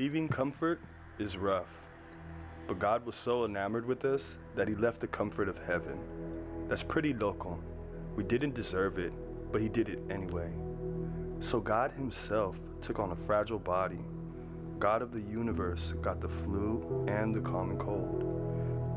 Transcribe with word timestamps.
Leaving 0.00 0.28
comfort 0.28 0.80
is 1.18 1.36
rough, 1.36 1.68
but 2.66 2.78
God 2.78 3.04
was 3.04 3.14
so 3.14 3.44
enamored 3.44 3.84
with 3.84 4.06
us 4.06 4.38
that 4.56 4.66
He 4.66 4.74
left 4.74 4.98
the 4.98 5.06
comfort 5.06 5.46
of 5.46 5.58
heaven. 5.58 5.98
That's 6.68 6.82
pretty 6.82 7.12
local. 7.12 7.60
We 8.16 8.24
didn't 8.24 8.54
deserve 8.54 8.98
it, 8.98 9.12
but 9.52 9.60
He 9.60 9.68
did 9.68 9.90
it 9.90 10.00
anyway. 10.08 10.50
So 11.40 11.60
God 11.60 11.92
Himself 11.92 12.56
took 12.80 12.98
on 12.98 13.10
a 13.10 13.14
fragile 13.14 13.58
body. 13.58 14.00
God 14.78 15.02
of 15.02 15.12
the 15.12 15.20
universe 15.20 15.92
got 16.00 16.22
the 16.22 16.30
flu 16.30 17.04
and 17.06 17.34
the 17.34 17.42
common 17.42 17.76
cold. 17.76 18.24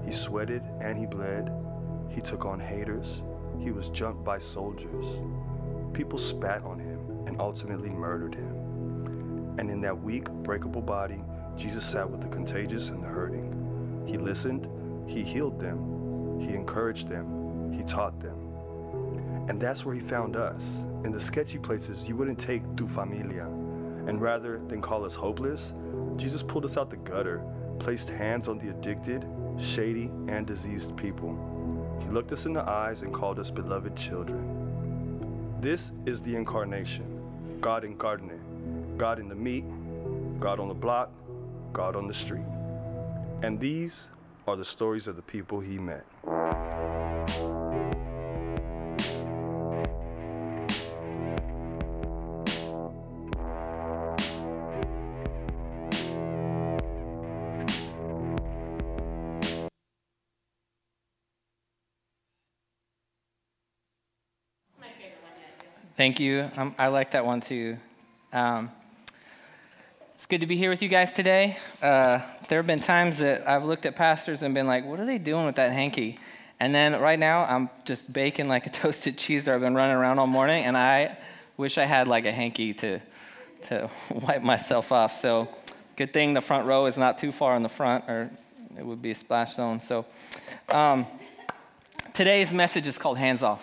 He 0.05 0.13
sweated 0.13 0.63
and 0.79 0.97
he 0.97 1.05
bled. 1.05 1.51
He 2.07 2.21
took 2.21 2.45
on 2.45 2.61
haters. 2.61 3.21
He 3.59 3.71
was 3.71 3.89
jumped 3.89 4.23
by 4.23 4.37
soldiers. 4.37 5.05
People 5.91 6.17
spat 6.17 6.63
on 6.63 6.79
him 6.79 7.27
and 7.27 7.41
ultimately 7.41 7.89
murdered 7.89 8.35
him. 8.35 8.62
And 9.57 9.69
in 9.69 9.81
that 9.81 10.01
weak, 10.01 10.29
breakable 10.29 10.81
body, 10.81 11.23
Jesus 11.55 11.85
sat 11.85 12.09
with 12.09 12.21
the 12.21 12.27
contagious 12.27 12.89
and 12.89 13.03
the 13.03 13.07
hurting. 13.07 14.03
He 14.07 14.17
listened, 14.17 14.67
he 15.07 15.21
healed 15.21 15.59
them, 15.59 16.39
he 16.39 16.55
encouraged 16.55 17.07
them, 17.07 17.71
he 17.71 17.83
taught 17.83 18.19
them. 18.19 18.35
And 19.49 19.59
that's 19.61 19.85
where 19.85 19.93
he 19.93 20.01
found 20.01 20.35
us, 20.35 20.85
in 21.03 21.11
the 21.11 21.19
sketchy 21.19 21.57
places 21.57 22.07
you 22.07 22.15
wouldn't 22.15 22.39
take 22.39 22.63
through 22.77 22.87
familia. 22.87 23.45
And 24.07 24.21
rather 24.21 24.59
than 24.67 24.81
call 24.81 25.05
us 25.05 25.13
hopeless, 25.13 25.73
Jesus 26.15 26.41
pulled 26.43 26.65
us 26.65 26.77
out 26.77 26.89
the 26.89 26.97
gutter, 26.97 27.43
placed 27.79 28.09
hands 28.09 28.47
on 28.47 28.57
the 28.57 28.69
addicted, 28.69 29.25
shady, 29.57 30.11
and 30.27 30.47
diseased 30.47 30.95
people. 30.97 31.97
He 32.01 32.07
looked 32.09 32.31
us 32.31 32.45
in 32.45 32.53
the 32.53 32.67
eyes 32.67 33.01
and 33.01 33.13
called 33.13 33.39
us 33.39 33.51
beloved 33.51 33.95
children. 33.95 35.57
This 35.59 35.91
is 36.05 36.21
the 36.21 36.35
incarnation 36.35 37.05
God 37.61 37.85
incarnate. 37.85 38.42
God 38.97 39.19
in 39.19 39.27
the 39.27 39.35
meat, 39.35 39.65
God 40.39 40.59
on 40.59 40.67
the 40.67 40.73
block, 40.73 41.11
God 41.71 41.95
on 41.95 42.07
the 42.07 42.13
street. 42.13 42.45
And 43.41 43.59
these 43.59 44.05
are 44.47 44.55
the 44.55 44.65
stories 44.65 45.07
of 45.07 45.15
the 45.15 45.21
people 45.21 45.59
he 45.59 45.77
met. 45.77 46.05
Thank 65.95 66.19
you. 66.19 66.49
Um, 66.57 66.73
I 66.77 66.87
like 66.87 67.11
that 67.11 67.25
one 67.25 67.39
too. 67.39 67.77
Um, 68.33 68.71
it's 70.23 70.29
good 70.29 70.39
to 70.39 70.47
be 70.47 70.55
here 70.55 70.69
with 70.69 70.81
you 70.81 70.87
guys 70.87 71.13
today. 71.13 71.57
Uh, 71.81 72.21
there 72.47 72.57
have 72.57 72.65
been 72.65 72.79
times 72.79 73.17
that 73.17 73.45
I've 73.45 73.65
looked 73.65 73.85
at 73.85 73.97
pastors 73.97 74.41
and 74.41 74.53
been 74.53 74.67
like, 74.67 74.85
what 74.85 74.97
are 75.01 75.05
they 75.05 75.17
doing 75.17 75.45
with 75.45 75.57
that 75.57 75.73
hanky? 75.73 76.17
And 76.61 76.73
then 76.73 76.97
right 77.01 77.19
now, 77.19 77.43
I'm 77.43 77.69
just 77.83 78.11
baking 78.13 78.47
like 78.47 78.65
a 78.65 78.69
toasted 78.81 79.17
cheese 79.17 79.43
that 79.43 79.53
I've 79.53 79.59
been 79.59 79.75
running 79.75 79.97
around 79.97 80.19
all 80.19 80.27
morning, 80.27 80.63
and 80.63 80.77
I 80.77 81.17
wish 81.57 81.77
I 81.77 81.83
had 81.83 82.07
like 82.07 82.23
a 82.23 82.31
hanky 82.31 82.73
to, 82.75 83.01
to 83.63 83.89
wipe 84.09 84.41
myself 84.41 84.93
off. 84.93 85.19
So, 85.19 85.49
good 85.97 86.13
thing 86.13 86.33
the 86.33 86.39
front 86.39 86.67
row 86.67 86.85
is 86.85 86.95
not 86.95 87.17
too 87.17 87.33
far 87.33 87.57
in 87.57 87.61
the 87.61 87.67
front, 87.67 88.05
or 88.07 88.31
it 88.79 88.85
would 88.85 89.01
be 89.01 89.11
a 89.11 89.15
splash 89.15 89.57
zone. 89.57 89.81
So, 89.81 90.05
um, 90.69 91.05
today's 92.13 92.53
message 92.53 92.87
is 92.87 92.97
called 92.97 93.17
Hands 93.17 93.43
Off. 93.43 93.61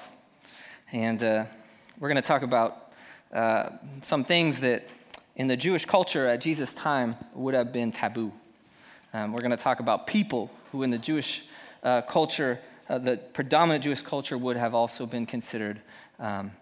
And 0.93 1.23
uh, 1.23 1.47
we're 1.99 2.09
going 2.09 2.17
to 2.17 2.29
talk 2.29 2.43
about 2.43 2.93
uh, 3.33 3.71
some 4.03 4.25
things 4.25 4.61
that 4.61 4.87
in 5.37 5.47
the 5.47 5.57
Jewish 5.57 5.85
culture 5.85 6.27
at 6.27 6.41
Jesus' 6.41 6.73
time 6.73 7.17
would 7.35 7.55
have 7.55 7.73
been 7.73 7.93
taboo. 7.93 8.33
Um, 9.13 9.33
we're 9.33 9.41
going 9.41 9.51
to 9.51 9.57
talk 9.57 9.81
about 9.81 10.07
people 10.07 10.51
who, 10.71 10.83
in 10.83 10.91
the 10.91 10.99
Jewish 10.99 11.43
uh, 11.83 12.03
culture, 12.03 12.61
uh, 12.89 12.99
the 12.99 13.17
predominant 13.33 13.85
Jewish 13.85 14.03
culture, 14.03 14.39
would 14.39 14.57
have 14.57 14.75
also 14.75 15.07
been 15.07 15.27
considered 15.27 15.81
um, 16.19 16.53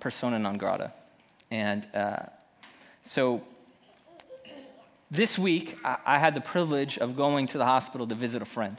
persona 0.00 0.38
non 0.38 0.58
grata. 0.58 0.92
And 1.50 1.86
uh, 1.94 2.24
so 3.04 3.42
this 5.10 5.38
week, 5.38 5.78
I, 5.84 5.98
I, 6.04 6.18
had 6.18 6.34
the 6.34 6.40
privilege 6.40 6.98
of 6.98 7.16
going 7.16 7.46
to 7.48 7.58
the 7.58 7.64
hospital 7.64 8.06
to 8.08 8.14
visit 8.14 8.42
a 8.42 8.46
friend, 8.46 8.76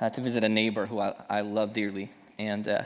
uh, 0.00 0.08
to 0.08 0.20
visit 0.20 0.42
a 0.42 0.48
neighbor 0.48 0.86
who 0.86 0.98
I, 0.98 1.14
I 1.28 1.40
love 1.42 1.74
dearly. 1.74 2.10
And 2.38 2.66
uh, 2.66 2.82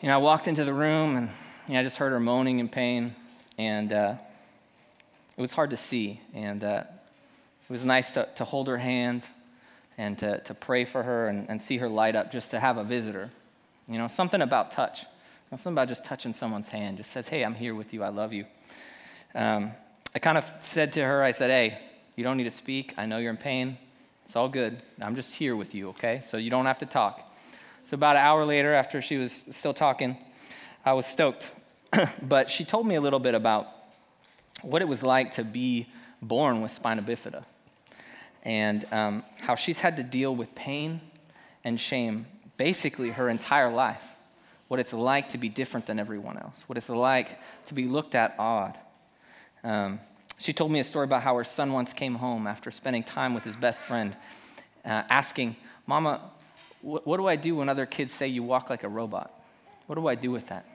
you 0.00 0.08
know, 0.08 0.14
I 0.14 0.18
walked 0.18 0.46
into 0.46 0.64
the 0.64 0.74
room 0.74 1.16
and 1.16 1.30
you 1.66 1.74
know, 1.74 1.80
I 1.80 1.82
just 1.82 1.96
heard 1.96 2.12
her 2.12 2.20
moaning 2.20 2.60
in 2.60 2.68
pain, 2.68 3.14
and 3.58 3.92
uh, 3.92 4.14
it 5.38 5.40
was 5.40 5.52
hard 5.52 5.70
to 5.70 5.76
see. 5.76 6.20
And 6.34 6.64
uh, 6.64 6.82
it 7.68 7.72
was 7.72 7.84
nice 7.84 8.10
to, 8.10 8.28
to 8.36 8.44
hold 8.44 8.66
her 8.66 8.76
hand 8.76 9.22
and 9.96 10.18
to, 10.18 10.40
to 10.40 10.54
pray 10.54 10.84
for 10.84 11.02
her 11.02 11.28
and, 11.28 11.48
and 11.48 11.62
see 11.62 11.78
her 11.78 11.88
light 11.88 12.16
up 12.16 12.32
just 12.32 12.50
to 12.50 12.60
have 12.60 12.76
a 12.76 12.84
visitor. 12.84 13.30
You 13.88 13.98
know, 13.98 14.08
something 14.08 14.42
about 14.42 14.72
touch. 14.72 15.00
You 15.00 15.06
know, 15.52 15.56
something 15.56 15.74
about 15.74 15.88
just 15.88 16.04
touching 16.04 16.34
someone's 16.34 16.66
hand 16.66 16.96
just 16.96 17.12
says, 17.12 17.28
hey, 17.28 17.44
I'm 17.44 17.54
here 17.54 17.76
with 17.76 17.94
you. 17.94 18.02
I 18.02 18.08
love 18.08 18.32
you. 18.32 18.46
Um, 19.34 19.70
I 20.12 20.18
kind 20.18 20.36
of 20.36 20.44
said 20.60 20.92
to 20.94 21.04
her, 21.04 21.22
I 21.22 21.30
said, 21.30 21.50
hey, 21.50 21.78
you 22.16 22.24
don't 22.24 22.36
need 22.36 22.44
to 22.44 22.50
speak. 22.50 22.94
I 22.96 23.06
know 23.06 23.18
you're 23.18 23.30
in 23.30 23.36
pain. 23.36 23.78
It's 24.26 24.34
all 24.34 24.48
good. 24.48 24.82
I'm 25.00 25.14
just 25.14 25.32
here 25.32 25.54
with 25.54 25.72
you, 25.72 25.90
okay? 25.90 26.20
So 26.28 26.36
you 26.36 26.50
don't 26.50 26.66
have 26.66 26.78
to 26.78 26.86
talk. 26.86 27.20
So, 27.88 27.94
about 27.94 28.16
an 28.16 28.22
hour 28.22 28.44
later, 28.44 28.74
after 28.74 29.00
she 29.00 29.16
was 29.16 29.32
still 29.50 29.72
talking, 29.72 30.18
I 30.84 30.92
was 30.92 31.06
stoked. 31.06 31.46
but 32.22 32.50
she 32.50 32.66
told 32.66 32.86
me 32.86 32.96
a 32.96 33.00
little 33.00 33.18
bit 33.18 33.34
about 33.34 33.68
what 34.62 34.82
it 34.82 34.88
was 34.88 35.02
like 35.02 35.34
to 35.34 35.44
be 35.44 35.86
born 36.20 36.60
with 36.62 36.72
spina 36.72 37.02
bifida 37.02 37.44
and 38.42 38.86
um, 38.92 39.24
how 39.38 39.54
she's 39.54 39.78
had 39.78 39.96
to 39.96 40.02
deal 40.02 40.34
with 40.34 40.54
pain 40.54 41.00
and 41.64 41.78
shame 41.78 42.26
basically 42.56 43.10
her 43.10 43.28
entire 43.28 43.72
life. 43.72 44.02
What 44.68 44.80
it's 44.80 44.92
like 44.92 45.30
to 45.30 45.38
be 45.38 45.48
different 45.48 45.86
than 45.86 45.98
everyone 45.98 46.36
else, 46.36 46.62
what 46.66 46.76
it's 46.76 46.90
like 46.90 47.38
to 47.68 47.74
be 47.74 47.84
looked 47.84 48.14
at 48.14 48.34
odd. 48.38 48.78
Um, 49.64 50.00
she 50.38 50.52
told 50.52 50.70
me 50.70 50.78
a 50.80 50.84
story 50.84 51.04
about 51.04 51.22
how 51.22 51.36
her 51.36 51.44
son 51.44 51.72
once 51.72 51.92
came 51.92 52.14
home 52.14 52.46
after 52.46 52.70
spending 52.70 53.02
time 53.02 53.34
with 53.34 53.44
his 53.44 53.56
best 53.56 53.84
friend, 53.84 54.14
uh, 54.84 55.02
asking, 55.08 55.56
Mama, 55.86 56.20
what, 56.82 57.06
what 57.06 57.16
do 57.16 57.26
I 57.26 57.36
do 57.36 57.56
when 57.56 57.68
other 57.68 57.86
kids 57.86 58.12
say 58.12 58.28
you 58.28 58.42
walk 58.42 58.68
like 58.68 58.84
a 58.84 58.88
robot? 58.88 59.34
What 59.86 59.96
do 59.96 60.06
I 60.06 60.14
do 60.14 60.30
with 60.30 60.48
that? 60.48 60.66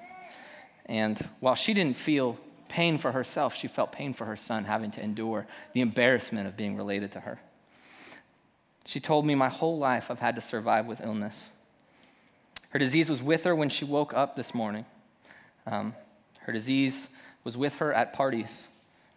And 0.88 1.17
while 1.39 1.55
she 1.55 1.73
didn't 1.73 1.97
feel 1.97 2.38
pain 2.73 2.97
for 2.97 3.11
herself, 3.11 3.53
she 3.56 3.67
felt 3.67 3.91
pain 3.91 4.16
for 4.16 4.25
her 4.25 4.35
son 4.35 4.66
having 4.66 4.89
to 4.89 5.00
endure 5.00 5.45
the 5.73 5.81
embarrassment 5.81 6.47
of 6.47 6.57
being 6.57 6.75
related 6.75 7.11
to 7.11 7.19
her. 7.19 7.39
She 8.85 9.00
told 9.00 9.28
me, 9.28 9.35
My 9.35 9.50
whole 9.50 9.78
life 9.78 10.07
I've 10.09 10.17
had 10.19 10.35
to 10.35 10.41
survive 10.41 10.88
with 10.88 11.00
illness. 11.00 11.39
Her 12.69 12.79
disease 12.79 13.11
was 13.11 13.22
with 13.22 13.44
her 13.44 13.56
when 13.56 13.69
she 13.69 13.85
woke 13.85 14.16
up 14.16 14.35
this 14.35 14.56
morning. 14.56 14.85
Um, 15.67 15.94
her 16.39 16.51
disease 16.51 17.07
was 17.44 17.56
with 17.56 17.75
her 17.75 17.94
at 17.94 18.13
parties. 18.13 18.67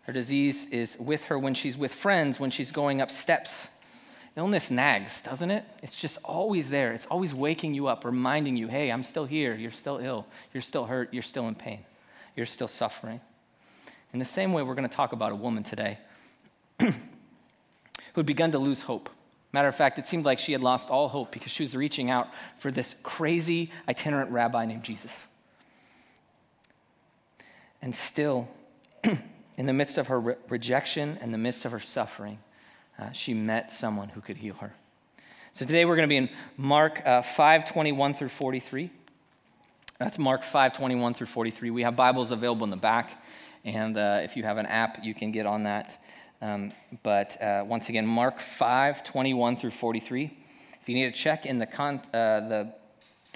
Her 0.03 0.12
disease 0.12 0.67
is 0.71 0.94
with 0.99 1.25
her 1.25 1.38
when 1.38 1.55
she's 1.55 1.78
with 1.78 1.94
friends, 1.94 2.38
when 2.38 2.50
she's 2.50 2.71
going 2.71 3.00
up 3.00 3.11
steps 3.11 3.69
illness 4.37 4.71
nags, 4.71 5.23
doesn't 5.23 5.50
it? 5.50 5.65
It's 5.83 5.94
just 5.94 6.19
always 6.23 6.69
there. 6.69 6.93
It's 6.93 7.06
always 7.06 7.33
waking 7.33 7.73
you 7.73 7.87
up, 7.87 8.05
reminding 8.05 8.59
you, 8.59 8.69
hey, 8.69 8.93
I'm 8.93 9.03
still 9.03 9.25
here. 9.25 9.55
You're 9.55 9.73
still 9.73 9.97
ill. 9.97 10.27
You're 10.53 10.62
still 10.62 10.84
hurt. 10.84 11.15
You're 11.15 11.23
still 11.23 11.49
in 11.49 11.55
pain. 11.55 11.81
You're 12.37 12.44
still 12.44 12.69
suffering. 12.69 13.23
In 14.12 14.19
the 14.19 14.25
same 14.25 14.53
way, 14.53 14.62
we're 14.62 14.75
going 14.75 14.89
to 14.89 14.94
talk 14.94 15.12
about 15.12 15.33
a 15.33 15.37
woman 15.37 15.62
today 15.62 15.99
who 16.81 16.93
had 18.15 18.27
begun 18.27 18.53
to 18.53 18.59
lose 18.59 18.81
hope. 18.81 19.11
Matter 19.53 19.69
of 19.69 19.77
fact, 19.77 19.99
it 19.99 20.06
seemed 20.06 20.25
like 20.25 20.39
she 20.39 20.53
had 20.53 20.61
lost 20.61 20.91
all 20.91 21.09
hope 21.09 21.33
because 21.33 21.53
she 21.53 21.62
was 21.62 21.75
reaching 21.75 22.11
out 22.11 22.28
for 22.59 22.71
this 22.71 22.94
crazy 23.03 23.71
itinerant 23.89 24.31
rabbi 24.31 24.67
named 24.67 24.83
Jesus. 24.83 25.12
And 27.81 27.94
still, 27.94 28.49
in 29.56 29.67
the 29.67 29.72
midst 29.72 29.99
of 29.99 30.08
her 30.08 30.20
re- 30.20 30.35
rejection 30.49 31.19
and 31.20 31.32
the 31.32 31.38
midst 31.38 31.64
of 31.64 31.73
her 31.73 31.81
suffering, 31.81 32.38
uh, 32.99 33.12
she 33.12 33.35
met 33.35 33.73
someone 33.73 34.08
who 34.08 34.20
could 34.20 34.37
heal 34.37 34.55
her. 34.55 34.73
So 35.53 35.64
today 35.64 35.85
we're 35.85 35.97
going 35.97 36.08
to 36.08 36.12
be 36.12 36.19
in 36.19 36.29
Mark 36.56 37.00
uh, 37.06 37.23
5 37.23 37.73
21 37.73 38.14
through 38.14 38.29
43. 38.29 38.91
That's 39.99 40.19
Mark 40.19 40.44
5 40.44 40.76
21 40.76 41.14
through 41.14 41.29
43. 41.29 41.70
We 41.70 41.82
have 41.82 41.97
Bibles 41.97 42.31
available 42.31 42.64
in 42.64 42.70
the 42.70 42.76
back, 42.76 43.23
and 43.67 43.99
uh, 43.99 44.21
if 44.23 44.37
you 44.37 44.45
have 44.45 44.57
an 44.59 44.67
app, 44.67 45.01
you 45.03 45.13
can 45.13 45.33
get 45.33 45.45
on 45.45 45.65
that. 45.65 46.01
Um, 46.41 46.73
but 47.03 47.41
uh, 47.43 47.65
once 47.67 47.89
again, 47.89 48.07
Mark 48.07 48.41
5 48.41 49.03
21 49.05 49.57
through 49.57 49.73
43. 49.73 50.39
If 50.81 50.89
you 50.89 50.95
need 50.95 51.13
to 51.13 51.21
check 51.21 51.45
in 51.47 51.59
the, 51.59 51.67
con- 51.67 52.01
uh, 52.15 52.49
the 52.49 52.73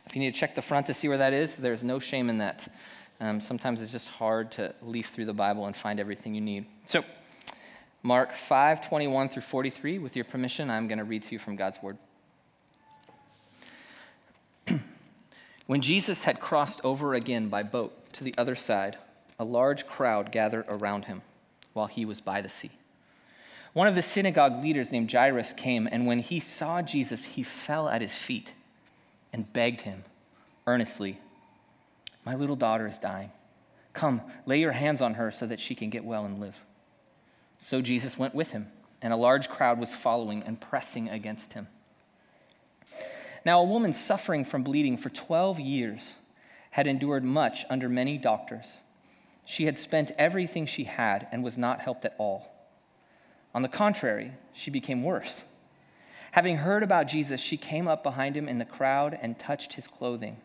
if 0.07 0.15
you 0.15 0.23
need 0.23 0.33
to 0.33 0.39
check 0.39 0.55
the 0.55 0.63
front 0.63 0.87
to 0.87 0.95
see 0.95 1.09
where 1.09 1.19
that 1.19 1.33
is, 1.33 1.57
there's 1.57 1.83
no 1.83 1.99
shame 1.99 2.31
in 2.31 2.39
that. 2.39 2.73
Um, 3.21 3.41
sometimes 3.41 3.81
it's 3.81 3.93
just 3.93 4.09
hard 4.09 4.53
to 4.53 4.73
leaf 4.83 5.11
through 5.13 5.27
the 5.27 5.35
Bible 5.35 5.67
and 5.67 5.77
find 5.77 5.99
everything 5.99 6.35
you 6.35 6.41
need. 6.41 6.65
So 6.87 7.03
Mark 8.05 8.31
5 8.49 8.89
21 8.89 9.31
through 9.31 9.43
43. 9.43 9.99
With 9.99 10.15
your 10.15 10.25
permission, 10.25 10.71
I'm 10.71 10.87
going 10.87 10.99
to 10.99 11.05
read 11.05 11.25
to 11.25 11.33
you 11.33 11.41
from 11.41 11.57
God's 11.57 11.79
word. 11.83 11.99
when 15.67 15.83
Jesus 15.83 16.23
had 16.23 16.39
crossed 16.39 16.81
over 16.85 17.15
again 17.15 17.49
by 17.49 17.65
boat 17.65 17.93
to 18.13 18.25
the 18.25 18.35
other 18.39 18.55
side, 18.55 18.97
a 19.41 19.45
large 19.45 19.87
crowd 19.87 20.31
gathered 20.31 20.67
around 20.69 21.07
him 21.07 21.23
while 21.73 21.87
he 21.87 22.05
was 22.05 22.21
by 22.21 22.43
the 22.43 22.49
sea. 22.49 22.71
One 23.73 23.89
of 23.89 23.95
the 23.95 24.03
synagogue 24.03 24.63
leaders 24.63 24.93
named 24.93 25.11
Jairus 25.11 25.55
came, 25.55 25.89
and 25.91 26.07
when 26.07 26.19
he 26.19 26.41
saw 26.41 26.83
Jesus, 26.83 27.25
he 27.25 27.43
fell 27.43 27.89
at 27.89 28.03
his 28.03 28.15
feet 28.15 28.51
and 29.33 29.51
begged 29.51 29.81
him 29.81 30.05
earnestly, 30.67 31.19
My 32.27 32.35
little 32.35 32.55
daughter 32.55 32.87
is 32.87 32.99
dying. 32.99 33.31
Come, 33.95 34.21
lay 34.45 34.61
your 34.61 34.73
hands 34.73 35.01
on 35.01 35.15
her 35.15 35.31
so 35.31 35.47
that 35.47 35.59
she 35.59 35.75
can 35.75 35.89
get 35.89 36.05
well 36.05 36.27
and 36.27 36.39
live. 36.39 36.57
So 37.59 37.81
Jesus 37.81 38.19
went 38.19 38.35
with 38.35 38.51
him, 38.51 38.67
and 39.01 39.11
a 39.11 39.17
large 39.17 39.49
crowd 39.49 39.81
was 39.81 39.95
following 39.95 40.43
and 40.43 40.61
pressing 40.61 41.09
against 41.09 41.55
him. 41.55 41.67
Now, 43.47 43.61
a 43.61 43.65
woman 43.65 43.95
suffering 43.95 44.45
from 44.45 44.65
bleeding 44.65 44.99
for 44.99 45.09
12 45.09 45.59
years 45.61 46.03
had 46.73 46.87
endured 46.87 47.25
much 47.25 47.65
under 47.71 47.89
many 47.89 48.19
doctors. 48.19 48.67
She 49.51 49.65
had 49.65 49.79
spent 49.79 50.13
everything 50.17 50.67
she 50.67 50.85
had 50.85 51.27
and 51.33 51.43
was 51.43 51.59
not 51.59 51.81
helped 51.81 52.05
at 52.05 52.15
all. 52.19 52.47
On 53.53 53.63
the 53.63 53.69
contrary, 53.69 54.31
she 54.53 54.71
became 54.71 55.03
worse. 55.03 55.43
Having 56.31 56.59
heard 56.59 56.85
about 56.85 57.09
Jesus, 57.09 57.41
she 57.41 57.57
came 57.57 57.89
up 57.89 58.05
behind 58.05 58.37
him 58.37 58.49
in 58.49 58.59
the 58.59 58.65
crowd 58.65 59.19
and 59.21 59.37
touched 59.37 59.73
his 59.73 59.89
clothing. 59.89 60.37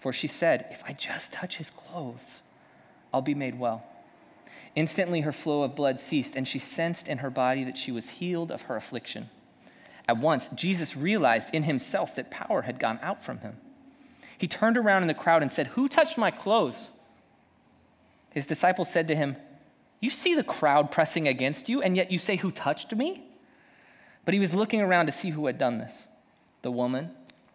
For 0.00 0.10
she 0.10 0.26
said, 0.26 0.68
If 0.70 0.82
I 0.86 0.94
just 0.94 1.34
touch 1.34 1.56
his 1.56 1.68
clothes, 1.68 2.40
I'll 3.12 3.20
be 3.20 3.34
made 3.34 3.58
well. 3.58 3.84
Instantly, 4.74 5.20
her 5.20 5.30
flow 5.30 5.62
of 5.62 5.76
blood 5.76 6.00
ceased, 6.00 6.34
and 6.34 6.48
she 6.48 6.58
sensed 6.58 7.08
in 7.08 7.18
her 7.18 7.28
body 7.28 7.64
that 7.64 7.76
she 7.76 7.92
was 7.92 8.08
healed 8.08 8.50
of 8.50 8.62
her 8.62 8.76
affliction. 8.76 9.28
At 10.08 10.16
once, 10.16 10.48
Jesus 10.54 10.96
realized 10.96 11.50
in 11.52 11.64
himself 11.64 12.14
that 12.14 12.30
power 12.30 12.62
had 12.62 12.78
gone 12.78 13.00
out 13.02 13.22
from 13.22 13.40
him. 13.40 13.58
He 14.38 14.48
turned 14.48 14.78
around 14.78 15.02
in 15.02 15.08
the 15.08 15.12
crowd 15.12 15.42
and 15.42 15.52
said, 15.52 15.66
Who 15.66 15.90
touched 15.90 16.16
my 16.16 16.30
clothes? 16.30 16.90
His 18.34 18.46
disciples 18.46 18.90
said 18.90 19.06
to 19.06 19.16
him, 19.16 19.36
You 20.00 20.10
see 20.10 20.34
the 20.34 20.42
crowd 20.42 20.90
pressing 20.90 21.28
against 21.28 21.68
you, 21.68 21.80
and 21.80 21.96
yet 21.96 22.10
you 22.10 22.18
say, 22.18 22.34
Who 22.36 22.50
touched 22.50 22.92
me? 22.94 23.24
But 24.24 24.34
he 24.34 24.40
was 24.40 24.52
looking 24.52 24.80
around 24.80 25.06
to 25.06 25.12
see 25.12 25.30
who 25.30 25.46
had 25.46 25.56
done 25.56 25.78
this. 25.78 26.08
The 26.62 26.72
woman, 26.72 27.10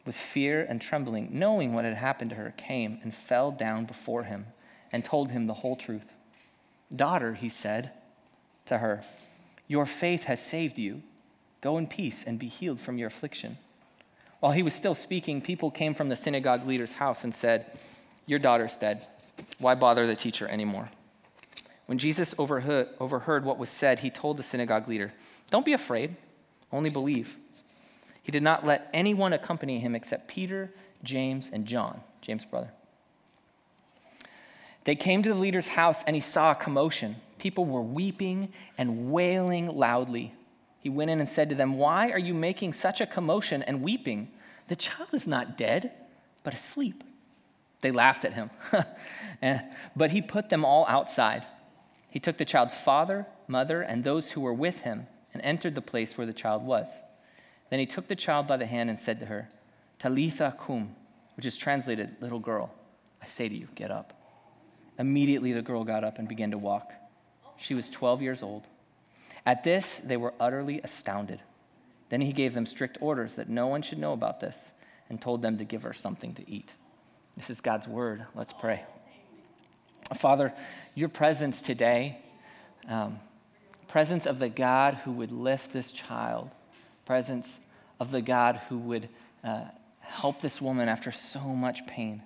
with 0.05 0.15
fear 0.15 0.65
and 0.67 0.81
trembling, 0.81 1.29
knowing 1.33 1.73
what 1.73 1.83
had 1.83 1.95
happened 1.95 2.29
to 2.29 2.37
her, 2.37 2.53
came 2.55 2.99
and 3.03 3.13
fell 3.13 3.51
down 3.51 3.85
before 3.85 4.23
him 4.23 4.45
and 4.93 5.03
told 5.03 5.31
him 5.31 5.47
the 5.47 5.53
whole 5.53 5.75
truth. 5.75 6.13
Daughter, 6.95 7.33
he 7.33 7.49
said 7.49 7.91
to 8.67 8.77
her, 8.77 9.03
Your 9.67 9.85
faith 9.85 10.23
has 10.23 10.41
saved 10.41 10.79
you. 10.79 11.01
Go 11.59 11.77
in 11.77 11.87
peace 11.87 12.23
and 12.25 12.39
be 12.39 12.47
healed 12.47 12.79
from 12.79 12.97
your 12.97 13.09
affliction. 13.09 13.57
While 14.39 14.53
he 14.53 14.63
was 14.63 14.73
still 14.73 14.95
speaking, 14.95 15.41
people 15.41 15.69
came 15.69 15.93
from 15.93 16.07
the 16.07 16.15
synagogue 16.15 16.65
leader's 16.65 16.93
house 16.93 17.25
and 17.25 17.35
said, 17.35 17.77
Your 18.25 18.39
daughter's 18.39 18.77
dead. 18.77 19.05
Why 19.57 19.75
bother 19.75 20.07
the 20.07 20.15
teacher 20.15 20.47
anymore? 20.47 20.89
When 21.85 21.97
Jesus 21.97 22.35
overheard, 22.37 22.89
overheard 22.99 23.43
what 23.43 23.57
was 23.57 23.69
said, 23.69 23.99
he 23.99 24.09
told 24.09 24.37
the 24.37 24.43
synagogue 24.43 24.87
leader, 24.87 25.11
Don't 25.49 25.65
be 25.65 25.73
afraid, 25.73 26.15
only 26.71 26.89
believe. 26.89 27.35
He 28.21 28.31
did 28.31 28.43
not 28.43 28.65
let 28.65 28.89
anyone 28.93 29.33
accompany 29.33 29.79
him 29.79 29.95
except 29.95 30.27
Peter, 30.27 30.71
James, 31.03 31.49
and 31.51 31.65
John, 31.65 32.01
James' 32.21 32.45
brother. 32.45 32.71
They 34.83 34.95
came 34.95 35.23
to 35.23 35.29
the 35.29 35.39
leader's 35.39 35.67
house 35.67 35.97
and 36.05 36.15
he 36.15 36.21
saw 36.21 36.51
a 36.51 36.55
commotion. 36.55 37.15
People 37.37 37.65
were 37.65 37.81
weeping 37.81 38.53
and 38.77 39.11
wailing 39.11 39.67
loudly. 39.67 40.33
He 40.79 40.89
went 40.89 41.11
in 41.11 41.19
and 41.19 41.27
said 41.27 41.49
to 41.49 41.55
them, 41.55 41.77
Why 41.77 42.11
are 42.11 42.19
you 42.19 42.33
making 42.33 42.73
such 42.73 43.01
a 43.01 43.07
commotion 43.07 43.63
and 43.63 43.81
weeping? 43.81 44.29
The 44.67 44.75
child 44.75 45.09
is 45.13 45.27
not 45.27 45.57
dead, 45.57 45.91
but 46.43 46.53
asleep. 46.53 47.03
They 47.81 47.91
laughed 47.91 48.25
at 48.25 48.33
him. 48.33 48.49
But 49.95 50.11
he 50.11 50.21
put 50.21 50.49
them 50.49 50.65
all 50.65 50.85
outside. 50.87 51.45
He 52.09 52.19
took 52.19 52.37
the 52.37 52.45
child's 52.45 52.75
father, 52.75 53.25
mother, 53.47 53.81
and 53.81 54.03
those 54.03 54.29
who 54.29 54.41
were 54.41 54.53
with 54.53 54.75
him 54.77 55.07
and 55.33 55.41
entered 55.43 55.75
the 55.75 55.81
place 55.81 56.17
where 56.17 56.27
the 56.27 56.33
child 56.33 56.63
was. 56.63 56.87
Then 57.69 57.79
he 57.79 57.85
took 57.85 58.07
the 58.07 58.15
child 58.15 58.47
by 58.47 58.57
the 58.57 58.65
hand 58.65 58.89
and 58.89 58.99
said 58.99 59.19
to 59.19 59.25
her, 59.27 59.49
Talitha 59.99 60.57
cum, 60.59 60.95
which 61.35 61.45
is 61.45 61.55
translated, 61.55 62.15
little 62.19 62.39
girl, 62.39 62.73
I 63.21 63.27
say 63.27 63.47
to 63.47 63.55
you, 63.55 63.67
get 63.75 63.91
up. 63.91 64.13
Immediately 64.97 65.53
the 65.53 65.61
girl 65.61 65.83
got 65.83 66.03
up 66.03 66.19
and 66.19 66.27
began 66.27 66.51
to 66.51 66.57
walk. 66.57 66.91
She 67.57 67.73
was 67.73 67.89
12 67.89 68.21
years 68.21 68.41
old. 68.41 68.65
At 69.45 69.63
this, 69.63 69.85
they 70.03 70.17
were 70.17 70.33
utterly 70.39 70.81
astounded. 70.83 71.41
Then 72.09 72.21
he 72.21 72.33
gave 72.33 72.53
them 72.53 72.65
strict 72.65 72.97
orders 73.01 73.35
that 73.35 73.49
no 73.49 73.67
one 73.67 73.81
should 73.81 73.99
know 73.99 74.13
about 74.13 74.39
this 74.39 74.55
and 75.09 75.21
told 75.21 75.41
them 75.41 75.57
to 75.57 75.63
give 75.63 75.83
her 75.83 75.93
something 75.93 76.33
to 76.35 76.49
eat. 76.49 76.69
This 77.39 77.51
is 77.51 77.61
God's 77.61 77.87
word. 77.87 78.25
Let's 78.35 78.51
pray. 78.51 78.83
Father, 80.19 80.53
your 80.93 81.07
presence 81.07 81.61
today, 81.61 82.19
um, 82.89 83.17
presence 83.87 84.25
of 84.25 84.39
the 84.39 84.49
God 84.49 84.95
who 85.05 85.13
would 85.13 85.31
lift 85.31 85.71
this 85.71 85.89
child, 85.89 86.49
presence 87.05 87.47
of 87.97 88.11
the 88.11 88.21
God 88.21 88.59
who 88.67 88.77
would 88.79 89.07
uh, 89.45 89.61
help 90.01 90.41
this 90.41 90.59
woman 90.59 90.89
after 90.89 91.13
so 91.13 91.39
much 91.39 91.87
pain. 91.87 92.21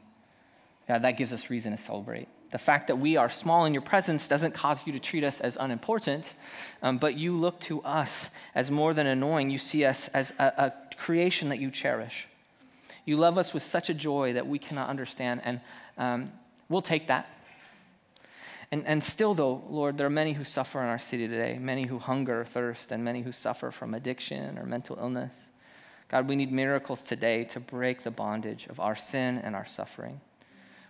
God, 0.87 1.03
that 1.03 1.11
gives 1.11 1.31
us 1.31 1.47
reason 1.51 1.73
to 1.73 1.77
celebrate. 1.77 2.27
The 2.51 2.57
fact 2.57 2.87
that 2.87 2.95
we 2.95 3.15
are 3.15 3.29
small 3.29 3.65
in 3.65 3.73
your 3.73 3.83
presence 3.83 4.27
doesn't 4.27 4.55
cause 4.55 4.81
you 4.83 4.93
to 4.93 4.99
treat 4.99 5.23
us 5.23 5.39
as 5.41 5.57
unimportant, 5.59 6.25
um, 6.81 6.97
but 6.97 7.15
you 7.15 7.37
look 7.37 7.59
to 7.61 7.83
us 7.83 8.31
as 8.55 8.71
more 8.71 8.95
than 8.95 9.05
annoying. 9.05 9.51
You 9.51 9.59
see 9.59 9.85
us 9.85 10.09
as 10.11 10.33
a, 10.39 10.45
a 10.57 10.95
creation 10.97 11.49
that 11.49 11.59
you 11.59 11.69
cherish. 11.69 12.27
You 13.05 13.17
love 13.17 13.37
us 13.37 13.53
with 13.53 13.63
such 13.63 13.89
a 13.89 13.93
joy 13.93 14.33
that 14.33 14.47
we 14.47 14.59
cannot 14.59 14.89
understand, 14.89 15.41
and 15.43 15.61
um, 15.97 16.31
we'll 16.69 16.81
take 16.81 17.07
that. 17.07 17.27
And, 18.71 18.87
and 18.87 19.03
still, 19.03 19.35
though, 19.35 19.63
Lord, 19.69 19.97
there 19.97 20.07
are 20.07 20.09
many 20.09 20.33
who 20.33 20.43
suffer 20.43 20.81
in 20.81 20.87
our 20.87 20.97
city 20.97 21.27
today, 21.27 21.59
many 21.59 21.85
who 21.85 21.99
hunger, 21.99 22.45
thirst, 22.53 22.91
and 22.91 23.03
many 23.03 23.21
who 23.21 23.31
suffer 23.31 23.69
from 23.69 23.93
addiction 23.93 24.57
or 24.57 24.65
mental 24.65 24.97
illness. 24.99 25.35
God, 26.09 26.27
we 26.27 26.35
need 26.35 26.51
miracles 26.51 27.01
today 27.01 27.43
to 27.45 27.59
break 27.59 28.03
the 28.03 28.11
bondage 28.11 28.67
of 28.67 28.79
our 28.79 28.95
sin 28.95 29.39
and 29.43 29.55
our 29.55 29.65
suffering. 29.65 30.19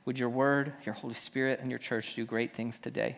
Would 0.06 0.20
your 0.20 0.30
word, 0.30 0.74
your 0.86 0.96
Holy 0.96 1.14
Spirit, 1.14 1.60
and 1.62 1.70
your 1.70 1.80
church 1.80 2.16
do 2.16 2.26
great 2.26 2.56
things 2.56 2.80
today? 2.80 3.18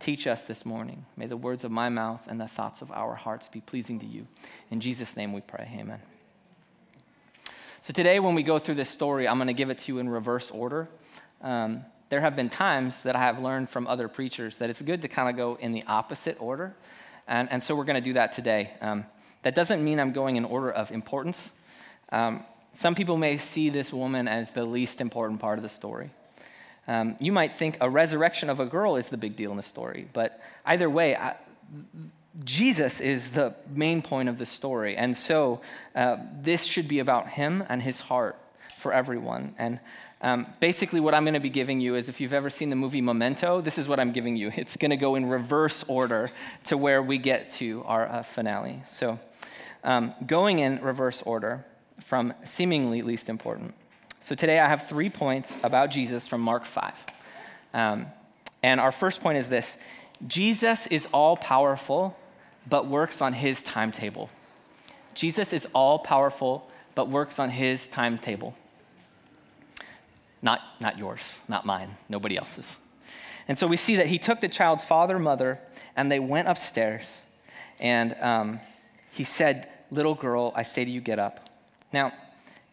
Teach 0.00 0.26
us 0.26 0.42
this 0.42 0.64
morning. 0.64 1.04
May 1.16 1.26
the 1.26 1.36
words 1.36 1.64
of 1.64 1.70
my 1.70 1.88
mouth 1.88 2.22
and 2.26 2.40
the 2.40 2.48
thoughts 2.48 2.82
of 2.82 2.90
our 2.90 3.14
hearts 3.14 3.48
be 3.48 3.60
pleasing 3.60 4.00
to 4.00 4.06
you. 4.06 4.26
In 4.70 4.80
Jesus' 4.80 5.16
name 5.16 5.32
we 5.32 5.40
pray. 5.40 5.70
Amen. 5.78 6.00
So, 7.84 7.92
today, 7.92 8.18
when 8.18 8.34
we 8.34 8.42
go 8.42 8.58
through 8.58 8.76
this 8.76 8.88
story, 8.88 9.28
I'm 9.28 9.36
going 9.36 9.48
to 9.48 9.52
give 9.52 9.68
it 9.68 9.76
to 9.80 9.92
you 9.92 9.98
in 9.98 10.08
reverse 10.08 10.50
order. 10.50 10.88
Um, 11.42 11.84
there 12.08 12.22
have 12.22 12.34
been 12.34 12.48
times 12.48 13.02
that 13.02 13.14
I 13.14 13.18
have 13.18 13.38
learned 13.38 13.68
from 13.68 13.86
other 13.86 14.08
preachers 14.08 14.56
that 14.56 14.70
it's 14.70 14.80
good 14.80 15.02
to 15.02 15.08
kind 15.08 15.28
of 15.28 15.36
go 15.36 15.58
in 15.60 15.72
the 15.72 15.82
opposite 15.86 16.38
order. 16.40 16.74
And, 17.28 17.52
and 17.52 17.62
so, 17.62 17.74
we're 17.74 17.84
going 17.84 18.02
to 18.02 18.08
do 18.08 18.14
that 18.14 18.32
today. 18.32 18.72
Um, 18.80 19.04
that 19.42 19.54
doesn't 19.54 19.84
mean 19.84 20.00
I'm 20.00 20.14
going 20.14 20.36
in 20.36 20.46
order 20.46 20.70
of 20.70 20.92
importance. 20.92 21.38
Um, 22.10 22.46
some 22.74 22.94
people 22.94 23.18
may 23.18 23.36
see 23.36 23.68
this 23.68 23.92
woman 23.92 24.28
as 24.28 24.48
the 24.52 24.64
least 24.64 25.02
important 25.02 25.40
part 25.40 25.58
of 25.58 25.62
the 25.62 25.68
story. 25.68 26.10
Um, 26.88 27.16
you 27.20 27.32
might 27.32 27.56
think 27.56 27.76
a 27.82 27.90
resurrection 27.90 28.48
of 28.48 28.60
a 28.60 28.66
girl 28.66 28.96
is 28.96 29.08
the 29.08 29.18
big 29.18 29.36
deal 29.36 29.50
in 29.50 29.58
the 29.58 29.62
story, 29.62 30.08
but 30.14 30.40
either 30.64 30.88
way, 30.88 31.16
I, 31.16 31.36
Jesus 32.42 33.00
is 33.00 33.28
the 33.30 33.54
main 33.68 34.02
point 34.02 34.28
of 34.28 34.38
the 34.38 34.46
story. 34.46 34.96
And 34.96 35.16
so 35.16 35.60
uh, 35.94 36.16
this 36.40 36.64
should 36.64 36.88
be 36.88 36.98
about 36.98 37.28
him 37.28 37.62
and 37.68 37.80
his 37.80 38.00
heart 38.00 38.36
for 38.80 38.92
everyone. 38.92 39.54
And 39.56 39.78
um, 40.20 40.46
basically, 40.58 41.00
what 41.00 41.14
I'm 41.14 41.24
going 41.24 41.34
to 41.34 41.40
be 41.40 41.50
giving 41.50 41.80
you 41.80 41.94
is 41.96 42.08
if 42.08 42.20
you've 42.20 42.32
ever 42.32 42.50
seen 42.50 42.70
the 42.70 42.76
movie 42.76 43.00
Memento, 43.00 43.60
this 43.60 43.78
is 43.78 43.86
what 43.86 44.00
I'm 44.00 44.12
giving 44.12 44.36
you. 44.36 44.50
It's 44.56 44.76
going 44.76 44.90
to 44.90 44.96
go 44.96 45.14
in 45.14 45.26
reverse 45.26 45.84
order 45.86 46.30
to 46.64 46.76
where 46.76 47.02
we 47.02 47.18
get 47.18 47.52
to 47.54 47.82
our 47.84 48.06
uh, 48.08 48.22
finale. 48.22 48.82
So, 48.86 49.18
um, 49.84 50.14
going 50.26 50.60
in 50.60 50.82
reverse 50.82 51.22
order 51.26 51.64
from 52.06 52.32
seemingly 52.44 53.02
least 53.02 53.28
important. 53.28 53.74
So, 54.22 54.34
today 54.34 54.58
I 54.58 54.68
have 54.68 54.88
three 54.88 55.10
points 55.10 55.56
about 55.62 55.90
Jesus 55.90 56.26
from 56.26 56.40
Mark 56.40 56.64
5. 56.64 56.94
Um, 57.74 58.06
and 58.62 58.80
our 58.80 58.92
first 58.92 59.20
point 59.20 59.38
is 59.38 59.48
this 59.48 59.76
Jesus 60.26 60.86
is 60.86 61.06
all 61.12 61.36
powerful 61.36 62.16
but 62.68 62.86
works 62.86 63.20
on 63.20 63.32
his 63.32 63.62
timetable. 63.62 64.30
Jesus 65.14 65.52
is 65.52 65.66
all 65.74 65.98
powerful, 65.98 66.68
but 66.94 67.08
works 67.08 67.38
on 67.38 67.50
his 67.50 67.86
timetable. 67.86 68.54
Not, 70.42 70.60
not 70.80 70.98
yours, 70.98 71.38
not 71.48 71.64
mine, 71.64 71.96
nobody 72.08 72.36
else's. 72.36 72.76
And 73.48 73.58
so 73.58 73.66
we 73.66 73.76
see 73.76 73.96
that 73.96 74.06
he 74.06 74.18
took 74.18 74.40
the 74.40 74.48
child's 74.48 74.84
father, 74.84 75.18
mother, 75.18 75.58
and 75.96 76.10
they 76.10 76.18
went 76.18 76.48
upstairs. 76.48 77.22
And 77.78 78.14
um, 78.20 78.60
he 79.10 79.24
said, 79.24 79.68
Little 79.90 80.14
girl, 80.14 80.52
I 80.56 80.62
say 80.62 80.84
to 80.84 80.90
you, 80.90 81.00
get 81.00 81.18
up. 81.18 81.48
Now, 81.92 82.12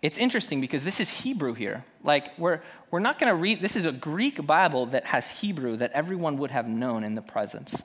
it's 0.01 0.17
interesting 0.17 0.61
because 0.61 0.83
this 0.83 0.99
is 0.99 1.09
Hebrew 1.09 1.53
here. 1.53 1.85
Like, 2.03 2.37
we're, 2.39 2.61
we're 2.89 2.99
not 2.99 3.19
going 3.19 3.29
to 3.29 3.35
read, 3.35 3.61
this 3.61 3.75
is 3.75 3.85
a 3.85 3.91
Greek 3.91 4.43
Bible 4.47 4.87
that 4.87 5.05
has 5.05 5.29
Hebrew 5.29 5.77
that 5.77 5.91
everyone 5.91 6.37
would 6.39 6.49
have 6.49 6.67
known 6.67 7.03
in 7.03 7.13
the 7.13 7.21
presence. 7.21 7.75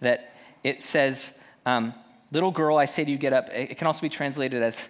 That 0.00 0.32
it 0.64 0.82
says, 0.82 1.30
um, 1.66 1.92
little 2.32 2.50
girl, 2.50 2.78
I 2.78 2.86
say 2.86 3.04
to 3.04 3.10
you, 3.10 3.18
get 3.18 3.32
up. 3.32 3.50
It 3.50 3.76
can 3.76 3.86
also 3.86 4.00
be 4.00 4.08
translated 4.08 4.62
as 4.62 4.88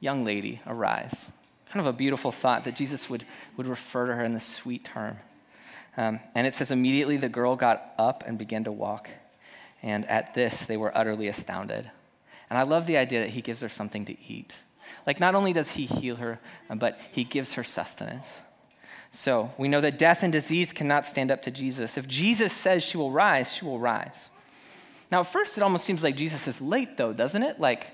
young 0.00 0.24
lady, 0.24 0.60
arise. 0.66 1.26
Kind 1.72 1.80
of 1.80 1.86
a 1.86 1.96
beautiful 1.96 2.32
thought 2.32 2.64
that 2.64 2.74
Jesus 2.76 3.08
would, 3.08 3.24
would 3.56 3.66
refer 3.66 4.06
to 4.06 4.14
her 4.14 4.24
in 4.24 4.34
this 4.34 4.44
sweet 4.44 4.84
term. 4.84 5.16
Um, 5.96 6.20
and 6.34 6.46
it 6.46 6.54
says, 6.54 6.70
immediately 6.70 7.16
the 7.16 7.28
girl 7.28 7.56
got 7.56 7.94
up 7.98 8.24
and 8.26 8.38
began 8.38 8.64
to 8.64 8.72
walk. 8.72 9.08
And 9.82 10.06
at 10.06 10.34
this, 10.34 10.66
they 10.66 10.76
were 10.76 10.96
utterly 10.96 11.28
astounded. 11.28 11.90
And 12.50 12.58
I 12.58 12.62
love 12.62 12.86
the 12.86 12.96
idea 12.96 13.20
that 13.20 13.30
he 13.30 13.42
gives 13.42 13.60
her 13.60 13.68
something 13.68 14.04
to 14.06 14.16
eat. 14.20 14.52
Like, 15.06 15.20
not 15.20 15.34
only 15.34 15.52
does 15.52 15.70
he 15.70 15.86
heal 15.86 16.16
her, 16.16 16.40
but 16.74 16.98
he 17.12 17.24
gives 17.24 17.52
her 17.54 17.64
sustenance. 17.64 18.26
So, 19.10 19.50
we 19.58 19.68
know 19.68 19.80
that 19.80 19.98
death 19.98 20.22
and 20.22 20.32
disease 20.32 20.72
cannot 20.72 21.06
stand 21.06 21.30
up 21.30 21.42
to 21.42 21.50
Jesus. 21.50 21.96
If 21.96 22.08
Jesus 22.08 22.52
says 22.52 22.82
she 22.82 22.96
will 22.96 23.10
rise, 23.10 23.52
she 23.52 23.64
will 23.64 23.78
rise. 23.78 24.30
Now, 25.10 25.20
at 25.20 25.32
first, 25.32 25.56
it 25.56 25.62
almost 25.62 25.84
seems 25.84 26.02
like 26.02 26.16
Jesus 26.16 26.46
is 26.46 26.60
late, 26.60 26.96
though, 26.96 27.12
doesn't 27.12 27.42
it? 27.42 27.58
Like, 27.58 27.86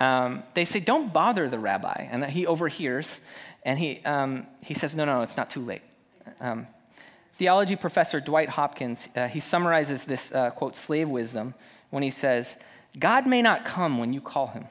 um, 0.00 0.42
they 0.54 0.64
say, 0.64 0.80
don't 0.80 1.12
bother 1.12 1.48
the 1.48 1.58
rabbi. 1.58 2.08
And 2.10 2.24
he 2.24 2.46
overhears, 2.46 3.20
and 3.64 3.78
he, 3.78 4.04
um, 4.04 4.46
he 4.60 4.74
says, 4.74 4.94
no, 4.96 5.04
no, 5.04 5.22
it's 5.22 5.36
not 5.36 5.50
too 5.50 5.64
late. 5.64 5.82
Um, 6.40 6.66
theology 7.38 7.76
professor 7.76 8.20
Dwight 8.20 8.48
Hopkins, 8.48 9.06
uh, 9.14 9.28
he 9.28 9.40
summarizes 9.40 10.04
this, 10.04 10.32
uh, 10.32 10.50
quote, 10.50 10.76
slave 10.76 11.08
wisdom 11.08 11.54
when 11.90 12.02
he 12.02 12.10
says, 12.10 12.56
God 12.98 13.26
may 13.26 13.42
not 13.42 13.64
come 13.64 13.98
when 13.98 14.12
you 14.12 14.20
call 14.20 14.48
him, 14.48 14.66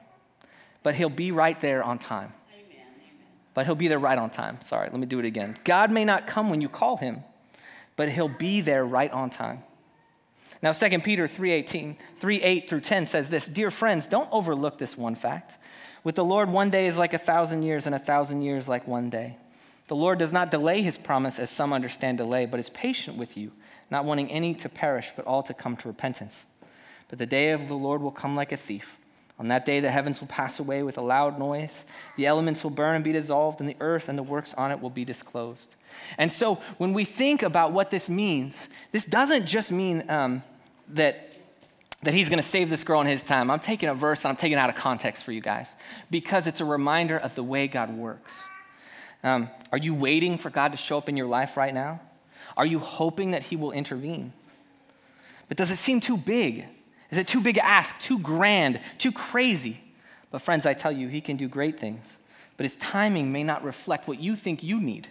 but 0.83 0.95
he'll 0.95 1.09
be 1.09 1.31
right 1.31 1.59
there 1.61 1.83
on 1.83 1.97
time. 1.97 2.33
But 3.53 3.65
he'll 3.65 3.75
be 3.75 3.87
there 3.87 3.99
right 3.99 4.17
on 4.17 4.31
time. 4.31 4.59
Sorry, 4.67 4.89
let 4.91 4.99
me 4.99 5.05
do 5.05 5.17
it 5.19 5.25
again. 5.25 5.57
God 5.63 5.89
may 5.89 6.03
not 6.03 6.27
come 6.27 6.49
when 6.49 6.59
you 6.59 6.67
call 6.67 6.97
him, 6.97 7.23
but 7.95 8.09
he'll 8.09 8.27
be 8.27 8.59
there 8.59 8.85
right 8.85 9.09
on 9.11 9.29
time. 9.29 9.63
Now 10.61 10.71
2 10.71 11.01
Peter 11.01 11.27
3:18, 11.27 11.97
3 12.19 12.41
8 12.41 12.69
through 12.69 12.81
10 12.81 13.05
says 13.05 13.29
this, 13.29 13.47
"Dear 13.47 13.71
friends, 13.71 14.07
don't 14.07 14.29
overlook 14.31 14.77
this 14.77 14.97
one 14.97 15.15
fact. 15.15 15.57
With 16.03 16.15
the 16.15 16.25
Lord, 16.25 16.49
one 16.49 16.69
day 16.69 16.87
is 16.87 16.97
like 16.97 17.13
a 17.13 17.19
thousand 17.19 17.63
years, 17.63 17.85
and 17.85 17.95
a 17.95 17.99
thousand 17.99 18.41
years 18.43 18.67
like 18.67 18.87
one 18.87 19.09
day. 19.09 19.37
The 19.87 19.95
Lord 19.95 20.19
does 20.19 20.31
not 20.31 20.51
delay 20.51 20.81
his 20.81 20.97
promise 20.97 21.39
as 21.39 21.49
some 21.49 21.73
understand 21.73 22.17
delay, 22.17 22.45
but 22.45 22.59
is 22.59 22.69
patient 22.69 23.17
with 23.17 23.37
you, 23.37 23.51
not 23.91 24.05
wanting 24.05 24.31
any 24.31 24.53
to 24.55 24.69
perish, 24.69 25.13
but 25.15 25.25
all 25.25 25.43
to 25.43 25.53
come 25.53 25.77
to 25.77 25.87
repentance. 25.87 26.45
But 27.07 27.19
the 27.19 27.25
day 27.25 27.51
of 27.51 27.67
the 27.67 27.75
Lord 27.75 28.01
will 28.01 28.11
come 28.11 28.35
like 28.35 28.51
a 28.51 28.57
thief. 28.57 28.97
On 29.37 29.49
that 29.49 29.65
day, 29.65 29.81
the 29.81 29.91
heavens 29.91 30.21
will 30.21 30.27
pass 30.27 30.59
away 30.59 30.81
with 30.83 30.97
a 30.97 31.01
loud 31.01 31.37
noise, 31.37 31.83
the 32.15 32.25
elements 32.25 32.63
will 32.63 32.71
burn 32.71 32.95
and 32.95 33.03
be 33.03 33.11
dissolved, 33.11 33.59
and 33.59 33.69
the 33.69 33.75
earth 33.81 34.07
and 34.07 34.17
the 34.17 34.23
works 34.23 34.53
on 34.53 34.71
it 34.71 34.79
will 34.79 34.89
be 34.89 35.03
disclosed. 35.03 35.67
And 36.17 36.31
so, 36.31 36.59
when 36.77 36.93
we 36.93 37.03
think 37.05 37.43
about 37.43 37.73
what 37.73 37.91
this 37.91 38.07
means, 38.07 38.69
this 38.91 39.03
doesn't 39.03 39.45
just 39.45 39.71
mean 39.71 40.09
um, 40.09 40.43
that, 40.89 41.29
that 42.03 42.13
he's 42.13 42.29
going 42.29 42.41
to 42.41 42.47
save 42.47 42.69
this 42.69 42.83
girl 42.83 43.01
in 43.01 43.07
his 43.07 43.23
time. 43.23 43.51
I'm 43.51 43.59
taking 43.59 43.89
a 43.89 43.93
verse 43.93 44.23
and 44.23 44.29
I'm 44.29 44.35
taking 44.37 44.57
it 44.57 44.61
out 44.61 44.69
of 44.69 44.75
context 44.75 45.23
for 45.23 45.31
you 45.31 45.41
guys 45.41 45.75
because 46.09 46.47
it's 46.47 46.61
a 46.61 46.65
reminder 46.65 47.17
of 47.17 47.35
the 47.35 47.43
way 47.43 47.67
God 47.67 47.95
works. 47.95 48.33
Um, 49.23 49.49
are 49.71 49.77
you 49.77 49.93
waiting 49.93 50.37
for 50.37 50.49
God 50.49 50.71
to 50.71 50.77
show 50.77 50.97
up 50.97 51.09
in 51.09 51.17
your 51.17 51.27
life 51.27 51.57
right 51.57 51.73
now? 51.73 51.99
Are 52.55 52.65
you 52.65 52.79
hoping 52.79 53.31
that 53.31 53.43
he 53.43 53.55
will 53.55 53.71
intervene? 53.71 54.33
But 55.47 55.57
does 55.57 55.71
it 55.71 55.77
seem 55.77 55.99
too 55.99 56.17
big? 56.17 56.65
Is 57.11 57.17
it 57.17 57.27
too 57.27 57.41
big 57.41 57.55
to 57.55 57.65
ask, 57.65 57.97
too 57.99 58.19
grand, 58.19 58.79
too 58.97 59.11
crazy? 59.11 59.79
But, 60.31 60.41
friends, 60.41 60.65
I 60.65 60.73
tell 60.73 60.91
you, 60.91 61.07
He 61.07 61.21
can 61.21 61.37
do 61.37 61.47
great 61.47 61.79
things, 61.79 62.05
but 62.57 62.63
His 62.63 62.75
timing 62.77 63.31
may 63.31 63.43
not 63.43 63.63
reflect 63.63 64.07
what 64.07 64.19
you 64.19 64.35
think 64.35 64.63
you 64.63 64.79
need. 64.81 65.07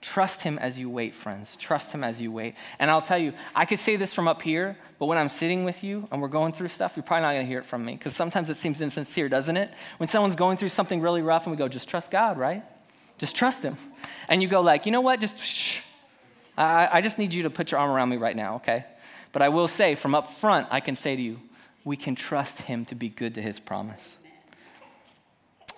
Trust 0.00 0.42
Him 0.42 0.58
as 0.58 0.78
you 0.78 0.90
wait, 0.90 1.14
friends. 1.14 1.56
Trust 1.56 1.90
Him 1.90 2.04
as 2.04 2.20
you 2.20 2.30
wait. 2.30 2.54
And 2.78 2.90
I'll 2.90 3.02
tell 3.02 3.18
you, 3.18 3.32
I 3.54 3.64
could 3.64 3.78
say 3.78 3.96
this 3.96 4.12
from 4.12 4.28
up 4.28 4.42
here, 4.42 4.76
but 4.98 5.06
when 5.06 5.16
I'm 5.16 5.30
sitting 5.30 5.64
with 5.64 5.82
you 5.82 6.06
and 6.12 6.20
we're 6.20 6.28
going 6.28 6.52
through 6.52 6.68
stuff, 6.68 6.92
you're 6.94 7.02
probably 7.02 7.22
not 7.22 7.32
going 7.32 7.46
to 7.46 7.48
hear 7.48 7.60
it 7.60 7.64
from 7.64 7.84
me 7.84 7.94
because 7.94 8.14
sometimes 8.14 8.50
it 8.50 8.56
seems 8.56 8.82
insincere, 8.82 9.30
doesn't 9.30 9.56
it? 9.56 9.70
When 9.96 10.08
someone's 10.08 10.36
going 10.36 10.58
through 10.58 10.68
something 10.68 11.00
really 11.00 11.22
rough 11.22 11.46
and 11.46 11.52
we 11.52 11.56
go, 11.56 11.68
just 11.68 11.88
trust 11.88 12.10
God, 12.10 12.38
right? 12.38 12.62
Just 13.16 13.34
trust 13.34 13.62
Him. 13.62 13.78
And 14.28 14.42
you 14.42 14.48
go, 14.48 14.60
like, 14.60 14.84
you 14.84 14.92
know 14.92 15.00
what? 15.00 15.20
Just 15.20 15.38
shh. 15.38 15.78
I, 16.56 16.88
I 16.92 17.00
just 17.00 17.18
need 17.18 17.32
you 17.32 17.44
to 17.44 17.50
put 17.50 17.70
your 17.70 17.80
arm 17.80 17.90
around 17.90 18.10
me 18.10 18.18
right 18.18 18.36
now, 18.36 18.56
okay? 18.56 18.84
But 19.34 19.42
I 19.42 19.48
will 19.48 19.66
say, 19.66 19.96
from 19.96 20.14
up 20.14 20.36
front, 20.36 20.68
I 20.70 20.78
can 20.78 20.94
say 20.94 21.16
to 21.16 21.20
you, 21.20 21.40
we 21.84 21.96
can 21.96 22.14
trust 22.14 22.60
him 22.62 22.84
to 22.86 22.94
be 22.94 23.08
good 23.08 23.34
to 23.34 23.42
his 23.42 23.58
promise. 23.58 24.16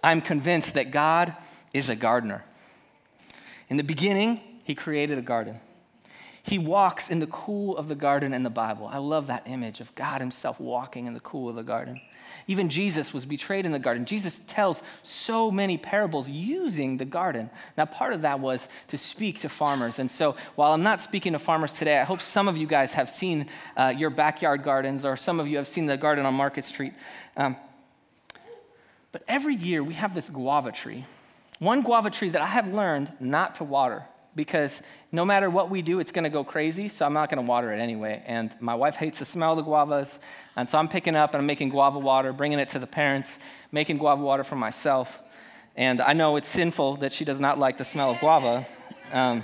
I'm 0.04 0.20
convinced 0.20 0.74
that 0.74 0.90
God 0.90 1.34
is 1.72 1.88
a 1.88 1.96
gardener. 1.96 2.44
In 3.70 3.78
the 3.78 3.82
beginning, 3.82 4.42
he 4.62 4.74
created 4.74 5.16
a 5.16 5.22
garden. 5.22 5.58
He 6.42 6.58
walks 6.58 7.10
in 7.10 7.18
the 7.18 7.26
cool 7.28 7.78
of 7.78 7.88
the 7.88 7.94
garden 7.94 8.34
in 8.34 8.42
the 8.42 8.50
Bible. 8.50 8.88
I 8.88 8.98
love 8.98 9.26
that 9.28 9.44
image 9.46 9.80
of 9.80 9.92
God 9.94 10.20
himself 10.20 10.60
walking 10.60 11.06
in 11.06 11.14
the 11.14 11.20
cool 11.20 11.48
of 11.48 11.56
the 11.56 11.64
garden. 11.64 11.98
Even 12.46 12.68
Jesus 12.68 13.12
was 13.12 13.24
betrayed 13.24 13.66
in 13.66 13.72
the 13.72 13.78
garden. 13.78 14.04
Jesus 14.04 14.40
tells 14.46 14.82
so 15.02 15.50
many 15.50 15.76
parables 15.76 16.28
using 16.28 16.96
the 16.96 17.04
garden. 17.04 17.50
Now, 17.76 17.86
part 17.86 18.12
of 18.12 18.22
that 18.22 18.40
was 18.40 18.66
to 18.88 18.98
speak 18.98 19.40
to 19.40 19.48
farmers. 19.48 19.98
And 19.98 20.10
so, 20.10 20.36
while 20.54 20.72
I'm 20.72 20.82
not 20.82 21.00
speaking 21.00 21.32
to 21.32 21.38
farmers 21.38 21.72
today, 21.72 21.98
I 21.98 22.04
hope 22.04 22.20
some 22.20 22.48
of 22.48 22.56
you 22.56 22.66
guys 22.66 22.92
have 22.92 23.10
seen 23.10 23.48
uh, 23.76 23.92
your 23.96 24.10
backyard 24.10 24.62
gardens, 24.62 25.04
or 25.04 25.16
some 25.16 25.40
of 25.40 25.46
you 25.46 25.56
have 25.56 25.68
seen 25.68 25.86
the 25.86 25.96
garden 25.96 26.26
on 26.26 26.34
Market 26.34 26.64
Street. 26.64 26.92
Um, 27.36 27.56
but 29.12 29.22
every 29.28 29.54
year 29.54 29.82
we 29.82 29.94
have 29.94 30.14
this 30.14 30.28
guava 30.28 30.72
tree. 30.72 31.04
One 31.58 31.82
guava 31.82 32.10
tree 32.10 32.30
that 32.30 32.42
I 32.42 32.46
have 32.46 32.68
learned 32.68 33.12
not 33.18 33.56
to 33.56 33.64
water 33.64 34.04
because 34.36 34.82
no 35.10 35.24
matter 35.24 35.48
what 35.48 35.70
we 35.70 35.80
do, 35.82 35.98
it's 35.98 36.12
going 36.12 36.24
to 36.24 36.30
go 36.30 36.44
crazy, 36.44 36.88
so 36.88 37.06
I'm 37.06 37.14
not 37.14 37.30
going 37.30 37.44
to 37.44 37.48
water 37.48 37.72
it 37.72 37.80
anyway. 37.80 38.22
And 38.26 38.54
my 38.60 38.74
wife 38.74 38.94
hates 38.94 39.18
the 39.18 39.24
smell 39.24 39.58
of 39.58 39.64
the 39.64 39.68
guavas, 39.68 40.18
and 40.56 40.68
so 40.68 40.78
I'm 40.78 40.88
picking 40.88 41.16
up 41.16 41.32
and 41.32 41.40
I'm 41.40 41.46
making 41.46 41.70
guava 41.70 41.98
water, 41.98 42.32
bringing 42.32 42.58
it 42.58 42.68
to 42.70 42.78
the 42.78 42.86
parents, 42.86 43.30
making 43.72 43.96
guava 43.96 44.22
water 44.22 44.44
for 44.44 44.56
myself. 44.56 45.18
And 45.74 46.00
I 46.00 46.12
know 46.12 46.36
it's 46.36 46.48
sinful 46.48 46.98
that 46.98 47.12
she 47.12 47.24
does 47.24 47.40
not 47.40 47.58
like 47.58 47.78
the 47.78 47.84
smell 47.84 48.12
of 48.12 48.20
guava. 48.20 48.66
Um, 49.10 49.42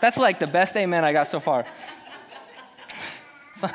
that's 0.00 0.16
like 0.16 0.38
the 0.38 0.46
best 0.46 0.76
amen 0.76 1.04
I 1.04 1.12
got 1.12 1.28
so 1.28 1.40
far. 1.40 1.66
So, 3.56 3.68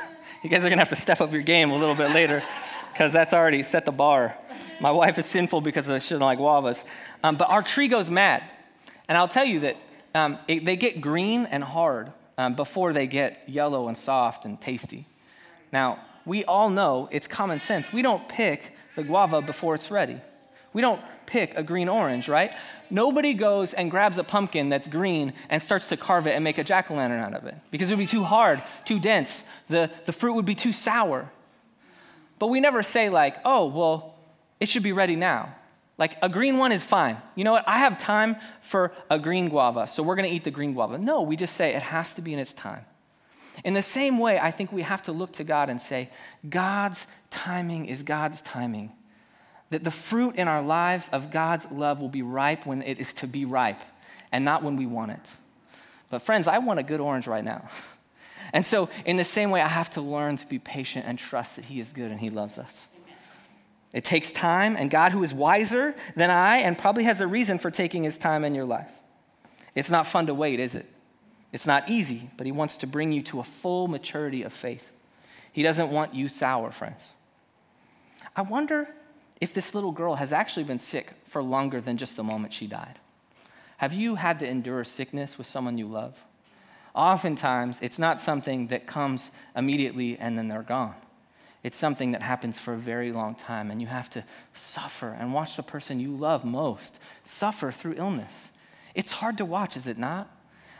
you 0.44 0.50
guys 0.50 0.66
are 0.66 0.70
going 0.70 0.80
to 0.80 0.86
have 0.86 0.90
to 0.90 0.96
step 0.96 1.22
up 1.22 1.32
your 1.32 1.42
game 1.42 1.70
a 1.70 1.78
little 1.78 1.96
bit 1.96 2.12
later 2.12 2.42
because 2.92 3.14
that's 3.14 3.34
already 3.34 3.62
set 3.62 3.86
the 3.86 3.92
bar. 3.92 4.36
My 4.80 4.92
wife 4.92 5.18
is 5.20 5.26
sinful 5.26 5.62
because 5.62 5.86
she 5.86 5.92
doesn't 5.92 6.20
like 6.20 6.40
guavas. 6.40 6.84
Um, 7.24 7.36
but 7.36 7.50
our 7.50 7.62
tree 7.62 7.88
goes 7.88 8.10
mad. 8.10 8.44
And 9.08 9.18
I'll 9.18 9.28
tell 9.28 9.46
you 9.46 9.60
that 9.62 9.78
um, 10.16 10.40
it, 10.48 10.66
they 10.66 10.76
get 10.76 11.02
green 11.02 11.46
and 11.46 11.64
hard 11.64 12.12
um, 12.38 12.56
before 12.56 12.94
they 12.94 13.06
get 13.06 13.48
yellow 13.48 13.90
and 13.90 13.98
soft 13.98 14.46
and 14.46 14.60
tasty. 14.60 15.06
Now, 15.72 16.00
we 16.26 16.46
all 16.46 16.70
know 16.70 17.08
it's 17.12 17.28
common 17.28 17.60
sense. 17.60 17.92
We 17.94 18.02
don't 18.02 18.28
pick 18.28 18.72
the 18.96 19.04
guava 19.04 19.42
before 19.42 19.76
it's 19.76 19.92
ready. 19.92 20.20
We 20.74 20.82
don't 20.82 21.02
pick 21.26 21.54
a 21.56 21.64
green 21.64 21.90
orange, 21.90 22.28
right? 22.28 22.52
Nobody 22.90 23.34
goes 23.34 23.74
and 23.74 23.92
grabs 23.92 24.18
a 24.18 24.24
pumpkin 24.24 24.70
that's 24.70 24.88
green 24.88 25.34
and 25.50 25.62
starts 25.62 25.88
to 25.90 25.98
carve 25.98 26.28
it 26.28 26.32
and 26.32 26.44
make 26.44 26.58
a 26.58 26.64
jack 26.64 26.92
o' 26.92 26.96
lantern 26.96 27.20
out 27.20 27.34
of 27.34 27.46
it 27.46 27.56
because 27.72 27.90
it 27.90 27.94
would 27.94 28.00
be 28.00 28.08
too 28.08 28.24
hard, 28.24 28.64
too 28.86 29.00
dense. 29.00 29.44
The, 29.70 29.92
the 30.06 30.14
fruit 30.14 30.34
would 30.34 30.46
be 30.46 30.56
too 30.56 30.72
sour. 30.72 31.30
But 32.40 32.48
we 32.48 32.60
never 32.60 32.84
say, 32.84 33.10
like, 33.10 33.38
oh, 33.44 33.68
well, 33.68 34.16
it 34.60 34.68
should 34.70 34.84
be 34.84 34.92
ready 34.92 35.16
now. 35.16 35.56
Like 35.98 36.18
a 36.22 36.28
green 36.28 36.58
one 36.58 36.72
is 36.72 36.84
fine. 36.84 37.18
You 37.36 37.46
know 37.46 37.54
what? 37.54 37.64
I 37.68 37.80
have 37.80 38.00
time 38.00 38.36
for 38.62 38.92
a 39.10 39.18
green 39.18 39.50
guava, 39.50 39.88
so 39.88 40.04
we're 40.04 40.16
going 40.16 40.30
to 40.30 40.36
eat 40.36 40.44
the 40.44 40.52
green 40.52 40.74
guava. 40.74 40.98
No, 40.98 41.22
we 41.22 41.36
just 41.38 41.56
say 41.56 41.74
it 41.74 41.82
has 41.82 42.14
to 42.16 42.22
be 42.22 42.34
in 42.34 42.40
its 42.40 42.52
time. 42.54 42.86
In 43.64 43.74
the 43.74 43.82
same 43.82 44.20
way, 44.20 44.38
I 44.38 44.52
think 44.52 44.74
we 44.74 44.82
have 44.82 45.04
to 45.04 45.14
look 45.14 45.34
to 45.34 45.46
God 45.46 45.70
and 45.70 45.82
say, 45.82 46.10
God's 46.48 47.06
timing 47.30 47.86
is 47.86 48.04
God's 48.04 48.42
timing. 48.42 48.92
That 49.70 49.86
the 49.86 49.92
fruit 49.92 50.36
in 50.36 50.50
our 50.50 50.62
lives 50.62 51.08
of 51.14 51.32
God's 51.32 51.66
love 51.72 52.00
will 52.00 52.10
be 52.10 52.22
ripe 52.22 52.66
when 52.66 52.82
it 52.82 53.00
is 53.00 53.14
to 53.16 53.28
be 53.28 53.46
ripe 53.46 53.80
and 54.32 54.44
not 54.44 54.64
when 54.64 54.76
we 54.76 54.86
want 54.86 55.12
it. 55.12 55.26
But, 56.10 56.24
friends, 56.24 56.48
I 56.48 56.58
want 56.58 56.80
a 56.80 56.84
good 56.84 57.00
orange 57.00 57.28
right 57.28 57.44
now. 57.44 57.70
And 58.54 58.64
so, 58.64 58.90
in 59.06 59.18
the 59.18 59.26
same 59.26 59.50
way, 59.50 59.60
I 59.60 59.68
have 59.68 59.90
to 59.92 60.02
learn 60.02 60.38
to 60.38 60.46
be 60.46 60.60
patient 60.60 61.08
and 61.08 61.18
trust 61.18 61.56
that 61.56 61.66
He 61.66 61.80
is 61.80 61.92
good 61.92 62.12
and 62.12 62.20
He 62.20 62.30
loves 62.30 62.60
us. 62.60 62.88
It 63.96 64.04
takes 64.04 64.34
time, 64.34 64.76
and 64.76 64.92
God, 64.92 65.14
who 65.14 65.24
is 65.24 65.34
wiser 65.34 65.96
than 66.18 66.30
I 66.30 66.58
and 66.58 66.78
probably 66.78 67.06
has 67.06 67.22
a 67.22 67.28
reason 67.28 67.58
for 67.58 67.72
taking 67.72 68.04
his 68.04 68.18
time 68.18 68.44
in 68.44 68.54
your 68.54 68.66
life. 68.66 68.92
It's 69.74 69.90
not 69.90 70.06
fun 70.06 70.26
to 70.26 70.34
wait, 70.34 70.60
is 70.60 70.76
it? 70.76 70.86
It's 71.54 71.66
not 71.66 71.90
easy, 71.90 72.30
but 72.36 72.46
he 72.46 72.52
wants 72.52 72.76
to 72.78 72.88
bring 72.88 73.14
you 73.14 73.24
to 73.24 73.40
a 73.40 73.44
full 73.44 73.88
maturity 73.88 74.44
of 74.44 74.52
faith. 74.52 74.84
He 75.54 75.64
doesn't 75.64 75.92
want 75.92 76.14
you 76.14 76.28
sour, 76.28 76.74
friends. 76.74 77.08
I 78.36 78.42
wonder 78.42 78.90
if 79.40 79.54
this 79.54 79.74
little 79.74 79.94
girl 79.94 80.16
has 80.16 80.34
actually 80.34 80.66
been 80.66 80.80
sick 80.80 81.14
for 81.30 81.42
longer 81.42 81.80
than 81.80 81.96
just 81.96 82.18
the 82.18 82.24
moment 82.24 82.52
she 82.52 82.68
died. 82.68 83.00
Have 83.78 83.94
you 83.94 84.16
had 84.16 84.40
to 84.40 84.46
endure 84.48 84.84
sickness 84.84 85.38
with 85.38 85.48
someone 85.48 85.78
you 85.78 85.88
love? 85.88 86.18
Oftentimes, 86.94 87.78
it's 87.80 88.00
not 88.00 88.20
something 88.20 88.68
that 88.68 88.88
comes 88.88 89.32
immediately 89.56 90.18
and 90.20 90.38
then 90.38 90.50
they're 90.50 90.64
gone. 90.64 90.96
It's 91.66 91.78
something 91.78 92.12
that 92.12 92.22
happens 92.22 92.60
for 92.60 92.76
a 92.76 92.78
very 92.78 93.12
long 93.12 93.34
time, 93.34 93.72
and 93.72 93.82
you 93.82 93.88
have 93.88 94.08
to 94.12 94.24
suffer 94.54 95.18
and 95.20 95.34
watch 95.34 95.56
the 95.56 95.64
person 95.64 96.00
you 96.00 96.16
love 96.16 96.46
most 96.46 97.00
suffer 97.24 97.72
through 97.72 97.96
illness. 97.98 98.52
It's 98.94 99.12
hard 99.12 99.40
to 99.40 99.46
watch, 99.46 99.76
is 99.76 99.88
it 99.88 99.98
not? 99.98 100.30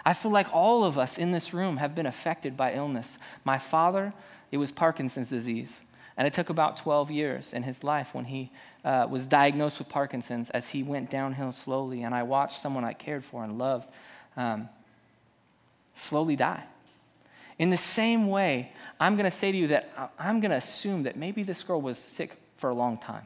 I 0.06 0.14
feel 0.14 0.30
like 0.30 0.54
all 0.54 0.84
of 0.84 1.00
us 1.00 1.18
in 1.18 1.32
this 1.32 1.56
room 1.56 1.78
have 1.78 1.96
been 1.96 2.06
affected 2.06 2.56
by 2.56 2.76
illness. 2.76 3.18
My 3.44 3.58
father, 3.58 4.14
it 4.52 4.58
was 4.58 4.72
Parkinson's 4.72 5.32
disease. 5.32 5.76
And 6.18 6.28
it 6.28 6.36
took 6.36 6.52
about 6.52 6.78
12 6.78 7.10
years 7.10 7.54
in 7.54 7.64
his 7.64 7.84
life 7.84 8.10
when 8.14 8.26
he 8.26 8.52
uh, 8.84 9.08
was 9.10 9.26
diagnosed 9.26 9.80
with 9.80 9.90
Parkinson's 9.90 10.52
as 10.52 10.68
he 10.68 10.84
went 10.84 11.10
downhill 11.10 11.52
slowly. 11.52 12.04
And 12.04 12.14
I 12.14 12.22
watched 12.22 12.62
someone 12.62 12.84
I 12.84 12.94
cared 12.94 13.26
for 13.26 13.44
and 13.44 13.58
loved 13.58 13.90
um, 14.38 14.70
slowly 15.96 16.36
die. 16.36 16.64
In 17.58 17.70
the 17.70 17.78
same 17.78 18.28
way, 18.28 18.72
I'm 19.00 19.16
going 19.16 19.30
to 19.30 19.36
say 19.36 19.52
to 19.52 19.58
you 19.58 19.68
that 19.68 20.14
I'm 20.20 20.42
going 20.42 20.52
to 20.52 20.58
assume 20.58 21.04
that 21.04 21.16
maybe 21.16 21.44
this 21.44 21.64
girl 21.64 21.82
was 21.82 21.98
sick 21.98 22.38
for 22.58 22.70
a 22.70 22.74
long 22.74 22.98
time. 22.98 23.26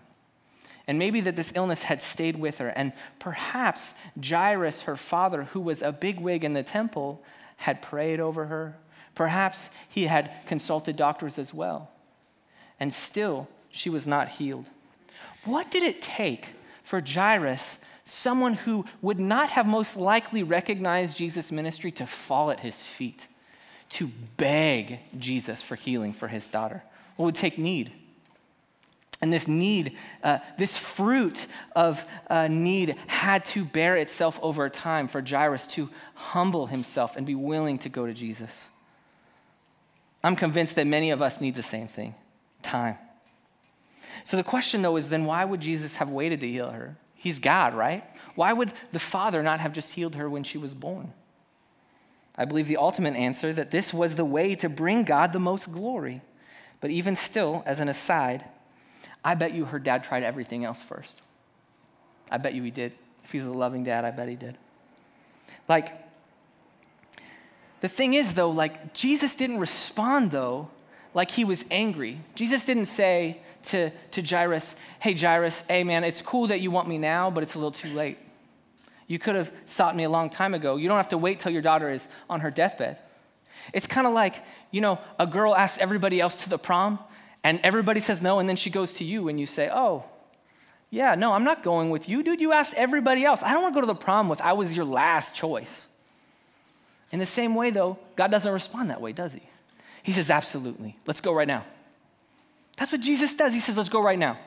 And 0.88 0.98
maybe 0.98 1.21
that 1.21 1.36
this 1.36 1.51
illness 1.55 1.83
had 1.83 2.01
stayed 2.01 2.36
with 2.39 2.57
her. 2.57 2.69
And 2.69 2.93
perhaps 3.19 3.93
Jairus, 4.24 4.81
her 4.81 4.95
father, 4.95 5.43
who 5.43 5.59
was 5.59 5.81
a 5.81 5.91
bigwig 5.91 6.43
in 6.43 6.53
the 6.53 6.63
temple, 6.63 7.24
had 7.57 7.81
prayed 7.81 8.19
over 8.19 8.45
her. 8.45 8.75
Perhaps 9.13 9.69
he 9.88 10.05
had 10.05 10.31
consulted 10.48 10.95
doctors 10.95 11.38
as 11.38 11.53
well. 11.53 11.91
And 12.79 12.93
still, 12.93 13.48
she 13.69 13.89
was 13.89 14.07
not 14.07 14.29
healed. 14.29 14.65
What 15.45 15.69
did 15.69 15.83
it 15.83 16.01
take 16.01 16.50
for 16.83 17.01
Jairus, 17.05 17.77
someone 18.05 18.55
who 18.55 18.86
would 19.01 19.19
not 19.19 19.50
have 19.50 19.67
most 19.67 19.95
likely 19.95 20.41
recognized 20.41 21.17
Jesus' 21.17 21.51
ministry, 21.51 21.91
to 21.93 22.07
fall 22.07 22.50
at 22.50 22.62
his 22.62 22.81
feet, 22.81 23.27
to 23.91 24.12
beg 24.38 25.00
Jesus 25.17 25.62
for 25.62 25.75
healing 25.75 26.13
for 26.13 26.27
his 26.27 26.48
daughter? 26.48 26.84
What 27.15 27.25
would 27.25 27.36
take 27.36 27.58
need? 27.58 27.91
And 29.22 29.34
this 29.34 29.48
need, 29.48 29.98
uh, 30.24 30.39
this 30.58 30.77
fruit 30.77 31.46
of 31.75 32.01
uh, 32.29 32.48
need, 32.48 32.96
had 33.08 33.43
to 33.46 33.65
bear 33.65 33.98
itself 33.98 34.39
over 34.41 34.69
time 34.69 35.10
for 35.10 35.22
Jairus 35.22 35.67
to 35.67 35.89
humble 36.13 36.67
himself 36.67 37.17
and 37.17 37.25
be 37.25 37.36
willing 37.36 37.79
to 37.79 37.89
go 37.89 38.05
to 38.05 38.13
Jesus. 38.13 38.51
I'm 40.24 40.36
convinced 40.36 40.75
that 40.75 40.88
many 40.88 41.12
of 41.12 41.22
us 41.22 41.41
need 41.41 41.55
the 41.55 41.63
same 41.63 41.88
thing 41.88 42.15
time. 42.62 42.98
So 44.24 44.38
the 44.38 44.43
question, 44.43 44.81
though, 44.81 44.98
is 44.98 45.10
then 45.10 45.25
why 45.25 45.43
would 45.46 45.62
Jesus 45.62 45.96
have 45.96 46.10
waited 46.10 46.41
to 46.41 46.48
heal 46.48 46.69
her? 46.69 46.98
He's 47.15 47.39
God, 47.39 47.74
right? 47.74 48.03
Why 48.36 48.53
would 48.53 48.72
the 48.91 49.00
Father 49.00 49.43
not 49.43 49.60
have 49.60 49.74
just 49.74 49.91
healed 49.91 50.15
her 50.15 50.29
when 50.29 50.43
she 50.43 50.58
was 50.58 50.74
born? 50.74 51.13
I 52.39 52.46
believe 52.46 52.69
the 52.69 52.77
ultimate 52.77 53.15
answer 53.15 53.51
that 53.51 53.69
this 53.69 53.93
was 53.93 54.15
the 54.15 54.24
way 54.24 54.55
to 54.55 54.69
bring 54.69 55.03
God 55.03 55.34
the 55.34 55.39
most 55.39 55.69
glory. 55.69 56.22
But 56.79 56.89
even 56.89 57.17
still, 57.17 57.62
as 57.65 57.81
an 57.81 57.89
aside, 57.89 58.46
I 59.25 59.36
bet 59.36 59.53
you 59.53 59.65
her 59.65 59.77
dad 59.77 60.05
tried 60.05 60.24
everything 60.24 60.63
else 60.63 60.81
first. 60.81 61.17
I 62.31 62.38
bet 62.38 62.53
you 62.53 62.63
he 62.63 62.72
did. 62.72 62.93
If 63.25 63.34
he's 63.34 63.43
a 63.43 63.51
loving 63.51 63.84
dad, 63.84 64.05
I 64.05 64.12
bet 64.12 64.29
he 64.29 64.36
did. 64.36 64.58
Like, 65.67 65.91
the 67.81 67.89
thing 67.89 68.13
is, 68.13 68.34
though, 68.34 68.51
like, 68.51 68.93
Jesus 68.93 69.36
didn't 69.36 69.60
respond, 69.60 70.31
though, 70.31 70.69
like 71.13 71.31
he 71.31 71.43
was 71.43 71.65
angry. 71.69 72.22
Jesus 72.36 72.63
didn't 72.63 72.86
say 72.86 73.41
to, 73.63 73.91
to 74.12 74.22
Jairus, 74.22 74.75
Hey, 75.01 75.13
Jairus, 75.13 75.62
hey, 75.67 75.84
man, 75.84 76.05
it's 76.05 76.22
cool 76.22 76.48
that 76.48 76.62
you 76.62 76.72
want 76.72 76.88
me 76.88 76.98
now, 76.98 77.29
but 77.29 77.43
it's 77.43 77.55
a 77.55 77.58
little 77.58 77.74
too 77.74 77.93
late. 77.93 78.17
You 79.10 79.18
could 79.18 79.36
have 79.36 79.51
sought 79.66 79.96
me 79.96 80.04
a 80.04 80.10
long 80.10 80.30
time 80.30 80.54
ago. 80.54 80.75
You 80.75 80.88
don't 80.88 80.98
have 80.98 81.10
to 81.10 81.18
wait 81.18 81.39
till 81.39 81.51
your 81.51 81.63
daughter 81.63 81.89
is 81.89 82.08
on 82.30 82.42
her 82.42 82.51
deathbed. 82.51 83.00
It's 83.74 83.88
kind 83.88 84.06
of 84.06 84.13
like, 84.13 84.36
you 84.70 84.82
know, 84.82 85.00
a 85.18 85.25
girl 85.25 85.56
asks 85.56 85.80
everybody 85.80 86.22
else 86.22 86.38
to 86.44 86.50
the 86.50 86.60
prom, 86.60 87.00
and 87.44 87.60
everybody 87.63 88.01
says 88.01 88.22
no, 88.22 88.38
and 88.38 88.48
then 88.48 88.56
she 88.56 88.70
goes 88.70 88.94
to 88.94 89.04
you, 89.04 89.28
and 89.28 89.39
you 89.39 89.48
say, 89.48 89.68
Oh, 89.74 90.04
yeah, 90.92 91.16
no, 91.16 91.34
I'm 91.34 91.44
not 91.44 91.63
going 91.63 91.89
with 91.89 92.08
you, 92.08 92.22
dude. 92.22 92.39
You 92.39 92.54
asked 92.54 92.75
everybody 92.75 93.25
else. 93.25 93.42
I 93.42 93.51
don't 93.51 93.63
want 93.63 93.74
to 93.74 93.78
go 93.78 93.82
to 93.82 93.88
the 93.88 94.00
prom 94.00 94.30
with, 94.30 94.42
I 94.42 94.54
was 94.54 94.72
your 94.72 94.86
last 94.86 95.34
choice. 95.34 95.88
In 97.12 97.18
the 97.18 97.25
same 97.25 97.56
way, 97.56 97.72
though, 97.72 97.98
God 98.16 98.30
doesn't 98.30 98.51
respond 98.51 98.92
that 98.92 99.01
way, 99.01 99.12
does 99.12 99.34
he? 99.34 99.42
He 100.04 100.12
says, 100.12 100.30
Absolutely. 100.30 100.96
Let's 101.08 101.22
go 101.22 101.34
right 101.34 101.48
now. 101.48 101.66
That's 102.78 102.92
what 102.92 103.01
Jesus 103.01 103.34
does. 103.34 103.54
He 103.54 103.60
says, 103.60 103.75
Let's 103.75 103.89
go 103.89 104.04
right 104.04 104.20
now. 104.20 104.38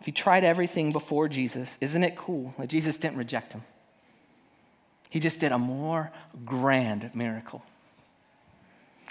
If 0.00 0.06
he 0.06 0.12
tried 0.12 0.44
everything 0.44 0.92
before 0.92 1.28
Jesus, 1.28 1.76
isn't 1.80 2.02
it 2.02 2.16
cool 2.16 2.54
that 2.58 2.68
Jesus 2.68 2.96
didn't 2.96 3.18
reject 3.18 3.52
him? 3.52 3.62
He 5.10 5.20
just 5.20 5.40
did 5.40 5.52
a 5.52 5.58
more 5.58 6.10
grand 6.44 7.10
miracle. 7.14 7.62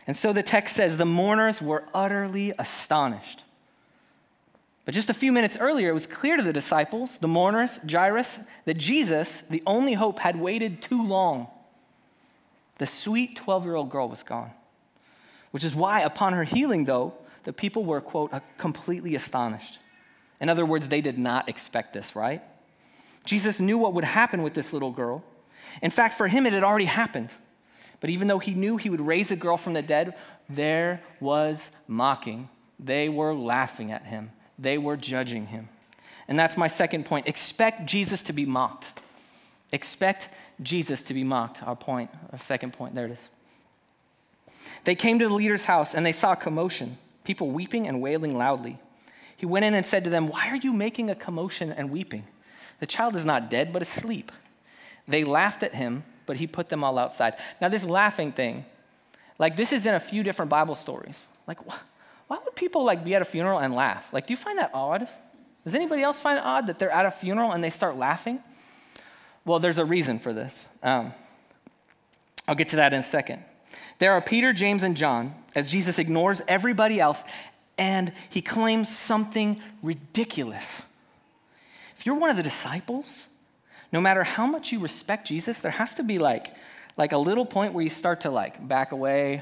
And 0.07 0.17
so 0.17 0.33
the 0.33 0.41
text 0.41 0.75
says 0.75 0.97
the 0.97 1.05
mourners 1.05 1.61
were 1.61 1.83
utterly 1.93 2.53
astonished. 2.57 3.43
But 4.85 4.95
just 4.95 5.11
a 5.11 5.13
few 5.13 5.31
minutes 5.31 5.55
earlier, 5.59 5.89
it 5.89 5.93
was 5.93 6.07
clear 6.07 6.37
to 6.37 6.41
the 6.41 6.53
disciples, 6.53 7.19
the 7.19 7.27
mourners, 7.27 7.79
Jairus, 7.87 8.39
that 8.65 8.77
Jesus, 8.77 9.43
the 9.47 9.61
only 9.67 9.93
hope, 9.93 10.17
had 10.17 10.39
waited 10.39 10.81
too 10.81 11.03
long. 11.05 11.47
The 12.79 12.87
sweet 12.87 13.35
12 13.35 13.65
year 13.65 13.75
old 13.75 13.91
girl 13.91 14.09
was 14.09 14.23
gone. 14.23 14.49
Which 15.51 15.63
is 15.63 15.75
why, 15.75 16.01
upon 16.01 16.33
her 16.33 16.43
healing, 16.43 16.85
though, 16.85 17.13
the 17.43 17.53
people 17.53 17.83
were, 17.83 18.01
quote, 18.01 18.33
completely 18.57 19.13
astonished. 19.13 19.77
In 20.41 20.49
other 20.49 20.65
words, 20.65 20.87
they 20.87 21.01
did 21.01 21.17
not 21.17 21.49
expect 21.49 21.93
this, 21.93 22.15
right? 22.15 22.41
Jesus 23.25 23.59
knew 23.59 23.77
what 23.77 23.93
would 23.93 24.05
happen 24.05 24.41
with 24.41 24.53
this 24.53 24.73
little 24.73 24.91
girl. 24.91 25.23
In 25.81 25.91
fact, 25.91 26.17
for 26.17 26.27
him, 26.27 26.45
it 26.45 26.53
had 26.53 26.63
already 26.63 26.85
happened. 26.85 27.29
But 27.99 28.09
even 28.09 28.27
though 28.27 28.39
he 28.39 28.53
knew 28.53 28.77
he 28.77 28.89
would 28.89 29.01
raise 29.01 29.31
a 29.31 29.35
girl 29.35 29.57
from 29.57 29.73
the 29.73 29.81
dead, 29.81 30.15
there 30.49 31.01
was 31.19 31.69
mocking. 31.87 32.49
They 32.79 33.09
were 33.09 33.33
laughing 33.33 33.91
at 33.91 34.05
him, 34.05 34.31
they 34.57 34.77
were 34.77 34.97
judging 34.97 35.47
him. 35.47 35.69
And 36.27 36.39
that's 36.39 36.55
my 36.55 36.67
second 36.67 37.05
point. 37.05 37.27
Expect 37.27 37.87
Jesus 37.87 38.21
to 38.23 38.33
be 38.33 38.45
mocked. 38.45 38.85
Expect 39.71 40.29
Jesus 40.61 41.01
to 41.03 41.13
be 41.13 41.23
mocked. 41.23 41.61
Our 41.63 41.75
point, 41.75 42.11
our 42.31 42.39
second 42.39 42.73
point. 42.73 42.93
There 42.93 43.05
it 43.05 43.11
is. 43.11 43.29
They 44.83 44.95
came 44.95 45.19
to 45.19 45.27
the 45.27 45.33
leader's 45.33 45.65
house 45.65 45.95
and 45.95 46.05
they 46.05 46.11
saw 46.11 46.35
commotion, 46.35 46.97
people 47.23 47.49
weeping 47.49 47.87
and 47.87 48.01
wailing 48.01 48.37
loudly. 48.37 48.79
He 49.39 49.47
went 49.47 49.65
in 49.65 49.73
and 49.73 49.83
said 49.83 50.03
to 50.03 50.11
them, 50.11 50.27
Why 50.27 50.49
are 50.49 50.57
you 50.57 50.71
making 50.71 51.09
a 51.09 51.15
commotion 51.15 51.71
and 51.71 51.89
weeping? 51.89 52.27
The 52.79 52.85
child 52.85 53.15
is 53.15 53.25
not 53.25 53.49
dead, 53.49 53.73
but 53.73 53.81
asleep. 53.81 54.31
They 55.07 55.23
laughed 55.23 55.63
at 55.63 55.73
him 55.73 56.03
but 56.29 56.37
he 56.37 56.45
put 56.45 56.69
them 56.69 56.83
all 56.83 56.99
outside. 56.99 57.37
Now, 57.59 57.69
this 57.69 57.83
laughing 57.83 58.31
thing, 58.31 58.63
like 59.39 59.57
this 59.57 59.73
is 59.73 59.87
in 59.87 59.95
a 59.95 59.99
few 59.99 60.21
different 60.21 60.49
Bible 60.49 60.75
stories. 60.75 61.17
Like, 61.47 61.57
why 61.65 62.37
would 62.45 62.53
people 62.53 62.85
like 62.85 63.03
be 63.03 63.15
at 63.15 63.23
a 63.23 63.25
funeral 63.25 63.57
and 63.57 63.73
laugh? 63.73 64.05
Like, 64.11 64.27
do 64.27 64.33
you 64.33 64.37
find 64.37 64.59
that 64.59 64.69
odd? 64.71 65.07
Does 65.63 65.73
anybody 65.73 66.03
else 66.03 66.19
find 66.19 66.37
it 66.37 66.45
odd 66.45 66.67
that 66.67 66.77
they're 66.77 66.91
at 66.91 67.07
a 67.07 67.09
funeral 67.09 67.53
and 67.53 67.63
they 67.63 67.71
start 67.71 67.97
laughing? 67.97 68.43
Well, 69.43 69.57
there's 69.57 69.79
a 69.79 69.85
reason 69.85 70.19
for 70.19 70.31
this. 70.31 70.67
Um, 70.83 71.13
I'll 72.47 72.53
get 72.53 72.69
to 72.69 72.75
that 72.75 72.93
in 72.93 72.99
a 72.99 73.01
second. 73.01 73.43
There 73.97 74.11
are 74.11 74.21
Peter, 74.21 74.53
James, 74.53 74.83
and 74.83 74.95
John 74.95 75.33
as 75.55 75.67
Jesus 75.71 75.97
ignores 75.97 76.43
everybody 76.47 76.99
else 76.99 77.23
and 77.79 78.11
he 78.29 78.41
claims 78.41 78.95
something 78.95 79.61
ridiculous. 79.81 80.83
If 81.97 82.05
you're 82.05 82.15
one 82.15 82.29
of 82.29 82.35
the 82.35 82.43
disciples, 82.43 83.23
no 83.93 84.01
matter 84.01 84.23
how 84.23 84.45
much 84.45 84.73
you 84.73 84.79
respect 84.79 85.27
Jesus, 85.27 85.59
there 85.59 85.71
has 85.71 85.95
to 85.95 86.03
be 86.03 86.19
like, 86.19 86.53
like 86.97 87.13
a 87.13 87.17
little 87.17 87.45
point 87.45 87.73
where 87.73 87.83
you 87.83 87.89
start 87.89 88.21
to 88.21 88.29
like 88.29 88.67
back 88.67 88.91
away, 88.91 89.41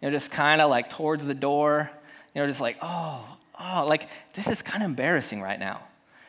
you 0.00 0.08
know, 0.08 0.14
just 0.14 0.30
kind 0.30 0.60
of 0.60 0.68
like 0.68 0.90
towards 0.90 1.24
the 1.24 1.34
door, 1.34 1.90
you 2.34 2.42
know, 2.42 2.46
just 2.46 2.60
like, 2.60 2.76
oh, 2.82 3.24
oh, 3.58 3.86
like 3.86 4.08
this 4.34 4.46
is 4.48 4.60
kind 4.60 4.82
of 4.84 4.90
embarrassing 4.90 5.40
right 5.40 5.58
now. 5.58 5.80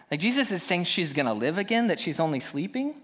Like 0.09 0.21
Jesus 0.21 0.51
is 0.51 0.63
saying 0.63 0.85
she's 0.85 1.11
gonna 1.11 1.33
live 1.33 1.57
again, 1.57 1.87
that 1.87 1.99
she's 1.99 2.21
only 2.21 2.39
sleeping. 2.39 2.95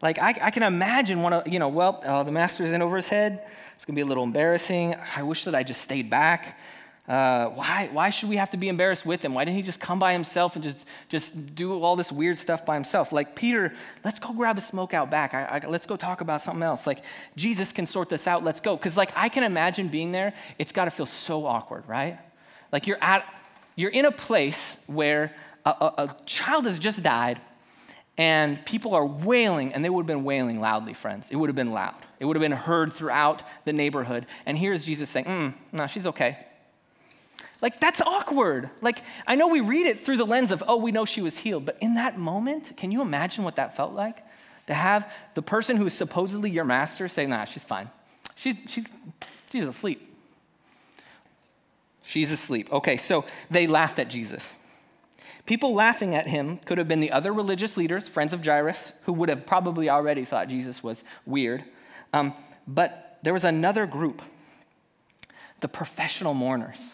Like 0.00 0.20
I, 0.20 0.36
I 0.40 0.50
can 0.52 0.62
imagine 0.62 1.20
one 1.20 1.32
of, 1.32 1.48
you 1.48 1.58
know, 1.58 1.68
well, 1.68 2.00
uh, 2.04 2.22
the 2.22 2.30
master's 2.30 2.70
in 2.70 2.80
over 2.80 2.96
his 2.96 3.08
head. 3.08 3.44
It's 3.74 3.84
gonna 3.84 3.96
be 3.96 4.02
a 4.02 4.06
little 4.06 4.22
embarrassing. 4.22 4.94
I 5.16 5.24
wish 5.24 5.44
that 5.44 5.54
I 5.56 5.64
just 5.64 5.82
stayed 5.82 6.08
back. 6.08 6.56
Uh, 7.08 7.48
why, 7.50 7.88
why 7.90 8.10
should 8.10 8.28
we 8.28 8.36
have 8.36 8.50
to 8.50 8.58
be 8.58 8.68
embarrassed 8.68 9.06
with 9.06 9.24
him? 9.24 9.32
Why 9.32 9.44
didn't 9.44 9.56
he 9.56 9.62
just 9.62 9.80
come 9.80 9.98
by 9.98 10.12
himself 10.12 10.56
and 10.56 10.62
just, 10.62 10.84
just 11.08 11.54
do 11.54 11.82
all 11.82 11.96
this 11.96 12.12
weird 12.12 12.38
stuff 12.38 12.66
by 12.66 12.74
himself? 12.74 13.12
Like, 13.12 13.34
Peter, 13.34 13.72
let's 14.04 14.18
go 14.18 14.34
grab 14.34 14.58
a 14.58 14.60
smoke 14.60 14.92
out 14.92 15.10
back. 15.10 15.32
I, 15.32 15.44
I, 15.44 15.66
let's 15.66 15.86
go 15.86 15.96
talk 15.96 16.20
about 16.20 16.42
something 16.42 16.62
else. 16.62 16.86
Like, 16.86 17.02
Jesus 17.34 17.72
can 17.72 17.86
sort 17.86 18.10
this 18.10 18.26
out. 18.26 18.44
Let's 18.44 18.60
go. 18.60 18.76
Because, 18.76 18.98
like, 18.98 19.10
I 19.16 19.30
can 19.30 19.42
imagine 19.42 19.88
being 19.88 20.12
there. 20.12 20.34
It's 20.58 20.70
got 20.70 20.84
to 20.84 20.90
feel 20.90 21.06
so 21.06 21.46
awkward, 21.46 21.88
right? 21.88 22.18
Like, 22.72 22.86
you're, 22.86 23.02
at, 23.02 23.24
you're 23.74 23.90
in 23.90 24.04
a 24.04 24.12
place 24.12 24.76
where 24.86 25.34
a, 25.64 25.70
a, 25.70 25.94
a 25.96 26.16
child 26.26 26.66
has 26.66 26.78
just 26.78 27.02
died 27.02 27.40
and 28.18 28.62
people 28.66 28.94
are 28.94 29.06
wailing, 29.06 29.72
and 29.72 29.84
they 29.84 29.88
would 29.88 30.02
have 30.02 30.08
been 30.08 30.24
wailing 30.24 30.60
loudly, 30.60 30.92
friends. 30.92 31.28
It 31.30 31.36
would 31.36 31.48
have 31.48 31.56
been 31.56 31.70
loud. 31.70 31.94
It 32.18 32.24
would 32.24 32.36
have 32.36 32.42
been 32.42 32.50
heard 32.50 32.92
throughout 32.92 33.44
the 33.64 33.72
neighborhood. 33.72 34.26
And 34.44 34.58
here's 34.58 34.84
Jesus 34.84 35.08
saying, 35.08 35.26
mm, 35.26 35.54
No, 35.72 35.86
she's 35.86 36.04
okay. 36.04 36.36
Like, 37.60 37.80
that's 37.80 38.00
awkward. 38.00 38.70
Like, 38.80 39.02
I 39.26 39.34
know 39.34 39.48
we 39.48 39.60
read 39.60 39.86
it 39.86 40.04
through 40.04 40.16
the 40.18 40.26
lens 40.26 40.52
of, 40.52 40.62
oh, 40.66 40.76
we 40.76 40.92
know 40.92 41.04
she 41.04 41.20
was 41.20 41.36
healed, 41.36 41.64
but 41.64 41.76
in 41.80 41.94
that 41.94 42.18
moment, 42.18 42.76
can 42.76 42.92
you 42.92 43.02
imagine 43.02 43.42
what 43.44 43.56
that 43.56 43.76
felt 43.76 43.92
like? 43.92 44.18
To 44.68 44.74
have 44.74 45.10
the 45.34 45.42
person 45.42 45.76
who 45.76 45.86
is 45.86 45.94
supposedly 45.94 46.50
your 46.50 46.64
master 46.64 47.08
say, 47.08 47.26
nah, 47.26 47.44
she's 47.46 47.64
fine. 47.64 47.90
She, 48.36 48.60
she's, 48.68 48.86
she's 49.50 49.64
asleep. 49.64 50.04
She's 52.04 52.30
asleep. 52.30 52.72
Okay, 52.72 52.96
so 52.96 53.24
they 53.50 53.66
laughed 53.66 53.98
at 53.98 54.08
Jesus. 54.08 54.54
People 55.44 55.74
laughing 55.74 56.14
at 56.14 56.26
him 56.26 56.58
could 56.58 56.78
have 56.78 56.86
been 56.86 57.00
the 57.00 57.10
other 57.10 57.32
religious 57.32 57.76
leaders, 57.76 58.06
friends 58.06 58.32
of 58.32 58.44
Jairus, 58.44 58.92
who 59.02 59.12
would 59.14 59.30
have 59.30 59.46
probably 59.46 59.90
already 59.90 60.24
thought 60.24 60.48
Jesus 60.48 60.82
was 60.82 61.02
weird. 61.26 61.64
Um, 62.12 62.34
but 62.66 63.18
there 63.22 63.32
was 63.32 63.44
another 63.44 63.86
group, 63.86 64.22
the 65.60 65.68
professional 65.68 66.34
mourners. 66.34 66.92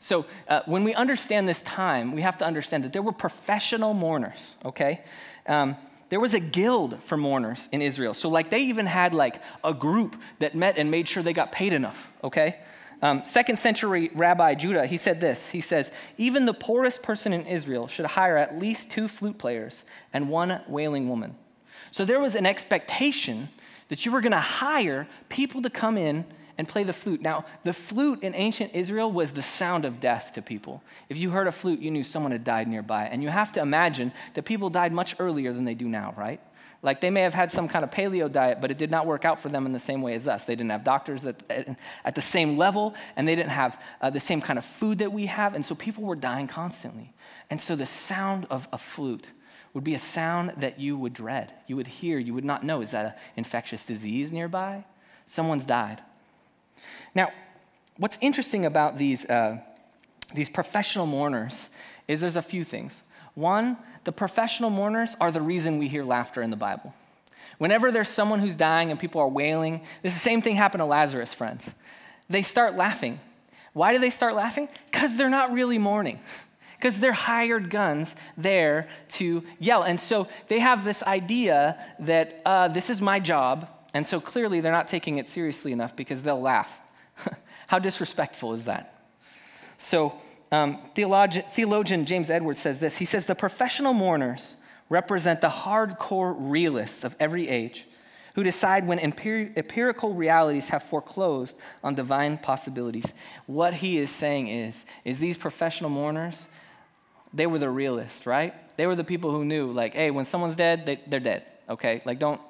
So, 0.00 0.26
uh, 0.48 0.62
when 0.66 0.84
we 0.84 0.94
understand 0.94 1.48
this 1.48 1.60
time, 1.62 2.12
we 2.12 2.22
have 2.22 2.38
to 2.38 2.44
understand 2.44 2.84
that 2.84 2.92
there 2.92 3.02
were 3.02 3.12
professional 3.12 3.94
mourners, 3.94 4.54
okay? 4.64 5.02
Um, 5.46 5.76
there 6.10 6.20
was 6.20 6.34
a 6.34 6.40
guild 6.40 6.98
for 7.06 7.16
mourners 7.16 7.68
in 7.72 7.82
Israel. 7.82 8.14
So, 8.14 8.28
like, 8.28 8.50
they 8.50 8.60
even 8.64 8.86
had 8.86 9.14
like 9.14 9.40
a 9.62 9.74
group 9.74 10.16
that 10.38 10.54
met 10.54 10.78
and 10.78 10.90
made 10.90 11.08
sure 11.08 11.22
they 11.22 11.32
got 11.32 11.52
paid 11.52 11.72
enough, 11.72 11.96
okay? 12.22 12.58
Um, 13.02 13.24
second 13.24 13.58
century 13.58 14.10
Rabbi 14.14 14.54
Judah, 14.54 14.86
he 14.86 14.96
said 14.96 15.20
this. 15.20 15.48
He 15.48 15.60
says, 15.60 15.90
Even 16.16 16.46
the 16.46 16.54
poorest 16.54 17.02
person 17.02 17.32
in 17.32 17.46
Israel 17.46 17.88
should 17.88 18.06
hire 18.06 18.36
at 18.36 18.58
least 18.58 18.90
two 18.90 19.08
flute 19.08 19.38
players 19.38 19.82
and 20.12 20.28
one 20.28 20.60
wailing 20.68 21.08
woman. 21.08 21.34
So, 21.90 22.04
there 22.04 22.20
was 22.20 22.34
an 22.34 22.46
expectation 22.46 23.48
that 23.88 24.06
you 24.06 24.12
were 24.12 24.20
going 24.20 24.32
to 24.32 24.38
hire 24.38 25.06
people 25.28 25.62
to 25.62 25.70
come 25.70 25.98
in 25.98 26.24
and 26.56 26.68
play 26.68 26.84
the 26.84 26.92
flute. 26.92 27.20
Now, 27.20 27.44
the 27.64 27.72
flute 27.72 28.22
in 28.22 28.34
ancient 28.34 28.74
Israel 28.74 29.10
was 29.10 29.32
the 29.32 29.42
sound 29.42 29.84
of 29.84 30.00
death 30.00 30.32
to 30.34 30.42
people. 30.42 30.82
If 31.08 31.16
you 31.16 31.30
heard 31.30 31.46
a 31.46 31.52
flute, 31.52 31.80
you 31.80 31.90
knew 31.90 32.04
someone 32.04 32.32
had 32.32 32.44
died 32.44 32.68
nearby. 32.68 33.06
And 33.06 33.22
you 33.22 33.28
have 33.28 33.52
to 33.52 33.60
imagine 33.60 34.12
that 34.34 34.44
people 34.44 34.70
died 34.70 34.92
much 34.92 35.16
earlier 35.18 35.52
than 35.52 35.64
they 35.64 35.74
do 35.74 35.88
now, 35.88 36.14
right? 36.16 36.40
Like 36.84 37.00
they 37.00 37.08
may 37.10 37.22
have 37.22 37.32
had 37.32 37.50
some 37.50 37.66
kind 37.66 37.82
of 37.82 37.90
paleo 37.90 38.30
diet, 38.30 38.58
but 38.60 38.70
it 38.70 38.76
did 38.76 38.90
not 38.90 39.06
work 39.06 39.24
out 39.24 39.40
for 39.40 39.48
them 39.48 39.64
in 39.64 39.72
the 39.72 39.80
same 39.80 40.02
way 40.02 40.14
as 40.14 40.28
us. 40.28 40.44
They 40.44 40.54
didn't 40.54 40.70
have 40.70 40.84
doctors 40.84 41.24
at, 41.24 42.14
the 42.14 42.22
same 42.22 42.58
level, 42.58 42.94
and 43.16 43.26
they 43.26 43.34
didn't 43.34 43.52
have 43.52 43.80
uh, 44.02 44.10
the 44.10 44.20
same 44.20 44.42
kind 44.42 44.58
of 44.58 44.66
food 44.66 44.98
that 44.98 45.10
we 45.10 45.24
have. 45.26 45.54
And 45.54 45.64
so 45.64 45.74
people 45.74 46.04
were 46.04 46.14
dying 46.14 46.46
constantly. 46.46 47.14
And 47.48 47.58
so 47.58 47.74
the 47.74 47.86
sound 47.86 48.46
of 48.50 48.68
a 48.70 48.76
flute 48.76 49.26
would 49.72 49.82
be 49.82 49.94
a 49.94 49.98
sound 49.98 50.52
that 50.58 50.78
you 50.78 50.96
would 50.98 51.14
dread. 51.14 51.52
You 51.66 51.76
would 51.76 51.86
hear, 51.86 52.18
you 52.18 52.34
would 52.34 52.44
not 52.44 52.64
know. 52.64 52.82
Is 52.82 52.90
that 52.90 53.06
an 53.06 53.12
infectious 53.36 53.86
disease 53.86 54.30
nearby? 54.30 54.84
Someone's 55.24 55.64
died. 55.64 56.02
Now, 57.14 57.32
what's 57.96 58.18
interesting 58.20 58.66
about 58.66 58.98
these, 58.98 59.24
uh, 59.24 59.58
these 60.34 60.48
professional 60.48 61.06
mourners 61.06 61.68
is 62.08 62.20
there's 62.20 62.36
a 62.36 62.42
few 62.42 62.64
things. 62.64 62.92
One, 63.34 63.76
the 64.04 64.12
professional 64.12 64.70
mourners 64.70 65.16
are 65.20 65.32
the 65.32 65.40
reason 65.40 65.78
we 65.78 65.88
hear 65.88 66.04
laughter 66.04 66.42
in 66.42 66.50
the 66.50 66.56
Bible. 66.56 66.94
Whenever 67.58 67.92
there's 67.92 68.08
someone 68.08 68.40
who's 68.40 68.56
dying 68.56 68.90
and 68.90 68.98
people 68.98 69.20
are 69.20 69.28
wailing, 69.28 69.82
this 70.02 70.12
is 70.12 70.18
the 70.18 70.24
same 70.24 70.42
thing 70.42 70.56
happened 70.56 70.80
to 70.80 70.86
Lazarus, 70.86 71.32
friends. 71.32 71.70
They 72.28 72.42
start 72.42 72.76
laughing. 72.76 73.20
Why 73.72 73.92
do 73.92 73.98
they 73.98 74.10
start 74.10 74.34
laughing? 74.34 74.68
Because 74.90 75.16
they're 75.16 75.30
not 75.30 75.52
really 75.52 75.78
mourning. 75.78 76.20
Because 76.76 76.98
they're 76.98 77.12
hired 77.12 77.70
guns 77.70 78.14
there 78.36 78.88
to 79.14 79.42
yell. 79.58 79.82
And 79.82 79.98
so 79.98 80.28
they 80.48 80.58
have 80.58 80.84
this 80.84 81.02
idea 81.02 81.78
that 82.00 82.40
uh, 82.44 82.68
this 82.68 82.90
is 82.90 83.00
my 83.00 83.20
job. 83.20 83.68
And 83.94 84.06
so 84.06 84.20
clearly 84.20 84.60
they're 84.60 84.72
not 84.72 84.88
taking 84.88 85.18
it 85.18 85.28
seriously 85.28 85.72
enough 85.72 85.94
because 85.96 86.20
they'll 86.20 86.40
laugh. 86.40 86.70
How 87.68 87.78
disrespectful 87.78 88.54
is 88.54 88.64
that? 88.64 89.08
So, 89.78 90.12
um, 90.52 90.78
theologian, 90.94 91.44
theologian 91.54 92.04
James 92.04 92.28
Edwards 92.28 92.60
says 92.60 92.78
this 92.78 92.96
He 92.96 93.04
says, 93.04 93.24
The 93.24 93.34
professional 93.34 93.94
mourners 93.94 94.56
represent 94.88 95.40
the 95.40 95.48
hardcore 95.48 96.34
realists 96.38 97.04
of 97.04 97.14
every 97.18 97.48
age 97.48 97.86
who 98.34 98.42
decide 98.42 98.86
when 98.86 98.98
empirical 98.98 100.12
realities 100.12 100.66
have 100.66 100.82
foreclosed 100.84 101.56
on 101.84 101.94
divine 101.94 102.36
possibilities. 102.36 103.06
What 103.46 103.74
he 103.74 103.98
is 103.98 104.10
saying 104.10 104.48
is, 104.48 104.84
is 105.04 105.20
these 105.20 105.38
professional 105.38 105.88
mourners, 105.88 106.36
they 107.32 107.46
were 107.46 107.60
the 107.60 107.70
realists, 107.70 108.26
right? 108.26 108.52
They 108.76 108.86
were 108.86 108.96
the 108.96 109.04
people 109.04 109.30
who 109.30 109.44
knew, 109.44 109.70
like, 109.70 109.94
hey, 109.94 110.10
when 110.10 110.24
someone's 110.24 110.56
dead, 110.56 110.84
they, 110.84 111.00
they're 111.06 111.20
dead, 111.20 111.44
okay? 111.70 112.02
Like, 112.04 112.18
don't, 112.18 112.40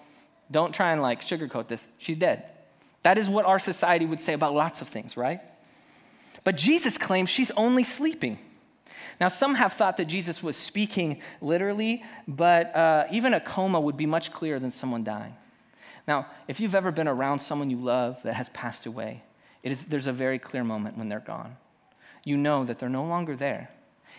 don't 0.54 0.72
try 0.72 0.92
and 0.92 1.02
like 1.02 1.20
sugarcoat 1.20 1.66
this. 1.66 1.84
She's 1.98 2.16
dead. 2.16 2.44
That 3.02 3.18
is 3.18 3.28
what 3.28 3.44
our 3.44 3.58
society 3.58 4.06
would 4.06 4.20
say 4.20 4.34
about 4.34 4.54
lots 4.54 4.80
of 4.80 4.88
things, 4.88 5.16
right? 5.16 5.40
But 6.44 6.56
Jesus 6.56 6.96
claims 6.96 7.28
she's 7.28 7.50
only 7.56 7.82
sleeping. 7.82 8.38
Now, 9.20 9.28
some 9.28 9.56
have 9.56 9.72
thought 9.72 9.96
that 9.96 10.04
Jesus 10.04 10.44
was 10.44 10.56
speaking 10.56 11.20
literally, 11.40 12.04
but 12.28 12.74
uh, 12.76 13.06
even 13.10 13.34
a 13.34 13.40
coma 13.40 13.80
would 13.80 13.96
be 13.96 14.06
much 14.06 14.32
clearer 14.32 14.60
than 14.60 14.70
someone 14.70 15.02
dying. 15.02 15.34
Now, 16.06 16.26
if 16.46 16.60
you've 16.60 16.76
ever 16.76 16.92
been 16.92 17.08
around 17.08 17.40
someone 17.40 17.68
you 17.68 17.78
love 17.78 18.20
that 18.22 18.34
has 18.34 18.48
passed 18.50 18.86
away, 18.86 19.24
it 19.64 19.72
is, 19.72 19.84
there's 19.86 20.06
a 20.06 20.12
very 20.12 20.38
clear 20.38 20.62
moment 20.62 20.96
when 20.96 21.08
they're 21.08 21.18
gone. 21.18 21.56
You 22.22 22.36
know 22.36 22.64
that 22.64 22.78
they're 22.78 22.88
no 22.88 23.04
longer 23.04 23.34
there. 23.34 23.70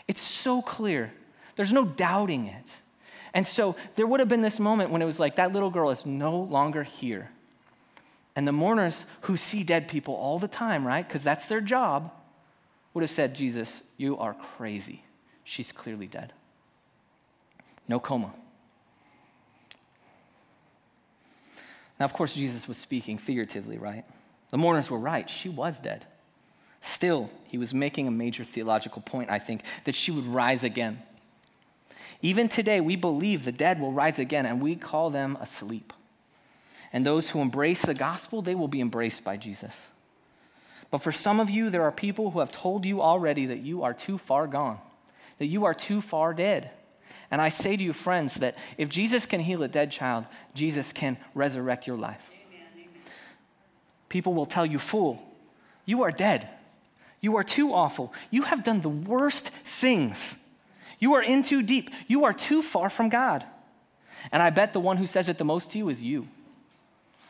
It's 0.05 0.21
so 0.21 0.61
clear, 0.61 1.13
there's 1.55 1.71
no 1.71 1.85
doubting 1.85 2.47
it. 2.47 2.65
And 3.35 3.45
so 3.45 3.75
there 3.97 4.07
would 4.07 4.21
have 4.21 4.29
been 4.29 4.41
this 4.41 4.59
moment 4.59 4.91
when 4.91 5.01
it 5.01 5.05
was 5.05 5.19
like, 5.19 5.35
that 5.35 5.51
little 5.51 5.69
girl 5.69 5.91
is 5.91 6.05
no 6.05 6.37
longer 6.37 6.83
here. 6.83 7.29
And 8.33 8.47
the 8.47 8.53
mourners 8.53 9.03
who 9.21 9.35
see 9.35 9.63
dead 9.63 9.89
people 9.89 10.15
all 10.15 10.39
the 10.39 10.47
time, 10.47 10.87
right? 10.87 11.05
Because 11.05 11.21
that's 11.21 11.45
their 11.45 11.59
job, 11.59 12.11
would 12.93 13.01
have 13.01 13.11
said, 13.11 13.35
Jesus, 13.35 13.69
you 13.97 14.17
are 14.17 14.33
crazy. 14.57 15.03
She's 15.43 15.71
clearly 15.73 16.07
dead. 16.07 16.31
No 17.89 17.99
coma. 17.99 18.33
Now, 21.99 22.05
of 22.05 22.13
course, 22.13 22.33
Jesus 22.33 22.67
was 22.69 22.77
speaking 22.77 23.17
figuratively, 23.17 23.77
right? 23.77 24.05
The 24.51 24.57
mourners 24.57 24.89
were 24.89 24.99
right. 24.99 25.29
She 25.29 25.49
was 25.49 25.77
dead. 25.77 26.05
Still, 26.79 27.29
he 27.45 27.57
was 27.57 27.73
making 27.73 28.07
a 28.07 28.11
major 28.11 28.45
theological 28.45 29.01
point, 29.01 29.29
I 29.29 29.39
think, 29.39 29.63
that 29.83 29.95
she 29.95 30.11
would 30.11 30.25
rise 30.25 30.63
again. 30.63 31.01
Even 32.25 32.49
today, 32.49 32.81
we 32.81 32.95
believe 32.95 33.45
the 33.45 33.51
dead 33.51 33.79
will 33.79 33.91
rise 33.91 34.17
again, 34.17 34.47
and 34.47 34.59
we 34.59 34.75
call 34.75 35.11
them 35.11 35.37
asleep. 35.39 35.93
And 36.91 37.05
those 37.05 37.29
who 37.29 37.39
embrace 37.39 37.83
the 37.83 37.93
gospel, 37.93 38.41
they 38.41 38.55
will 38.55 38.67
be 38.67 38.81
embraced 38.81 39.23
by 39.23 39.37
Jesus. 39.37 39.75
But 40.89 41.03
for 41.03 41.11
some 41.11 41.39
of 41.39 41.51
you, 41.51 41.69
there 41.69 41.83
are 41.83 41.91
people 41.91 42.31
who 42.31 42.39
have 42.39 42.51
told 42.51 42.83
you 42.83 42.99
already 42.99 43.45
that 43.45 43.59
you 43.59 43.83
are 43.83 43.93
too 43.93 44.17
far 44.17 44.47
gone, 44.47 44.79
that 45.37 45.45
you 45.45 45.65
are 45.65 45.75
too 45.75 46.01
far 46.01 46.33
dead. 46.33 46.71
And 47.29 47.39
I 47.39 47.49
say 47.49 47.77
to 47.77 47.83
you, 47.83 47.93
friends, 47.93 48.33
that 48.35 48.55
if 48.79 48.89
Jesus 48.89 49.27
can 49.27 49.39
heal 49.39 49.61
a 49.61 49.67
dead 49.67 49.91
child, 49.91 50.25
Jesus 50.55 50.91
can 50.91 51.17
resurrect 51.35 51.85
your 51.85 51.97
life. 51.97 52.21
Amen. 52.31 52.87
People 54.09 54.33
will 54.33 54.47
tell 54.47 54.65
you, 54.65 54.79
fool, 54.79 55.21
you 55.85 56.01
are 56.01 56.11
dead. 56.11 56.49
You 57.21 57.35
are 57.35 57.43
too 57.43 57.71
awful. 57.71 58.11
You 58.31 58.41
have 58.41 58.63
done 58.63 58.81
the 58.81 58.89
worst 58.89 59.51
things. 59.79 60.35
You 60.99 61.15
are 61.15 61.23
in 61.23 61.43
too 61.43 61.61
deep. 61.61 61.89
You 62.07 62.25
are 62.25 62.33
too 62.33 62.61
far 62.61 62.89
from 62.89 63.09
God. 63.09 63.45
And 64.31 64.41
I 64.41 64.49
bet 64.49 64.73
the 64.73 64.79
one 64.79 64.97
who 64.97 65.07
says 65.07 65.29
it 65.29 65.37
the 65.37 65.45
most 65.45 65.71
to 65.71 65.77
you 65.77 65.89
is 65.89 66.01
you. 66.01 66.27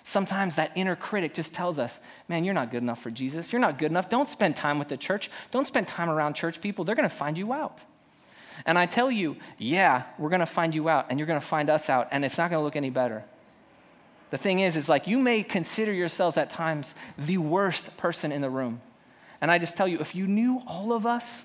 Sometimes 0.04 0.56
that 0.56 0.72
inner 0.76 0.96
critic 0.96 1.34
just 1.34 1.52
tells 1.54 1.80
us, 1.80 1.92
man, 2.28 2.44
you're 2.44 2.54
not 2.54 2.70
good 2.70 2.84
enough 2.84 3.02
for 3.02 3.10
Jesus. 3.10 3.52
You're 3.52 3.60
not 3.60 3.80
good 3.80 3.90
enough. 3.90 4.08
Don't 4.08 4.30
spend 4.30 4.56
time 4.56 4.78
with 4.78 4.88
the 4.88 4.98
church. 4.98 5.32
Don't 5.50 5.66
spend 5.66 5.88
time 5.88 6.10
around 6.10 6.36
church 6.36 6.62
people. 6.62 6.86
They're 6.86 6.96
going 6.96 7.10
to 7.10 7.16
find 7.16 7.38
you 7.38 7.54
out. 7.54 7.80
And 8.66 8.78
I 8.78 8.86
tell 8.86 9.12
you, 9.12 9.36
yeah, 9.58 10.04
we're 10.20 10.30
going 10.30 10.42
to 10.42 10.46
find 10.46 10.76
you 10.76 10.88
out 10.90 11.08
and 11.10 11.20
you're 11.20 11.26
going 11.26 11.42
to 11.42 11.46
find 11.46 11.70
us 11.70 11.90
out 11.90 12.10
and 12.12 12.24
it's 12.24 12.38
not 12.38 12.52
going 12.52 12.60
to 12.60 12.64
look 12.64 12.76
any 12.76 12.92
better. 12.92 13.26
The 14.30 14.38
thing 14.38 14.60
is, 14.60 14.76
is 14.76 14.88
like 14.88 15.08
you 15.08 15.18
may 15.18 15.44
consider 15.44 15.92
yourselves 15.92 16.38
at 16.38 16.52
times 16.52 16.94
the 17.18 17.40
worst 17.40 17.98
person 17.98 18.32
in 18.32 18.42
the 18.42 18.50
room. 18.50 18.82
And 19.42 19.52
I 19.52 19.58
just 19.58 19.76
tell 19.76 19.88
you, 19.88 20.00
if 20.00 20.16
you 20.16 20.28
knew 20.28 20.62
all 20.68 20.94
of 20.94 21.06
us, 21.06 21.44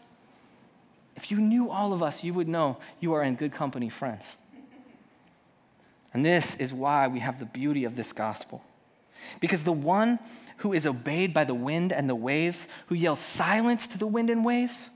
if 1.21 1.31
you 1.31 1.39
knew 1.39 1.71
all 1.71 1.93
of 1.93 2.03
us, 2.03 2.25
you 2.25 2.35
would 2.35 2.49
know 2.49 2.79
you 2.99 3.13
are 3.13 3.23
in 3.23 3.37
good 3.37 3.53
company, 3.53 3.89
friends. 3.89 4.25
And 6.13 6.25
this 6.25 6.57
is 6.57 6.73
why 6.73 7.09
we 7.09 7.21
have 7.21 7.39
the 7.39 7.45
beauty 7.45 7.85
of 7.85 7.95
this 7.95 8.13
gospel. 8.13 8.63
Because 9.39 9.63
the 9.63 9.73
one 9.73 10.19
who 10.59 10.73
is 10.73 10.87
obeyed 10.87 11.33
by 11.35 11.45
the 11.45 11.55
wind 11.55 11.93
and 11.93 12.09
the 12.09 12.15
waves, 12.15 12.67
who 12.87 12.95
yells 12.95 13.21
silence 13.21 13.87
to 13.89 13.99
the 13.99 14.07
wind 14.07 14.31
and 14.31 14.45
waves, 14.45 14.89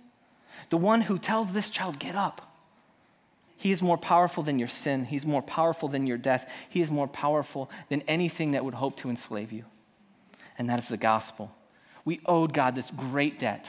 the 0.71 0.77
one 0.77 1.03
who 1.03 1.19
tells 1.19 1.53
this 1.53 1.69
child, 1.69 1.99
get 1.99 2.17
up, 2.17 2.55
he 3.57 3.73
is 3.73 3.83
more 3.83 3.97
powerful 3.97 4.43
than 4.43 4.59
your 4.59 4.69
sin. 4.69 5.05
He's 5.05 5.25
more 5.25 5.43
powerful 5.43 5.89
than 5.89 6.07
your 6.07 6.19
death. 6.19 6.49
He 6.69 6.81
is 6.81 6.91
more 6.91 7.09
powerful 7.09 7.71
than 7.89 8.03
anything 8.03 8.53
that 8.53 8.65
would 8.65 8.75
hope 8.75 8.99
to 8.99 9.11
enslave 9.11 9.53
you. 9.53 9.65
And 10.59 10.69
that 10.69 10.79
is 10.79 10.89
the 10.89 10.97
gospel. 10.97 11.51
We 12.05 12.21
owed 12.27 12.53
God 12.53 12.75
this 12.75 12.91
great 12.91 13.39
debt, 13.39 13.67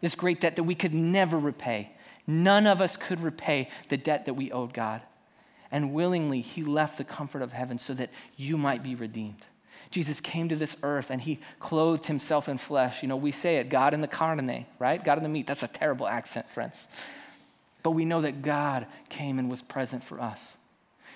this 0.00 0.14
great 0.14 0.40
debt 0.40 0.56
that 0.56 0.64
we 0.64 0.74
could 0.74 0.92
never 0.92 1.38
repay. 1.38 1.90
None 2.28 2.68
of 2.68 2.80
us 2.80 2.96
could 2.96 3.20
repay 3.20 3.70
the 3.88 3.96
debt 3.96 4.26
that 4.26 4.34
we 4.34 4.52
owed 4.52 4.72
God 4.72 5.02
and 5.70 5.92
willingly 5.92 6.40
he 6.40 6.62
left 6.62 6.98
the 6.98 7.04
comfort 7.04 7.42
of 7.42 7.52
heaven 7.52 7.78
so 7.78 7.94
that 7.94 8.10
you 8.36 8.56
might 8.56 8.82
be 8.82 8.94
redeemed. 8.94 9.44
Jesus 9.90 10.20
came 10.20 10.48
to 10.48 10.56
this 10.56 10.76
earth 10.82 11.10
and 11.10 11.20
he 11.20 11.40
clothed 11.60 12.06
himself 12.06 12.48
in 12.48 12.58
flesh. 12.58 13.02
You 13.02 13.08
know, 13.08 13.16
we 13.16 13.32
say 13.32 13.56
it, 13.56 13.70
God 13.70 13.94
in 13.94 14.00
the 14.00 14.08
carne, 14.08 14.66
right? 14.78 15.02
God 15.02 15.18
in 15.18 15.22
the 15.22 15.28
meat. 15.28 15.46
That's 15.46 15.62
a 15.62 15.68
terrible 15.68 16.06
accent, 16.06 16.46
friends. 16.50 16.88
But 17.82 17.92
we 17.92 18.04
know 18.04 18.20
that 18.22 18.42
God 18.42 18.86
came 19.08 19.38
and 19.38 19.48
was 19.48 19.62
present 19.62 20.04
for 20.04 20.20
us 20.20 20.40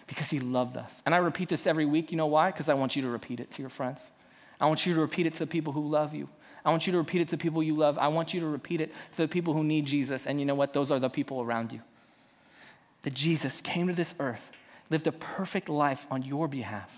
because 0.07 0.29
he 0.29 0.39
loved 0.39 0.77
us. 0.77 0.91
And 1.05 1.15
I 1.15 1.19
repeat 1.19 1.49
this 1.49 1.67
every 1.67 1.87
week. 1.87 2.11
You 2.11 2.17
know 2.17 2.27
why? 2.27 2.51
Because 2.51 2.69
I 2.69 2.75
want 2.75 2.97
you 2.97 3.03
to 3.03 3.09
repeat 3.09 3.41
it 3.41 3.51
to 3.53 3.63
your 3.63 3.71
friends. 3.71 4.03
I 4.61 4.67
want 4.67 4.87
you 4.87 4.95
to 4.95 5.01
repeat 5.01 5.27
it 5.27 5.35
to 5.35 5.41
the 5.41 5.47
people 5.47 5.73
who 5.73 5.89
love 5.89 6.15
you. 6.15 6.29
I 6.65 6.71
want 6.71 6.87
you 6.87 6.93
to 6.93 6.99
repeat 6.99 7.23
it 7.23 7.25
to 7.27 7.33
the 7.33 7.43
people 7.43 7.63
you 7.63 7.77
love. 7.77 7.99
I 7.99 8.09
want 8.09 8.33
you 8.33 8.41
to 8.41 8.47
repeat 8.47 8.81
it 8.81 8.93
to 9.17 9.23
the 9.23 9.29
people 9.29 9.53
who 9.53 9.65
need 9.65 9.87
Jesus. 9.87 10.27
And 10.27 10.39
you 10.39 10.47
know 10.47 10.55
what? 10.55 10.73
Those 10.73 10.91
are 10.91 11.01
the 11.01 11.09
people 11.09 11.41
around 11.41 11.73
you 11.73 11.81
that 13.03 13.15
Jesus 13.15 13.61
came 13.63 13.89
to 13.89 13.93
this 13.93 14.15
earth, 14.21 14.43
lived 14.91 15.07
a 15.07 15.13
perfect 15.13 15.69
life 15.69 16.07
on 16.11 16.23
your 16.23 16.49
behalf, 16.49 16.89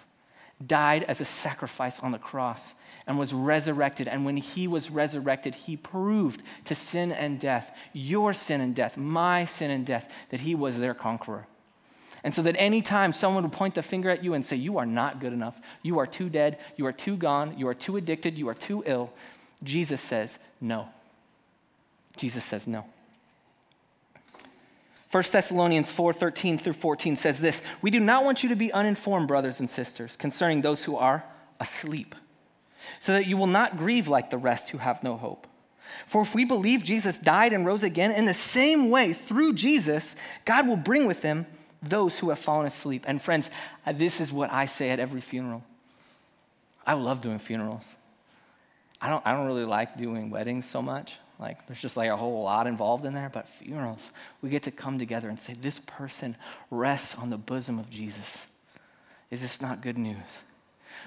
died 0.66 1.04
as 1.04 1.20
a 1.20 1.24
sacrifice 1.24 1.98
on 2.00 2.12
the 2.12 2.18
cross, 2.18 2.74
and 3.06 3.18
was 3.18 3.32
resurrected. 3.32 4.08
And 4.08 4.24
when 4.24 4.36
he 4.36 4.68
was 4.68 4.90
resurrected, 4.90 5.54
he 5.54 5.76
proved 5.76 6.42
to 6.66 6.74
sin 6.74 7.12
and 7.12 7.40
death, 7.40 7.70
your 7.92 8.32
sin 8.32 8.60
and 8.60 8.74
death, 8.74 8.96
my 8.96 9.44
sin 9.44 9.70
and 9.70 9.86
death, 9.86 10.08
that 10.30 10.40
he 10.40 10.54
was 10.54 10.78
their 10.78 10.94
conqueror. 10.94 11.46
And 12.22 12.34
so 12.34 12.40
that 12.42 12.56
anytime 12.58 13.12
someone 13.12 13.42
would 13.42 13.52
point 13.52 13.74
the 13.74 13.82
finger 13.82 14.08
at 14.08 14.24
you 14.24 14.32
and 14.32 14.44
say, 14.44 14.56
You 14.56 14.78
are 14.78 14.86
not 14.86 15.20
good 15.20 15.34
enough, 15.34 15.56
you 15.82 15.98
are 15.98 16.06
too 16.06 16.30
dead, 16.30 16.58
you 16.76 16.86
are 16.86 16.92
too 16.92 17.16
gone, 17.16 17.58
you 17.58 17.68
are 17.68 17.74
too 17.74 17.98
addicted, 17.98 18.38
you 18.38 18.48
are 18.48 18.54
too 18.54 18.82
ill, 18.86 19.12
Jesus 19.62 20.00
says, 20.00 20.38
No. 20.60 20.88
Jesus 22.16 22.44
says, 22.44 22.66
No. 22.66 22.84
1 25.14 25.22
Thessalonians 25.30 25.88
4:13 25.92 26.60
through 26.60 26.72
14 26.72 27.14
says 27.14 27.38
this, 27.38 27.62
"We 27.80 27.92
do 27.92 28.00
not 28.00 28.24
want 28.24 28.42
you 28.42 28.48
to 28.48 28.56
be 28.56 28.72
uninformed, 28.72 29.28
brothers 29.28 29.60
and 29.60 29.70
sisters, 29.70 30.16
concerning 30.16 30.60
those 30.60 30.82
who 30.82 30.96
are 30.96 31.22
asleep, 31.60 32.16
so 32.98 33.12
that 33.12 33.26
you 33.26 33.36
will 33.36 33.46
not 33.46 33.78
grieve 33.78 34.08
like 34.08 34.30
the 34.30 34.38
rest 34.38 34.70
who 34.70 34.78
have 34.78 35.04
no 35.04 35.16
hope. 35.16 35.46
For 36.08 36.22
if 36.22 36.34
we 36.34 36.44
believe 36.44 36.82
Jesus 36.82 37.16
died 37.16 37.52
and 37.52 37.64
rose 37.64 37.84
again, 37.84 38.10
in 38.10 38.24
the 38.24 38.34
same 38.34 38.90
way, 38.90 39.12
through 39.12 39.52
Jesus, 39.52 40.16
God 40.44 40.66
will 40.66 40.76
bring 40.76 41.06
with 41.06 41.22
him 41.22 41.46
those 41.80 42.18
who 42.18 42.30
have 42.30 42.40
fallen 42.40 42.66
asleep." 42.66 43.04
And 43.06 43.22
friends, 43.22 43.50
this 43.86 44.20
is 44.20 44.32
what 44.32 44.52
I 44.52 44.66
say 44.66 44.90
at 44.90 44.98
every 44.98 45.20
funeral. 45.20 45.62
I 46.84 46.94
love 46.94 47.20
doing 47.20 47.38
funerals. 47.38 47.94
I 49.04 49.10
don't, 49.10 49.26
I 49.26 49.32
don't 49.32 49.44
really 49.44 49.66
like 49.66 49.98
doing 49.98 50.30
weddings 50.30 50.66
so 50.66 50.80
much. 50.80 51.12
Like, 51.38 51.66
there's 51.66 51.78
just 51.78 51.94
like 51.94 52.08
a 52.08 52.16
whole 52.16 52.42
lot 52.42 52.66
involved 52.66 53.04
in 53.04 53.12
there. 53.12 53.28
But 53.28 53.46
funerals, 53.58 54.00
we 54.40 54.48
get 54.48 54.62
to 54.62 54.70
come 54.70 54.98
together 54.98 55.28
and 55.28 55.38
say, 55.38 55.52
this 55.52 55.78
person 55.86 56.34
rests 56.70 57.14
on 57.14 57.28
the 57.28 57.36
bosom 57.36 57.78
of 57.78 57.90
Jesus. 57.90 58.38
Is 59.30 59.42
this 59.42 59.60
not 59.60 59.82
good 59.82 59.98
news? 59.98 60.16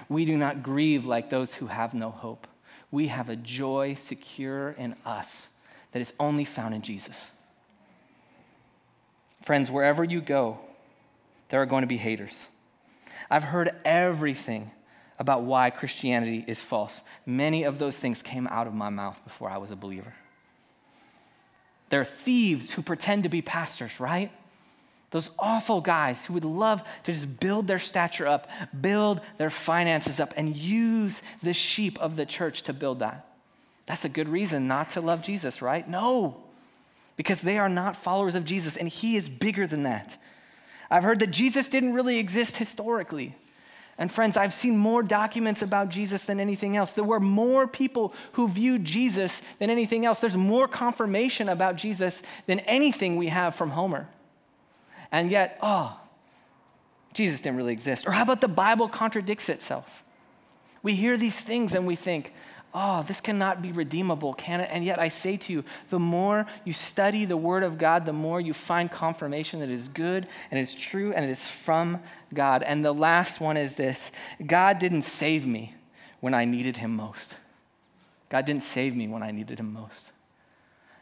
We 0.08 0.24
do 0.26 0.36
not 0.36 0.62
grieve 0.62 1.06
like 1.06 1.28
those 1.28 1.52
who 1.52 1.66
have 1.66 1.92
no 1.92 2.12
hope. 2.12 2.46
We 2.92 3.08
have 3.08 3.30
a 3.30 3.34
joy 3.34 3.96
secure 3.96 4.70
in 4.70 4.94
us 5.04 5.48
that 5.90 6.00
is 6.00 6.12
only 6.20 6.44
found 6.44 6.74
in 6.74 6.82
Jesus. 6.82 7.32
Friends, 9.42 9.72
wherever 9.72 10.04
you 10.04 10.20
go, 10.20 10.60
there 11.48 11.60
are 11.60 11.66
going 11.66 11.82
to 11.82 11.88
be 11.88 11.96
haters. 11.96 12.46
I've 13.28 13.42
heard 13.42 13.72
everything 13.84 14.70
about 15.18 15.42
why 15.42 15.70
Christianity 15.70 16.44
is 16.46 16.60
false. 16.60 17.00
Many 17.26 17.64
of 17.64 17.78
those 17.78 17.96
things 17.96 18.22
came 18.22 18.46
out 18.46 18.66
of 18.66 18.74
my 18.74 18.88
mouth 18.88 19.18
before 19.24 19.50
I 19.50 19.58
was 19.58 19.70
a 19.70 19.76
believer. 19.76 20.14
There 21.90 22.00
are 22.00 22.04
thieves 22.04 22.70
who 22.70 22.82
pretend 22.82 23.24
to 23.24 23.28
be 23.28 23.42
pastors, 23.42 23.98
right? 23.98 24.30
Those 25.10 25.30
awful 25.38 25.80
guys 25.80 26.22
who 26.24 26.34
would 26.34 26.44
love 26.44 26.82
to 27.04 27.12
just 27.12 27.40
build 27.40 27.66
their 27.66 27.78
stature 27.78 28.26
up, 28.26 28.48
build 28.78 29.22
their 29.38 29.50
finances 29.50 30.20
up, 30.20 30.34
and 30.36 30.54
use 30.54 31.20
the 31.42 31.54
sheep 31.54 31.98
of 31.98 32.16
the 32.16 32.26
church 32.26 32.62
to 32.64 32.72
build 32.72 32.98
that. 32.98 33.26
That's 33.86 34.04
a 34.04 34.10
good 34.10 34.28
reason 34.28 34.68
not 34.68 34.90
to 34.90 35.00
love 35.00 35.22
Jesus, 35.22 35.62
right? 35.62 35.88
No, 35.88 36.36
because 37.16 37.40
they 37.40 37.58
are 37.58 37.70
not 37.70 37.96
followers 37.96 38.34
of 38.34 38.44
Jesus, 38.44 38.76
and 38.76 38.86
He 38.86 39.16
is 39.16 39.30
bigger 39.30 39.66
than 39.66 39.84
that. 39.84 40.16
I've 40.90 41.04
heard 41.04 41.20
that 41.20 41.30
Jesus 41.30 41.68
didn't 41.68 41.94
really 41.94 42.18
exist 42.18 42.56
historically. 42.56 43.34
And 43.98 44.12
friends, 44.12 44.36
I've 44.36 44.54
seen 44.54 44.76
more 44.76 45.02
documents 45.02 45.60
about 45.60 45.88
Jesus 45.88 46.22
than 46.22 46.38
anything 46.38 46.76
else. 46.76 46.92
There 46.92 47.02
were 47.02 47.18
more 47.18 47.66
people 47.66 48.14
who 48.32 48.48
viewed 48.48 48.84
Jesus 48.84 49.42
than 49.58 49.70
anything 49.70 50.06
else. 50.06 50.20
There's 50.20 50.36
more 50.36 50.68
confirmation 50.68 51.48
about 51.48 51.74
Jesus 51.74 52.22
than 52.46 52.60
anything 52.60 53.16
we 53.16 53.26
have 53.26 53.56
from 53.56 53.70
Homer. 53.70 54.08
And 55.10 55.32
yet, 55.32 55.58
oh, 55.62 55.98
Jesus 57.12 57.40
didn't 57.40 57.56
really 57.56 57.72
exist. 57.72 58.06
Or 58.06 58.12
how 58.12 58.22
about 58.22 58.40
the 58.40 58.46
Bible 58.46 58.88
contradicts 58.88 59.48
itself? 59.48 59.86
We 60.82 60.94
hear 60.94 61.16
these 61.16 61.38
things 61.38 61.74
and 61.74 61.84
we 61.84 61.96
think, 61.96 62.32
oh, 62.74 63.02
this 63.06 63.20
cannot 63.20 63.62
be 63.62 63.72
redeemable, 63.72 64.34
can 64.34 64.60
it? 64.60 64.68
And 64.70 64.84
yet 64.84 64.98
I 64.98 65.08
say 65.08 65.36
to 65.36 65.52
you, 65.52 65.64
the 65.90 65.98
more 65.98 66.46
you 66.64 66.72
study 66.72 67.24
the 67.24 67.36
Word 67.36 67.62
of 67.62 67.78
God, 67.78 68.04
the 68.04 68.12
more 68.12 68.40
you 68.40 68.54
find 68.54 68.90
confirmation 68.90 69.60
that 69.60 69.68
it 69.68 69.74
is 69.74 69.88
good 69.88 70.28
and 70.50 70.60
it's 70.60 70.74
true 70.74 71.12
and 71.12 71.24
it 71.24 71.30
is 71.30 71.48
from 71.48 72.00
God. 72.32 72.62
And 72.62 72.84
the 72.84 72.92
last 72.92 73.40
one 73.40 73.56
is 73.56 73.72
this 73.72 74.10
God 74.44 74.78
didn't 74.78 75.02
save 75.02 75.46
me 75.46 75.74
when 76.20 76.34
I 76.34 76.44
needed 76.44 76.76
Him 76.76 76.94
most. 76.94 77.34
God 78.28 78.44
didn't 78.44 78.62
save 78.62 78.94
me 78.94 79.08
when 79.08 79.22
I 79.22 79.30
needed 79.30 79.58
Him 79.58 79.72
most. 79.72 80.10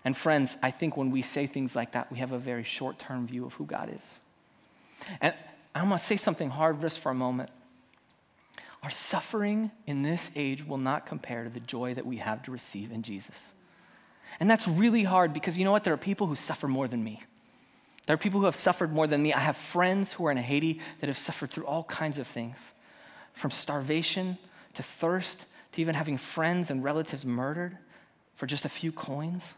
And 0.05 0.17
friends, 0.17 0.57
I 0.63 0.71
think 0.71 0.97
when 0.97 1.11
we 1.11 1.23
say 1.23 1.49
things 1.49 1.75
like 1.75 1.93
that, 1.93 2.13
we 2.13 2.19
have 2.19 2.31
a 2.31 2.39
very 2.39 2.63
short 2.63 2.99
term 2.99 3.27
view 3.27 3.45
of 3.45 3.55
who 3.55 3.67
God 3.67 3.91
is. 3.93 5.09
And 5.21 5.35
I'm 5.75 5.89
going 5.89 5.99
to 5.99 6.05
say 6.05 6.17
something 6.17 6.49
hard 6.49 6.81
just 6.81 7.01
for 7.01 7.11
a 7.11 7.15
moment. 7.15 7.51
Our 8.83 8.91
suffering 8.91 9.71
in 9.87 10.03
this 10.03 10.31
age 10.37 10.67
will 10.67 10.79
not 10.79 11.07
compare 11.07 11.45
to 11.45 11.51
the 11.51 11.61
joy 11.61 11.95
that 11.95 12.07
we 12.07 12.19
have 12.19 12.43
to 12.45 12.51
receive 12.51 12.93
in 12.93 13.03
Jesus. 13.03 13.37
And 14.39 14.51
that's 14.51 14.69
really 14.69 15.03
hard 15.03 15.33
because 15.33 15.57
you 15.57 15.65
know 15.65 15.73
what? 15.73 15.85
There 15.85 15.95
are 15.95 15.99
people 15.99 16.27
who 16.27 16.37
suffer 16.37 16.69
more 16.69 16.89
than 16.89 17.03
me. 17.03 17.23
There 18.07 18.15
are 18.15 18.19
people 18.19 18.41
who 18.41 18.47
have 18.47 18.57
suffered 18.57 18.93
more 18.93 19.07
than 19.07 19.23
me. 19.23 19.33
I 19.33 19.41
have 19.41 19.57
friends 19.57 20.13
who 20.13 20.27
are 20.27 20.31
in 20.31 20.37
Haiti 20.37 20.81
that 21.01 21.09
have 21.09 21.19
suffered 21.19 21.51
through 21.51 21.67
all 21.67 21.85
kinds 21.85 22.19
of 22.19 22.27
things 22.27 22.57
from 23.35 23.51
starvation 23.51 24.39
to 24.75 24.83
thirst 24.83 25.45
to 25.73 25.81
even 25.81 25.95
having 25.95 26.17
friends 26.17 26.71
and 26.71 26.85
relatives 26.85 27.25
murdered 27.25 27.77
for 28.37 28.47
just 28.47 28.65
a 28.65 28.69
few 28.69 28.93
coins. 28.93 29.55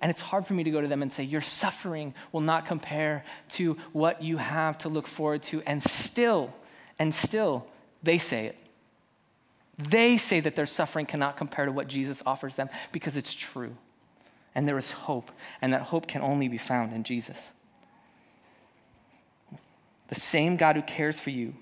And 0.00 0.10
it's 0.10 0.20
hard 0.20 0.46
for 0.46 0.54
me 0.54 0.64
to 0.64 0.70
go 0.70 0.80
to 0.80 0.88
them 0.88 1.02
and 1.02 1.12
say, 1.12 1.22
Your 1.22 1.40
suffering 1.40 2.14
will 2.32 2.40
not 2.40 2.66
compare 2.66 3.24
to 3.50 3.76
what 3.92 4.22
you 4.22 4.36
have 4.36 4.78
to 4.78 4.88
look 4.88 5.06
forward 5.06 5.42
to. 5.44 5.62
And 5.62 5.82
still, 5.82 6.52
and 6.98 7.14
still, 7.14 7.66
they 8.02 8.18
say 8.18 8.46
it. 8.46 8.56
They 9.78 10.16
say 10.16 10.40
that 10.40 10.56
their 10.56 10.66
suffering 10.66 11.06
cannot 11.06 11.36
compare 11.36 11.66
to 11.66 11.72
what 11.72 11.86
Jesus 11.86 12.22
offers 12.24 12.54
them 12.54 12.70
because 12.92 13.16
it's 13.16 13.34
true. 13.34 13.76
And 14.54 14.66
there 14.66 14.78
is 14.78 14.90
hope, 14.90 15.30
and 15.60 15.74
that 15.74 15.82
hope 15.82 16.06
can 16.06 16.22
only 16.22 16.48
be 16.48 16.56
found 16.56 16.94
in 16.94 17.04
Jesus. 17.04 17.52
The 20.08 20.14
same 20.14 20.56
God 20.56 20.76
who 20.76 20.82
cares 20.82 21.20
for 21.20 21.30
you, 21.30 21.54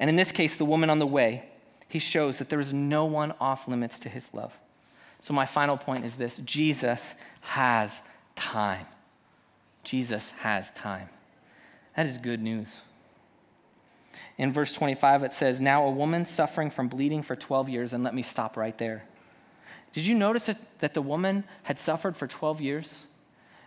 and 0.00 0.10
in 0.10 0.16
this 0.16 0.32
case, 0.32 0.56
the 0.56 0.64
woman 0.64 0.90
on 0.90 0.98
the 0.98 1.06
way, 1.06 1.44
he 1.88 1.98
shows 2.00 2.38
that 2.38 2.48
there 2.48 2.60
is 2.60 2.72
no 2.72 3.04
one 3.04 3.32
off 3.40 3.68
limits 3.68 3.98
to 4.00 4.08
his 4.08 4.28
love. 4.32 4.52
So, 5.22 5.32
my 5.32 5.46
final 5.46 5.76
point 5.76 6.04
is 6.04 6.14
this 6.14 6.36
Jesus 6.44 7.14
has 7.40 8.00
time. 8.34 8.86
Jesus 9.84 10.30
has 10.38 10.68
time. 10.72 11.08
That 11.96 12.06
is 12.06 12.18
good 12.18 12.42
news. 12.42 12.80
In 14.38 14.52
verse 14.52 14.72
25, 14.72 15.22
it 15.22 15.32
says, 15.32 15.60
Now 15.60 15.86
a 15.86 15.90
woman 15.90 16.26
suffering 16.26 16.70
from 16.70 16.88
bleeding 16.88 17.22
for 17.22 17.36
12 17.36 17.68
years, 17.68 17.92
and 17.92 18.04
let 18.04 18.14
me 18.14 18.22
stop 18.22 18.56
right 18.56 18.76
there. 18.76 19.04
Did 19.92 20.06
you 20.06 20.14
notice 20.14 20.44
that, 20.44 20.58
that 20.80 20.92
the 20.92 21.00
woman 21.00 21.44
had 21.62 21.80
suffered 21.80 22.16
for 22.16 22.26
12 22.26 22.60
years 22.60 23.06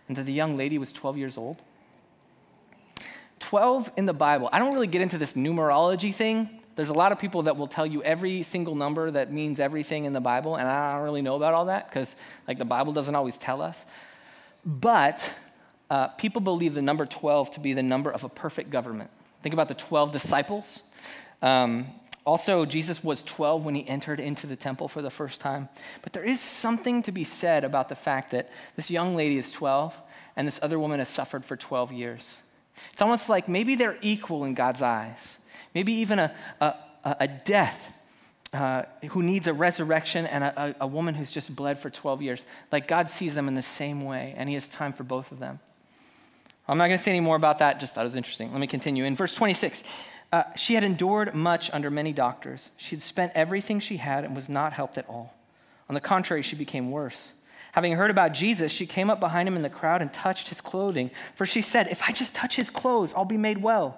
and 0.06 0.16
that 0.16 0.26
the 0.26 0.32
young 0.32 0.56
lady 0.56 0.78
was 0.78 0.92
12 0.92 1.18
years 1.18 1.36
old? 1.36 1.60
12 3.40 3.90
in 3.96 4.06
the 4.06 4.12
Bible. 4.12 4.48
I 4.52 4.60
don't 4.60 4.72
really 4.72 4.86
get 4.86 5.00
into 5.02 5.18
this 5.18 5.32
numerology 5.32 6.14
thing. 6.14 6.48
There's 6.76 6.88
a 6.88 6.94
lot 6.94 7.10
of 7.10 7.18
people 7.18 7.42
that 7.42 7.56
will 7.56 7.66
tell 7.66 7.84
you 7.84 8.02
every 8.04 8.44
single 8.44 8.76
number 8.76 9.10
that 9.10 9.32
means 9.32 9.58
everything 9.58 10.04
in 10.04 10.12
the 10.12 10.20
Bible, 10.20 10.54
and 10.54 10.68
I 10.68 10.92
don't 10.94 11.02
really 11.02 11.20
know 11.20 11.34
about 11.34 11.52
all 11.52 11.64
that 11.64 11.88
because, 11.88 12.14
like, 12.46 12.58
the 12.58 12.64
Bible 12.64 12.92
doesn't 12.92 13.14
always 13.14 13.36
tell 13.36 13.60
us. 13.60 13.76
But 14.64 15.20
uh, 15.90 16.08
people 16.08 16.40
believe 16.40 16.74
the 16.74 16.82
number 16.82 17.06
12 17.06 17.52
to 17.52 17.60
be 17.60 17.72
the 17.72 17.82
number 17.82 18.10
of 18.10 18.22
a 18.22 18.28
perfect 18.28 18.70
government. 18.70 19.10
Think 19.42 19.52
about 19.52 19.68
the 19.68 19.74
12 19.74 20.12
disciples. 20.12 20.82
Um, 21.42 21.86
also, 22.26 22.64
Jesus 22.66 23.02
was 23.02 23.22
12 23.22 23.64
when 23.64 23.74
he 23.74 23.88
entered 23.88 24.20
into 24.20 24.46
the 24.46 24.56
temple 24.56 24.88
for 24.88 25.00
the 25.00 25.10
first 25.10 25.40
time. 25.40 25.68
But 26.02 26.12
there 26.12 26.24
is 26.24 26.40
something 26.40 27.02
to 27.04 27.12
be 27.12 27.24
said 27.24 27.64
about 27.64 27.88
the 27.88 27.96
fact 27.96 28.32
that 28.32 28.50
this 28.76 28.90
young 28.90 29.16
lady 29.16 29.38
is 29.38 29.50
12 29.50 29.94
and 30.36 30.46
this 30.46 30.60
other 30.62 30.78
woman 30.78 30.98
has 30.98 31.08
suffered 31.08 31.44
for 31.44 31.56
12 31.56 31.92
years. 31.92 32.30
It's 32.92 33.02
almost 33.02 33.28
like 33.28 33.48
maybe 33.48 33.74
they're 33.74 33.98
equal 34.02 34.44
in 34.44 34.54
God's 34.54 34.82
eyes. 34.82 35.18
Maybe 35.74 35.94
even 35.94 36.18
a, 36.18 36.34
a, 36.60 36.74
a 37.20 37.28
death 37.28 37.78
uh, 38.52 38.82
who 39.10 39.22
needs 39.22 39.46
a 39.46 39.54
resurrection 39.54 40.26
and 40.26 40.44
a, 40.44 40.76
a 40.80 40.86
woman 40.86 41.14
who's 41.14 41.30
just 41.30 41.54
bled 41.54 41.78
for 41.80 41.88
12 41.88 42.22
years. 42.22 42.44
Like 42.70 42.88
God 42.88 43.08
sees 43.08 43.34
them 43.34 43.48
in 43.48 43.54
the 43.54 43.62
same 43.62 44.04
way, 44.04 44.34
and 44.36 44.48
He 44.48 44.54
has 44.54 44.68
time 44.68 44.92
for 44.92 45.04
both 45.04 45.30
of 45.32 45.38
them. 45.38 45.60
I'm 46.70 46.78
not 46.78 46.86
going 46.86 46.98
to 46.98 47.02
say 47.02 47.10
any 47.10 47.20
more 47.20 47.36
about 47.36 47.58
that, 47.58 47.80
just 47.80 47.94
thought 47.94 48.02
it 48.02 48.04
was 48.04 48.16
interesting. 48.16 48.52
Let 48.52 48.60
me 48.60 48.68
continue. 48.68 49.04
In 49.04 49.16
verse 49.16 49.34
26, 49.34 49.82
uh, 50.32 50.44
she 50.54 50.74
had 50.74 50.84
endured 50.84 51.34
much 51.34 51.68
under 51.72 51.90
many 51.90 52.12
doctors. 52.12 52.70
She 52.76 52.94
had 52.94 53.02
spent 53.02 53.32
everything 53.34 53.80
she 53.80 53.96
had 53.96 54.24
and 54.24 54.36
was 54.36 54.48
not 54.48 54.72
helped 54.72 54.96
at 54.96 55.08
all. 55.08 55.34
On 55.88 55.94
the 55.94 56.00
contrary, 56.00 56.42
she 56.42 56.54
became 56.54 56.92
worse. 56.92 57.32
Having 57.72 57.94
heard 57.94 58.10
about 58.10 58.32
Jesus, 58.32 58.70
she 58.70 58.86
came 58.86 59.10
up 59.10 59.18
behind 59.18 59.48
him 59.48 59.56
in 59.56 59.62
the 59.62 59.68
crowd 59.70 60.00
and 60.00 60.12
touched 60.12 60.48
his 60.48 60.60
clothing, 60.60 61.10
for 61.34 61.44
she 61.44 61.60
said, 61.60 61.88
If 61.88 62.02
I 62.02 62.12
just 62.12 62.34
touch 62.34 62.54
his 62.54 62.70
clothes, 62.70 63.12
I'll 63.16 63.24
be 63.24 63.36
made 63.36 63.60
well. 63.60 63.96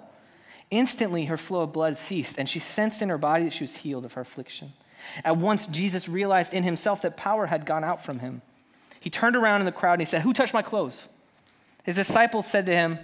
Instantly, 0.71 1.25
her 1.25 1.37
flow 1.37 1.61
of 1.61 1.73
blood 1.73 1.99
ceased, 1.99 2.35
and 2.39 2.49
she 2.49 2.59
sensed 2.59 3.03
in 3.03 3.09
her 3.09 3.19
body 3.19 3.43
that 3.43 3.53
she 3.53 3.63
was 3.63 3.75
healed 3.75 4.05
of 4.05 4.13
her 4.13 4.21
affliction. 4.21 4.73
At 5.23 5.37
once, 5.37 5.67
Jesus 5.67 6.09
realized 6.09 6.53
in 6.53 6.63
himself 6.63 7.03
that 7.03 7.17
power 7.17 7.45
had 7.45 7.67
gone 7.67 7.83
out 7.83 8.03
from 8.03 8.17
him. 8.19 8.41
He 8.99 9.11
turned 9.11 9.35
around 9.35 9.61
in 9.61 9.65
the 9.65 9.71
crowd 9.71 9.93
and 9.93 10.01
he 10.01 10.05
said, 10.05 10.23
Who 10.23 10.33
touched 10.33 10.53
my 10.53 10.63
clothes? 10.63 11.03
His 11.83 11.95
disciples 11.95 12.47
said 12.47 12.65
to 12.65 12.73
him, 12.73 12.99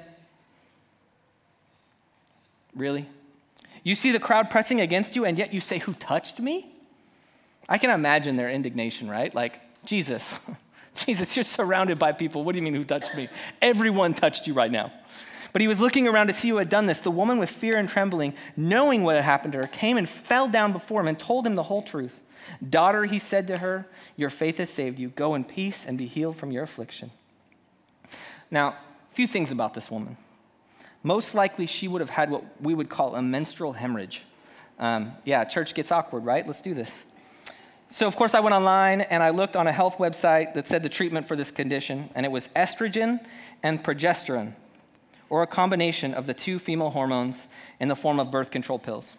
Really? 2.76 3.08
You 3.84 3.96
see 3.96 4.12
the 4.12 4.20
crowd 4.20 4.50
pressing 4.50 4.80
against 4.80 5.16
you, 5.16 5.26
and 5.26 5.38
yet 5.38 5.54
you 5.54 5.60
say, 5.60 5.80
Who 5.80 5.94
touched 5.94 6.40
me? 6.40 6.72
I 7.68 7.78
can 7.78 7.92
imagine 7.92 8.36
their 8.36 8.50
indignation, 8.50 9.10
right? 9.10 9.34
Like, 9.34 9.60
Jesus, 9.86 10.34
Jesus, 10.96 11.36
you're 11.36 11.44
surrounded 11.44 12.00
by 12.00 12.12
people. 12.12 12.44
What 12.44 12.54
do 12.54 12.58
you 12.58 12.64
mean, 12.64 12.74
who 12.74 12.84
touched 12.84 13.16
me? 13.16 13.30
Everyone 13.62 14.14
touched 14.14 14.48
you 14.48 14.54
right 14.54 14.72
now. 14.72 14.92
But 15.52 15.62
he 15.62 15.68
was 15.68 15.80
looking 15.80 16.08
around 16.08 16.28
to 16.28 16.34
see 16.34 16.50
who 16.50 16.58
had 16.58 16.70
done 16.70 16.86
this. 16.86 17.00
The 17.00 17.12
woman, 17.12 17.40
with 17.40 17.50
fear 17.50 17.78
and 17.78 17.90
trembling, 17.90 18.34
knowing 18.56 19.04
what 19.04 19.16
had 19.16 19.26
happened 19.26 19.54
to 19.54 19.60
her, 19.60 19.68
came 19.68 19.98
and 19.98 20.08
fell 20.08 20.48
down 20.48 20.74
before 20.74 21.02
him 21.02 21.08
and 21.08 21.18
told 21.18 21.46
him 21.46 21.56
the 21.56 21.64
whole 21.64 21.82
truth. 21.82 22.14
Daughter, 22.68 23.06
he 23.06 23.20
said 23.20 23.48
to 23.48 23.58
her, 23.58 23.88
Your 24.16 24.30
faith 24.30 24.58
has 24.58 24.70
saved 24.70 25.00
you. 25.00 25.10
Go 25.10 25.36
in 25.36 25.44
peace 25.44 25.86
and 25.86 25.98
be 25.98 26.06
healed 26.06 26.38
from 26.38 26.52
your 26.52 26.64
affliction. 26.64 27.12
Now, 28.52 28.70
a 28.70 29.16
few 29.16 29.28
things 29.28 29.52
about 29.52 29.74
this 29.74 29.90
woman. 29.92 30.18
Most 31.04 31.34
likely, 31.34 31.66
she 31.66 31.88
would 31.88 32.02
have 32.02 32.10
had 32.10 32.30
what 32.30 32.44
we 32.62 32.74
would 32.74 32.90
call 32.90 33.16
a 33.16 33.22
menstrual 33.22 33.74
hemorrhage. 33.74 34.24
Um, 34.80 35.14
yeah, 35.26 35.44
church 35.46 35.74
gets 35.74 35.92
awkward, 35.92 36.26
right? 36.26 36.46
Let's 36.46 36.62
do 36.62 36.74
this. 36.74 36.92
So, 37.92 38.06
of 38.06 38.16
course, 38.16 38.34
I 38.34 38.40
went 38.40 38.54
online 38.54 39.02
and 39.02 39.24
I 39.24 39.32
looked 39.32 39.56
on 39.56 39.66
a 39.68 39.72
health 39.72 39.98
website 39.98 40.54
that 40.54 40.68
said 40.68 40.84
the 40.84 40.90
treatment 40.90 41.28
for 41.28 41.36
this 41.36 41.52
condition, 41.52 42.10
and 42.16 42.26
it 42.26 42.30
was 42.30 42.48
estrogen 42.56 43.20
and 43.64 43.84
progesterone, 43.84 44.54
or 45.30 45.42
a 45.42 45.48
combination 45.48 46.14
of 46.14 46.28
the 46.28 46.34
two 46.34 46.60
female 46.60 46.92
hormones 46.92 47.48
in 47.80 47.88
the 47.88 47.96
form 47.96 48.20
of 48.20 48.30
birth 48.30 48.52
control 48.52 48.78
pills. 48.78 49.16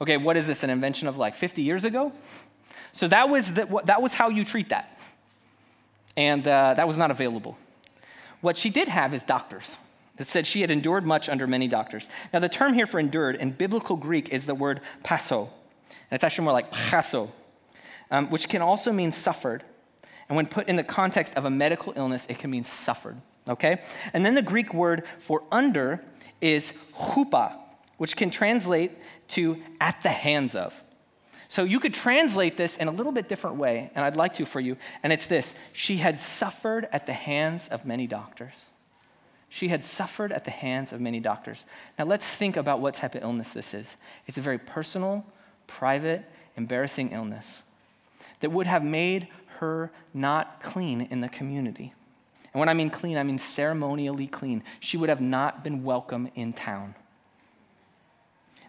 Okay, 0.00 0.16
what 0.16 0.36
is 0.36 0.46
this, 0.46 0.64
an 0.64 0.70
invention 0.70 1.06
of 1.06 1.18
like 1.18 1.36
50 1.36 1.62
years 1.62 1.84
ago? 1.84 2.12
So, 2.92 3.08
that 3.08 3.28
was, 3.28 3.52
the, 3.52 3.82
that 3.84 4.02
was 4.02 4.12
how 4.12 4.28
you 4.28 4.44
treat 4.44 4.70
that. 4.70 4.98
And 6.16 6.46
uh, 6.46 6.74
that 6.74 6.88
was 6.88 6.96
not 6.96 7.10
available. 7.10 7.56
What 8.42 8.58
she 8.58 8.68
did 8.68 8.88
have 8.88 9.14
is 9.14 9.22
doctors. 9.22 9.78
That 10.18 10.28
said 10.28 10.46
she 10.46 10.60
had 10.60 10.70
endured 10.70 11.06
much 11.06 11.30
under 11.30 11.46
many 11.46 11.68
doctors. 11.68 12.06
Now, 12.34 12.40
the 12.40 12.48
term 12.48 12.74
here 12.74 12.86
for 12.86 13.00
endured 13.00 13.36
in 13.36 13.52
biblical 13.52 13.96
Greek 13.96 14.28
is 14.28 14.44
the 14.44 14.54
word 14.54 14.82
paso. 15.02 15.48
And 15.88 16.16
it's 16.16 16.22
actually 16.22 16.44
more 16.44 16.52
like 16.52 16.70
paso, 16.70 17.32
um, 18.10 18.28
which 18.28 18.48
can 18.48 18.60
also 18.60 18.92
mean 18.92 19.10
suffered. 19.10 19.64
And 20.28 20.36
when 20.36 20.46
put 20.46 20.68
in 20.68 20.76
the 20.76 20.84
context 20.84 21.34
of 21.34 21.46
a 21.46 21.50
medical 21.50 21.94
illness, 21.96 22.26
it 22.28 22.38
can 22.38 22.50
mean 22.50 22.64
suffered. 22.64 23.16
Okay? 23.48 23.80
And 24.12 24.24
then 24.24 24.34
the 24.34 24.42
Greek 24.42 24.74
word 24.74 25.04
for 25.20 25.42
under 25.50 26.04
is 26.42 26.74
hupa, 26.94 27.54
which 27.96 28.16
can 28.16 28.30
translate 28.30 28.92
to 29.28 29.56
at 29.80 30.02
the 30.02 30.10
hands 30.10 30.54
of. 30.54 30.74
So 31.52 31.64
you 31.64 31.80
could 31.80 31.92
translate 31.92 32.56
this 32.56 32.78
in 32.78 32.88
a 32.88 32.90
little 32.90 33.12
bit 33.12 33.28
different 33.28 33.56
way, 33.56 33.90
and 33.94 34.02
I'd 34.02 34.16
like 34.16 34.36
to 34.36 34.46
for 34.46 34.58
you. 34.58 34.78
And 35.02 35.12
it's 35.12 35.26
this 35.26 35.52
She 35.74 35.98
had 35.98 36.18
suffered 36.18 36.88
at 36.90 37.04
the 37.04 37.12
hands 37.12 37.68
of 37.68 37.84
many 37.84 38.06
doctors. 38.06 38.54
She 39.50 39.68
had 39.68 39.84
suffered 39.84 40.32
at 40.32 40.46
the 40.46 40.50
hands 40.50 40.94
of 40.94 41.00
many 41.02 41.20
doctors. 41.20 41.62
Now 41.98 42.06
let's 42.06 42.24
think 42.24 42.56
about 42.56 42.80
what 42.80 42.94
type 42.94 43.14
of 43.16 43.22
illness 43.22 43.50
this 43.50 43.74
is. 43.74 43.86
It's 44.26 44.38
a 44.38 44.40
very 44.40 44.56
personal, 44.56 45.26
private, 45.66 46.24
embarrassing 46.56 47.12
illness 47.12 47.44
that 48.40 48.50
would 48.50 48.66
have 48.66 48.82
made 48.82 49.28
her 49.58 49.92
not 50.14 50.62
clean 50.62 51.02
in 51.10 51.20
the 51.20 51.28
community. 51.28 51.92
And 52.54 52.60
when 52.60 52.70
I 52.70 52.72
mean 52.72 52.88
clean, 52.88 53.18
I 53.18 53.24
mean 53.24 53.38
ceremonially 53.38 54.26
clean. 54.26 54.62
She 54.80 54.96
would 54.96 55.10
have 55.10 55.20
not 55.20 55.62
been 55.62 55.84
welcome 55.84 56.30
in 56.34 56.54
town. 56.54 56.94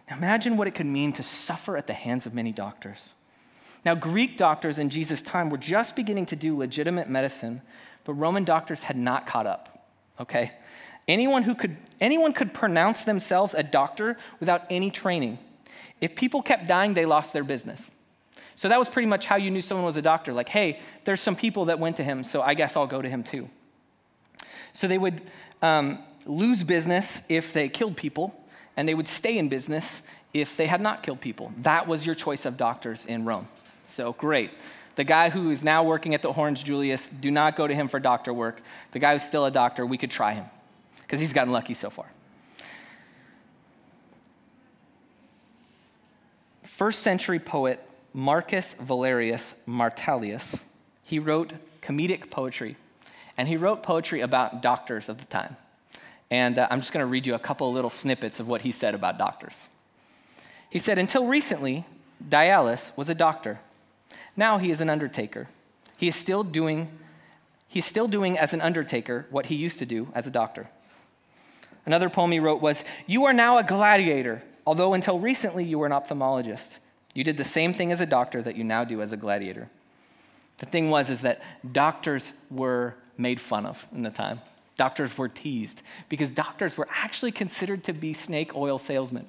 Now 0.08 0.16
imagine 0.16 0.56
what 0.56 0.66
it 0.66 0.74
could 0.74 0.86
mean 0.86 1.12
to 1.14 1.22
suffer 1.22 1.76
at 1.76 1.86
the 1.86 1.94
hands 1.94 2.26
of 2.26 2.34
many 2.34 2.52
doctors. 2.52 3.14
Now, 3.84 3.94
Greek 3.94 4.38
doctors 4.38 4.78
in 4.78 4.88
Jesus' 4.88 5.20
time 5.20 5.50
were 5.50 5.58
just 5.58 5.94
beginning 5.94 6.26
to 6.26 6.36
do 6.36 6.56
legitimate 6.56 7.08
medicine, 7.08 7.60
but 8.04 8.14
Roman 8.14 8.44
doctors 8.44 8.80
had 8.80 8.96
not 8.96 9.26
caught 9.26 9.46
up. 9.46 9.86
Okay? 10.18 10.52
Anyone 11.06 11.42
who 11.42 11.54
could 11.54 11.76
anyone 12.00 12.32
could 12.32 12.54
pronounce 12.54 13.04
themselves 13.04 13.52
a 13.52 13.62
doctor 13.62 14.16
without 14.40 14.62
any 14.70 14.90
training. 14.90 15.38
If 16.00 16.14
people 16.14 16.42
kept 16.42 16.66
dying, 16.66 16.94
they 16.94 17.04
lost 17.04 17.32
their 17.32 17.44
business. 17.44 17.82
So 18.56 18.68
that 18.68 18.78
was 18.78 18.88
pretty 18.88 19.06
much 19.06 19.26
how 19.26 19.36
you 19.36 19.50
knew 19.50 19.60
someone 19.60 19.84
was 19.84 19.96
a 19.96 20.02
doctor. 20.02 20.32
Like, 20.32 20.48
hey, 20.48 20.80
there's 21.04 21.20
some 21.20 21.36
people 21.36 21.66
that 21.66 21.78
went 21.78 21.96
to 21.96 22.04
him, 22.04 22.24
so 22.24 22.40
I 22.40 22.54
guess 22.54 22.76
I'll 22.76 22.86
go 22.86 23.02
to 23.02 23.08
him 23.08 23.22
too. 23.22 23.50
So 24.72 24.88
they 24.88 24.98
would 24.98 25.22
um, 25.60 25.98
lose 26.24 26.62
business 26.62 27.20
if 27.28 27.52
they 27.52 27.68
killed 27.68 27.96
people, 27.96 28.34
and 28.76 28.88
they 28.88 28.94
would 28.94 29.08
stay 29.08 29.38
in 29.38 29.48
business 29.48 30.02
if 30.32 30.56
they 30.56 30.66
had 30.66 30.80
not 30.80 31.02
killed 31.02 31.20
people. 31.20 31.52
That 31.62 31.86
was 31.86 32.04
your 32.04 32.14
choice 32.14 32.44
of 32.44 32.56
doctors 32.56 33.06
in 33.06 33.24
Rome. 33.24 33.48
So 33.86 34.12
great. 34.12 34.50
The 34.96 35.04
guy 35.04 35.30
who 35.30 35.50
is 35.50 35.64
now 35.64 35.84
working 35.84 36.14
at 36.14 36.22
the 36.22 36.28
Orange 36.28 36.64
Julius, 36.64 37.08
do 37.20 37.30
not 37.30 37.56
go 37.56 37.66
to 37.66 37.74
him 37.74 37.88
for 37.88 37.98
doctor 37.98 38.32
work. 38.32 38.60
The 38.92 38.98
guy 38.98 39.12
who's 39.12 39.26
still 39.26 39.44
a 39.44 39.50
doctor, 39.50 39.84
we 39.84 39.98
could 39.98 40.10
try 40.10 40.34
him 40.34 40.46
because 41.02 41.20
he's 41.20 41.32
gotten 41.32 41.52
lucky 41.52 41.74
so 41.74 41.90
far. 41.90 42.06
First 46.76 47.00
century 47.00 47.38
poet 47.38 47.80
Marcus 48.12 48.74
Valerius 48.80 49.54
Martellius, 49.66 50.56
he 51.02 51.18
wrote 51.18 51.52
comedic 51.82 52.30
poetry, 52.30 52.76
and 53.36 53.48
he 53.48 53.56
wrote 53.56 53.82
poetry 53.82 54.20
about 54.20 54.62
doctors 54.62 55.08
of 55.08 55.18
the 55.18 55.24
time. 55.26 55.56
And 56.30 56.58
uh, 56.58 56.66
I'm 56.70 56.80
just 56.80 56.92
going 56.92 57.02
to 57.02 57.10
read 57.10 57.26
you 57.26 57.34
a 57.34 57.38
couple 57.38 57.72
little 57.72 57.90
snippets 57.90 58.40
of 58.40 58.48
what 58.48 58.62
he 58.62 58.72
said 58.72 58.94
about 58.94 59.18
doctors. 59.18 59.54
He 60.70 60.78
said, 60.78 60.98
Until 60.98 61.26
recently, 61.26 61.86
Diaulus 62.28 62.92
was 62.96 63.08
a 63.08 63.14
doctor. 63.14 63.60
Now 64.36 64.58
he 64.58 64.70
is 64.70 64.80
an 64.80 64.90
undertaker. 64.90 65.48
He 65.96 66.08
is 66.08 66.16
still 66.16 66.42
doing, 66.42 66.90
he's 67.68 67.86
still 67.86 68.08
doing 68.08 68.38
as 68.38 68.52
an 68.52 68.60
undertaker 68.60 69.26
what 69.30 69.46
he 69.46 69.54
used 69.54 69.78
to 69.78 69.86
do 69.86 70.08
as 70.14 70.26
a 70.26 70.30
doctor. 70.30 70.68
Another 71.86 72.08
poem 72.08 72.32
he 72.32 72.40
wrote 72.40 72.60
was, 72.60 72.82
You 73.06 73.24
are 73.24 73.32
now 73.32 73.58
a 73.58 73.62
gladiator, 73.62 74.42
although 74.66 74.94
until 74.94 75.18
recently 75.18 75.64
you 75.64 75.78
were 75.78 75.86
an 75.86 75.92
ophthalmologist. 75.92 76.78
You 77.14 77.22
did 77.22 77.36
the 77.36 77.44
same 77.44 77.74
thing 77.74 77.92
as 77.92 78.00
a 78.00 78.06
doctor 78.06 78.42
that 78.42 78.56
you 78.56 78.64
now 78.64 78.84
do 78.84 79.00
as 79.02 79.12
a 79.12 79.16
gladiator. 79.16 79.68
The 80.58 80.66
thing 80.66 80.90
was 80.90 81.10
is 81.10 81.20
that 81.20 81.42
doctors 81.72 82.32
were 82.50 82.96
made 83.16 83.40
fun 83.40 83.66
of 83.66 83.84
in 83.92 84.02
the 84.02 84.10
time. 84.10 84.40
Doctors 84.76 85.16
were 85.16 85.28
teased 85.28 85.82
because 86.08 86.30
doctors 86.30 86.76
were 86.76 86.88
actually 86.90 87.32
considered 87.32 87.84
to 87.84 87.92
be 87.92 88.12
snake 88.12 88.54
oil 88.54 88.78
salesmen. 88.78 89.26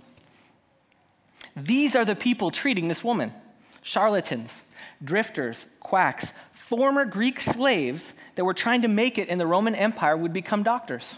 These 1.55 1.95
are 1.95 2.05
the 2.05 2.15
people 2.15 2.51
treating 2.51 2.88
this 2.88 3.03
woman 3.03 3.34
charlatans, 3.81 4.63
drifters, 5.03 5.67
quacks, 5.79 6.31
former 6.67 7.05
Greek 7.05 7.39
slaves 7.39 8.13
that 8.34 8.43
were 8.43 8.53
trying 8.53 8.81
to 8.81 8.88
make 8.88 9.19
it 9.19 9.29
in 9.29 9.38
the 9.38 9.45
Roman 9.45 9.75
Empire 9.75 10.17
would 10.17 10.34
become 10.34 10.63
doctors. 10.63 11.17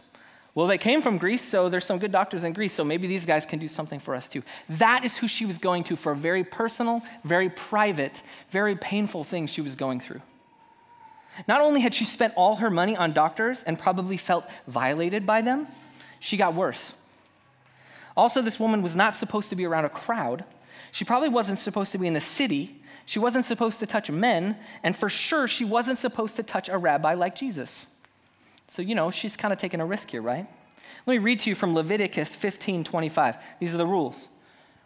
Well, 0.54 0.68
they 0.68 0.78
came 0.78 1.02
from 1.02 1.18
Greece, 1.18 1.44
so 1.44 1.70
there's 1.70 1.86
some 1.86 2.00
good 2.00 2.12
doctors 2.12 2.44
in 2.44 2.52
Greece, 2.52 2.74
so 2.74 2.84
maybe 2.84 3.08
these 3.08 3.26
guys 3.26 3.46
can 3.46 3.60
do 3.60 3.68
something 3.68 4.00
for 4.00 4.16
us 4.16 4.28
too. 4.28 4.44
That 4.70 5.06
is 5.06 5.16
who 5.16 5.28
she 5.28 5.46
was 5.46 5.58
going 5.58 5.84
to 5.86 5.96
for 5.96 6.12
a 6.12 6.16
very 6.16 6.44
personal, 6.44 7.04
very 7.24 7.50
private, 7.50 8.22
very 8.52 8.76
painful 8.76 9.24
thing 9.24 9.48
she 9.48 9.62
was 9.62 9.76
going 9.76 10.00
through. 10.00 10.22
Not 11.48 11.62
only 11.62 11.82
had 11.82 11.94
she 11.94 12.06
spent 12.06 12.34
all 12.36 12.56
her 12.56 12.70
money 12.70 12.96
on 12.96 13.14
doctors 13.14 13.64
and 13.64 13.78
probably 13.78 14.18
felt 14.18 14.46
violated 14.68 15.26
by 15.26 15.42
them, 15.42 15.68
she 16.20 16.38
got 16.38 16.56
worse. 16.56 16.94
Also, 18.16 18.42
this 18.42 18.60
woman 18.60 18.82
was 18.82 18.96
not 18.96 19.16
supposed 19.16 19.50
to 19.50 19.56
be 19.56 19.66
around 19.66 19.86
a 19.86 19.90
crowd. 19.90 20.44
She 20.92 21.06
probably 21.06 21.30
wasn't 21.30 21.60
supposed 21.60 21.92
to 21.92 21.98
be 21.98 22.08
in 22.08 22.14
the 22.14 22.22
city. 22.22 22.82
She 23.06 23.20
wasn't 23.20 23.46
supposed 23.46 23.80
to 23.80 23.86
touch 23.86 24.10
men. 24.10 24.58
And 24.82 24.98
for 24.98 25.10
sure, 25.10 25.48
she 25.48 25.64
wasn't 25.64 26.00
supposed 26.00 26.36
to 26.38 26.44
touch 26.44 26.70
a 26.70 26.78
rabbi 26.78 27.14
like 27.14 27.36
Jesus. 27.36 27.86
So, 28.70 28.82
you 28.82 28.96
know, 28.96 29.12
she's 29.12 29.38
kind 29.38 29.54
of 29.54 29.60
taking 29.60 29.80
a 29.80 29.86
risk 29.86 30.10
here, 30.10 30.22
right? 30.22 30.48
Let 31.06 31.14
me 31.14 31.20
read 31.20 31.42
to 31.42 31.50
you 31.50 31.56
from 31.56 31.74
Leviticus 31.74 32.36
15 32.36 32.84
25. 32.84 33.36
These 33.60 33.74
are 33.74 33.78
the 33.78 33.86
rules. 33.86 34.28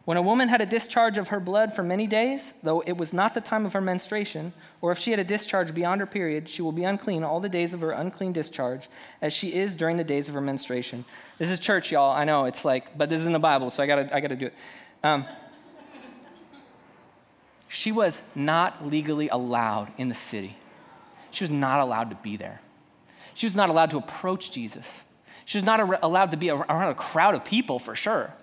When 0.03 0.17
a 0.17 0.21
woman 0.21 0.49
had 0.49 0.61
a 0.61 0.65
discharge 0.65 1.19
of 1.19 1.27
her 1.27 1.39
blood 1.39 1.75
for 1.75 1.83
many 1.83 2.07
days, 2.07 2.53
though 2.63 2.81
it 2.81 2.97
was 2.97 3.13
not 3.13 3.35
the 3.35 3.41
time 3.41 3.67
of 3.67 3.73
her 3.73 3.81
menstruation, 3.81 4.51
or 4.81 4.91
if 4.91 4.97
she 4.97 5.11
had 5.11 5.19
a 5.19 5.23
discharge 5.23 5.75
beyond 5.75 6.01
her 6.01 6.07
period, 6.07 6.49
she 6.49 6.63
will 6.63 6.71
be 6.71 6.85
unclean 6.85 7.23
all 7.23 7.39
the 7.39 7.49
days 7.49 7.73
of 7.73 7.81
her 7.81 7.91
unclean 7.91 8.33
discharge, 8.33 8.89
as 9.21 9.31
she 9.31 9.53
is 9.53 9.75
during 9.75 9.97
the 9.97 10.03
days 10.03 10.27
of 10.27 10.33
her 10.33 10.41
menstruation. 10.41 11.05
This 11.37 11.49
is 11.49 11.59
church, 11.59 11.91
y'all. 11.91 12.11
I 12.11 12.23
know 12.23 12.45
it's 12.45 12.65
like, 12.65 12.97
but 12.97 13.09
this 13.09 13.19
is 13.19 13.27
in 13.27 13.31
the 13.31 13.39
Bible, 13.39 13.69
so 13.69 13.83
I 13.83 13.85
gotta, 13.85 14.15
I 14.15 14.21
gotta 14.21 14.35
do 14.35 14.47
it. 14.47 14.53
Um, 15.03 15.25
she 17.67 17.91
was 17.91 18.21
not 18.33 18.87
legally 18.87 19.29
allowed 19.29 19.91
in 19.99 20.09
the 20.09 20.15
city. 20.15 20.57
She 21.29 21.43
was 21.43 21.51
not 21.51 21.79
allowed 21.79 22.09
to 22.09 22.15
be 22.17 22.37
there. 22.37 22.59
She 23.35 23.45
was 23.45 23.55
not 23.55 23.69
allowed 23.69 23.91
to 23.91 23.97
approach 23.97 24.51
Jesus. 24.51 24.85
She 25.45 25.59
was 25.59 25.63
not 25.63 25.79
allowed 26.03 26.31
to 26.31 26.37
be 26.37 26.49
around 26.49 26.89
a 26.89 26.95
crowd 26.95 27.35
of 27.35 27.45
people 27.45 27.77
for 27.77 27.95
sure. 27.95 28.33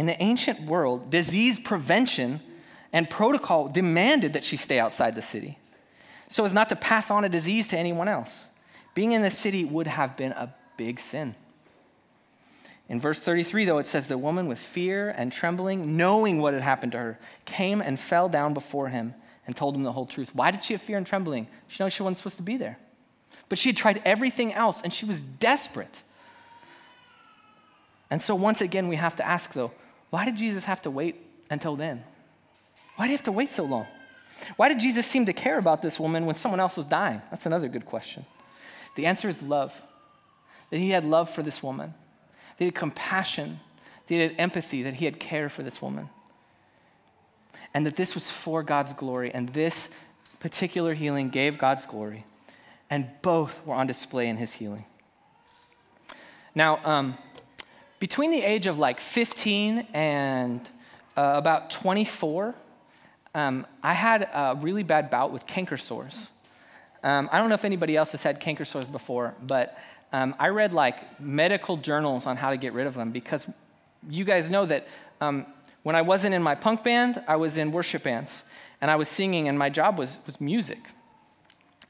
In 0.00 0.06
the 0.06 0.22
ancient 0.22 0.62
world, 0.62 1.10
disease 1.10 1.58
prevention 1.58 2.40
and 2.90 3.10
protocol 3.10 3.68
demanded 3.68 4.32
that 4.32 4.46
she 4.46 4.56
stay 4.56 4.78
outside 4.78 5.14
the 5.14 5.20
city 5.20 5.58
so 6.30 6.46
as 6.46 6.54
not 6.54 6.70
to 6.70 6.76
pass 6.76 7.10
on 7.10 7.22
a 7.22 7.28
disease 7.28 7.68
to 7.68 7.76
anyone 7.76 8.08
else. 8.08 8.46
Being 8.94 9.12
in 9.12 9.20
the 9.20 9.30
city 9.30 9.62
would 9.62 9.86
have 9.86 10.16
been 10.16 10.32
a 10.32 10.54
big 10.78 11.00
sin. 11.00 11.34
In 12.88 12.98
verse 12.98 13.18
33, 13.18 13.66
though, 13.66 13.76
it 13.76 13.86
says, 13.86 14.06
The 14.06 14.16
woman 14.16 14.46
with 14.46 14.58
fear 14.58 15.10
and 15.10 15.30
trembling, 15.30 15.98
knowing 15.98 16.40
what 16.40 16.54
had 16.54 16.62
happened 16.62 16.92
to 16.92 16.98
her, 16.98 17.18
came 17.44 17.82
and 17.82 18.00
fell 18.00 18.30
down 18.30 18.54
before 18.54 18.88
him 18.88 19.14
and 19.46 19.54
told 19.54 19.74
him 19.74 19.82
the 19.82 19.92
whole 19.92 20.06
truth. 20.06 20.30
Why 20.32 20.50
did 20.50 20.64
she 20.64 20.72
have 20.72 20.80
fear 20.80 20.96
and 20.96 21.06
trembling? 21.06 21.46
She 21.68 21.82
knows 21.82 21.92
she 21.92 22.02
wasn't 22.02 22.16
supposed 22.16 22.38
to 22.38 22.42
be 22.42 22.56
there. 22.56 22.78
But 23.50 23.58
she 23.58 23.68
had 23.68 23.76
tried 23.76 24.00
everything 24.06 24.54
else 24.54 24.80
and 24.80 24.94
she 24.94 25.04
was 25.04 25.20
desperate. 25.20 26.00
And 28.08 28.22
so, 28.22 28.34
once 28.34 28.62
again, 28.62 28.88
we 28.88 28.96
have 28.96 29.16
to 29.16 29.26
ask 29.26 29.52
though, 29.52 29.72
why 30.10 30.24
did 30.24 30.36
Jesus 30.36 30.64
have 30.64 30.82
to 30.82 30.90
wait 30.90 31.16
until 31.48 31.76
then? 31.76 32.04
Why 32.96 33.06
did 33.06 33.12
he 33.12 33.16
have 33.16 33.24
to 33.24 33.32
wait 33.32 33.50
so 33.50 33.64
long? 33.64 33.86
Why 34.56 34.68
did 34.68 34.78
Jesus 34.78 35.06
seem 35.06 35.26
to 35.26 35.32
care 35.32 35.58
about 35.58 35.82
this 35.82 35.98
woman 36.00 36.26
when 36.26 36.34
someone 36.34 36.60
else 36.60 36.76
was 36.76 36.86
dying? 36.86 37.22
That's 37.30 37.46
another 37.46 37.68
good 37.68 37.86
question. 37.86 38.24
The 38.96 39.06
answer 39.06 39.28
is 39.28 39.40
love. 39.42 39.72
that 40.70 40.78
he 40.78 40.90
had 40.90 41.04
love 41.04 41.30
for 41.30 41.42
this 41.42 41.62
woman, 41.62 41.90
that 41.90 42.58
he 42.58 42.64
had 42.66 42.74
compassion, 42.74 43.58
that 44.06 44.14
he 44.14 44.20
had 44.20 44.34
empathy, 44.38 44.84
that 44.84 44.94
he 44.94 45.04
had 45.04 45.18
care 45.18 45.48
for 45.48 45.62
this 45.62 45.82
woman. 45.82 46.08
And 47.74 47.86
that 47.86 47.96
this 47.96 48.14
was 48.14 48.30
for 48.30 48.62
God's 48.62 48.92
glory, 48.92 49.32
and 49.32 49.48
this 49.50 49.88
particular 50.38 50.94
healing 50.94 51.30
gave 51.30 51.58
God's 51.58 51.86
glory. 51.86 52.24
And 52.88 53.08
both 53.22 53.54
were 53.64 53.74
on 53.74 53.86
display 53.86 54.28
in 54.28 54.36
his 54.36 54.52
healing. 54.52 54.84
Now, 56.54 56.84
um, 56.84 57.18
between 58.00 58.30
the 58.30 58.42
age 58.42 58.66
of 58.66 58.78
like 58.78 58.98
15 58.98 59.86
and 59.92 60.60
uh, 61.16 61.34
about 61.36 61.70
24, 61.70 62.54
um, 63.34 63.66
I 63.82 63.92
had 63.92 64.22
a 64.22 64.58
really 64.60 64.82
bad 64.82 65.10
bout 65.10 65.32
with 65.32 65.46
canker 65.46 65.76
sores. 65.76 66.14
Um, 67.04 67.28
I 67.30 67.38
don't 67.38 67.48
know 67.48 67.54
if 67.54 67.64
anybody 67.64 67.96
else 67.96 68.10
has 68.12 68.22
had 68.22 68.40
canker 68.40 68.64
sores 68.64 68.88
before, 68.88 69.34
but 69.42 69.78
um, 70.12 70.34
I 70.38 70.48
read 70.48 70.72
like 70.72 71.20
medical 71.20 71.76
journals 71.76 72.26
on 72.26 72.36
how 72.36 72.50
to 72.50 72.56
get 72.56 72.72
rid 72.72 72.86
of 72.86 72.94
them 72.94 73.12
because 73.12 73.46
you 74.08 74.24
guys 74.24 74.50
know 74.50 74.66
that 74.66 74.88
um, 75.20 75.46
when 75.82 75.94
I 75.94 76.02
wasn't 76.02 76.34
in 76.34 76.42
my 76.42 76.54
punk 76.54 76.82
band, 76.82 77.22
I 77.28 77.36
was 77.36 77.58
in 77.58 77.70
worship 77.70 78.02
bands 78.02 78.42
and 78.80 78.90
I 78.90 78.96
was 78.96 79.08
singing, 79.08 79.48
and 79.48 79.58
my 79.58 79.68
job 79.68 79.98
was, 79.98 80.16
was 80.26 80.40
music. 80.40 80.78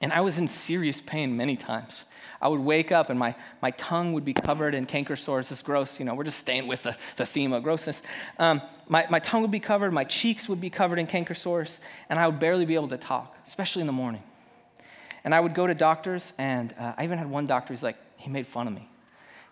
And 0.03 0.13
I 0.13 0.21
was 0.21 0.39
in 0.39 0.49
serious 0.49 1.01
pain 1.01 1.37
many 1.37 1.57
times. 1.57 2.05
I 2.41 2.49
would 2.49 2.61
wake 2.61 2.91
up 2.91 3.11
and 3.11 3.19
my, 3.19 3.35
my 3.61 3.71
tongue 3.73 4.15
would 4.15 4.25
be 4.25 4.33
covered 4.33 4.75
in 4.75 4.87
canker 4.87 5.15
sores. 5.15 5.51
It's 5.51 5.61
gross, 5.61 5.99
you 5.99 6.07
know, 6.07 6.15
we're 6.15 6.25
just 6.25 6.39
staying 6.39 6.67
with 6.67 6.83
the, 6.85 6.97
the 7.17 7.27
theme 7.27 7.53
of 7.53 7.63
grossness. 7.63 8.01
Um, 8.39 8.63
my, 8.89 9.07
my 9.11 9.19
tongue 9.19 9.43
would 9.43 9.51
be 9.51 9.61
covered, 9.61 9.93
my 9.93 10.05
cheeks 10.05 10.49
would 10.49 10.61
be 10.61 10.71
covered 10.71 10.99
in 10.99 11.07
canker 11.07 11.35
sores, 11.35 11.79
and 12.09 12.19
I 12.19 12.27
would 12.27 12.41
barely 12.41 12.65
be 12.65 12.75
able 12.75 12.89
to 12.89 12.97
talk, 12.97 13.37
especially 13.47 13.83
in 13.83 13.87
the 13.87 13.93
morning. 13.93 14.23
And 15.23 15.35
I 15.35 15.41
would 15.41 15.55
go 15.55 15.67
to 15.67 15.75
doctors, 15.75 16.33
and 16.39 16.75
uh, 16.79 16.95
I 16.97 17.05
even 17.05 17.19
had 17.19 17.29
one 17.29 17.47
doctor, 17.47 17.75
he's 17.75 17.83
like, 17.83 17.97
he 18.17 18.31
made 18.31 18.47
fun 18.47 18.67
of 18.67 18.73
me. 18.73 18.89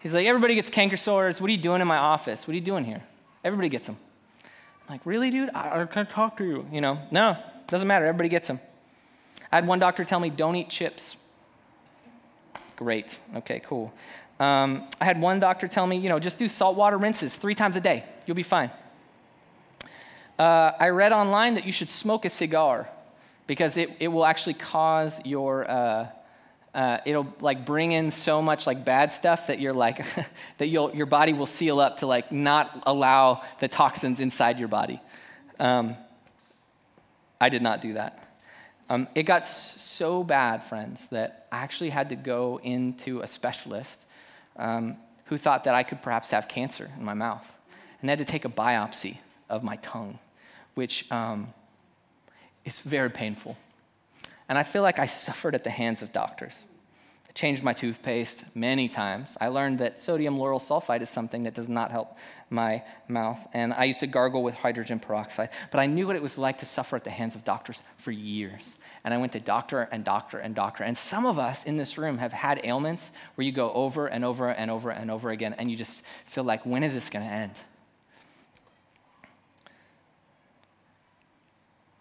He's 0.01 0.15
like, 0.15 0.27
everybody 0.27 0.55
gets 0.55 0.71
canker 0.71 0.97
sores. 0.97 1.43
What 1.43 1.49
are 1.49 1.53
you 1.53 1.61
doing 1.61 1.83
in 1.83 1.87
my 1.87 1.99
office? 1.99 2.47
What 2.47 2.53
are 2.53 2.57
you 2.57 2.65
doing 2.65 2.85
here? 2.85 3.03
Everybody 3.45 3.69
gets 3.69 3.87
them. 3.87 3.99
I'm 4.89 4.95
like, 4.95 5.05
really, 5.05 5.29
dude? 5.29 5.51
I, 5.55 5.83
I 5.83 5.87
can't 5.87 6.09
talk 6.09 6.39
to 6.39 6.45
you. 6.45 6.67
You 6.73 6.81
know, 6.81 6.99
no, 7.11 7.37
doesn't 7.67 7.87
matter. 7.87 8.07
Everybody 8.07 8.31
gets 8.31 8.49
them. 8.49 8.61
I 9.51 9.57
had 9.57 9.67
one 9.67 9.79
doctor 9.79 10.05
tell 10.05 10.21
me, 10.21 10.31
don't 10.31 10.57
eat 10.57 10.69
chips. 10.69 11.17
Great. 12.77 13.19
Okay, 13.37 13.61
cool. 13.65 13.93
Um, 14.39 14.89
I 15.01 15.05
had 15.05 15.21
one 15.21 15.41
doctor 15.41 15.67
tell 15.67 15.87
me, 15.87 15.97
you 15.99 16.09
know, 16.09 16.19
just 16.19 16.39
do 16.39 16.49
saltwater 16.49 16.97
rinses 16.97 17.35
three 17.35 17.55
times 17.55 17.75
a 17.77 17.81
day. 17.81 18.05
You'll 18.27 18.37
be 18.37 18.43
fine. 18.43 18.71
Uh, 20.39 20.73
I 20.79 20.91
read 20.91 21.13
online 21.13 21.55
that 21.55 21.65
you 21.65 21.73
should 21.73 21.91
smoke 21.91 22.25
a 22.25 22.31
cigar 22.31 22.89
because 23.49 23.77
it, 23.77 23.91
it 23.99 24.09
will 24.09 24.25
actually 24.25 24.55
cause 24.55 25.19
your, 25.25 25.69
uh, 25.69 26.07
uh, 26.73 26.99
it'll 27.05 27.27
like 27.41 27.67
bring 27.67 27.91
in 27.91 28.13
so 28.13 28.41
much 28.41 28.65
like 28.65 28.85
bad 28.85 29.13
stuff 29.13 29.49
that 29.49 29.61
you're 29.61 29.73
like, 29.73 30.05
that 30.59 30.67
you'll, 30.67 30.95
your 30.95 31.07
body 31.07 31.33
will 31.33 31.47
seal 31.47 31.81
up 31.81 31.99
to 31.99 32.07
like 32.07 32.31
not 32.31 32.85
allow 32.87 33.43
the 33.59 33.67
toxins 33.67 34.21
inside 34.21 34.59
your 34.61 34.69
body. 34.69 35.01
Um, 35.59 35.97
I 37.41 37.49
did 37.49 37.63
not 37.63 37.83
do 37.83 37.95
that. 37.95 38.28
Um, 38.91 39.07
it 39.15 39.25
got 39.25 39.45
so 39.45 40.25
bad, 40.25 40.65
friends, 40.65 41.07
that 41.11 41.47
I 41.53 41.59
actually 41.59 41.91
had 41.91 42.09
to 42.09 42.17
go 42.17 42.59
into 42.63 43.21
a 43.21 43.29
specialist 43.29 43.99
um, 44.57 44.97
who 45.27 45.37
thought 45.37 45.65
that 45.65 45.75
I 45.75 45.83
could 45.83 46.03
perhaps 46.03 46.31
have 46.31 46.49
cancer 46.49 46.91
in 46.97 47.05
my 47.05 47.15
mouth. 47.15 47.45
And 48.01 48.09
they 48.09 48.13
had 48.13 48.19
to 48.19 48.25
take 48.25 48.45
a 48.45 48.51
biopsy 48.51 49.19
of 49.51 49.63
my 49.63 49.77
tongue, 49.77 50.19
which 50.75 51.11
um, 51.11 51.53
is 52.65 52.79
very 52.81 53.11
painful. 53.11 53.57
And 54.49 54.57
I 54.57 54.63
feel 54.63 54.83
like 54.83 54.99
I 54.99 55.07
suffered 55.07 55.55
at 55.55 55.65
the 55.65 55.71
hands 55.71 56.01
of 56.01 56.13
doctors 56.13 56.65
changed 57.35 57.63
my 57.63 57.73
toothpaste 57.73 58.45
many 58.55 58.89
times. 58.89 59.29
I 59.41 59.49
learned 59.49 59.79
that 59.79 60.01
sodium 60.01 60.37
lauryl 60.37 60.61
sulfide 60.61 61.03
is 61.03 61.11
something 61.11 61.45
that 61.45 61.55
does 61.55 61.69
not 61.69 61.91
help 61.91 62.17
my 62.51 62.83
mouth. 63.07 63.39
And 63.53 63.73
I 63.73 63.85
used 63.85 64.01
to 64.01 64.07
gargle 64.07 64.43
with 64.43 64.55
hydrogen 64.55 64.99
peroxide. 64.99 65.51
But 65.71 65.81
I 65.81 65.87
knew 65.87 66.07
what 66.07 66.17
it 66.17 66.23
was 66.23 66.39
like 66.39 66.59
to 66.59 66.67
suffer 66.67 66.97
at 66.97 67.05
the 67.05 67.11
hands 67.11 67.35
of 67.35 67.45
doctors 67.45 67.79
for 67.99 68.11
years. 68.11 68.77
And 69.05 69.15
I 69.15 69.19
went 69.19 69.33
to 69.33 69.41
doctor 69.41 69.89
and 69.93 70.05
doctor 70.05 70.39
and 70.39 70.55
doctor. 70.55 70.85
And 70.85 70.97
some 70.97 71.27
of 71.27 71.39
us 71.39 71.65
in 71.65 71.77
this 71.77 71.97
room 71.97 72.19
have 72.19 72.33
had 72.33 72.61
ailments 72.65 73.11
where 73.37 73.45
you 73.45 73.53
go 73.53 73.73
over 73.73 74.07
and 74.07 74.25
over 74.25 74.49
and 74.49 74.71
over 74.71 74.91
and 74.91 75.11
over 75.11 75.31
again, 75.31 75.55
and 75.55 75.71
you 75.71 75.77
just 75.77 76.03
feel 76.27 76.45
like, 76.45 76.67
when 76.67 76.83
is 76.83 76.93
this 76.93 77.09
going 77.09 77.25
to 77.25 77.33
end? 77.33 77.53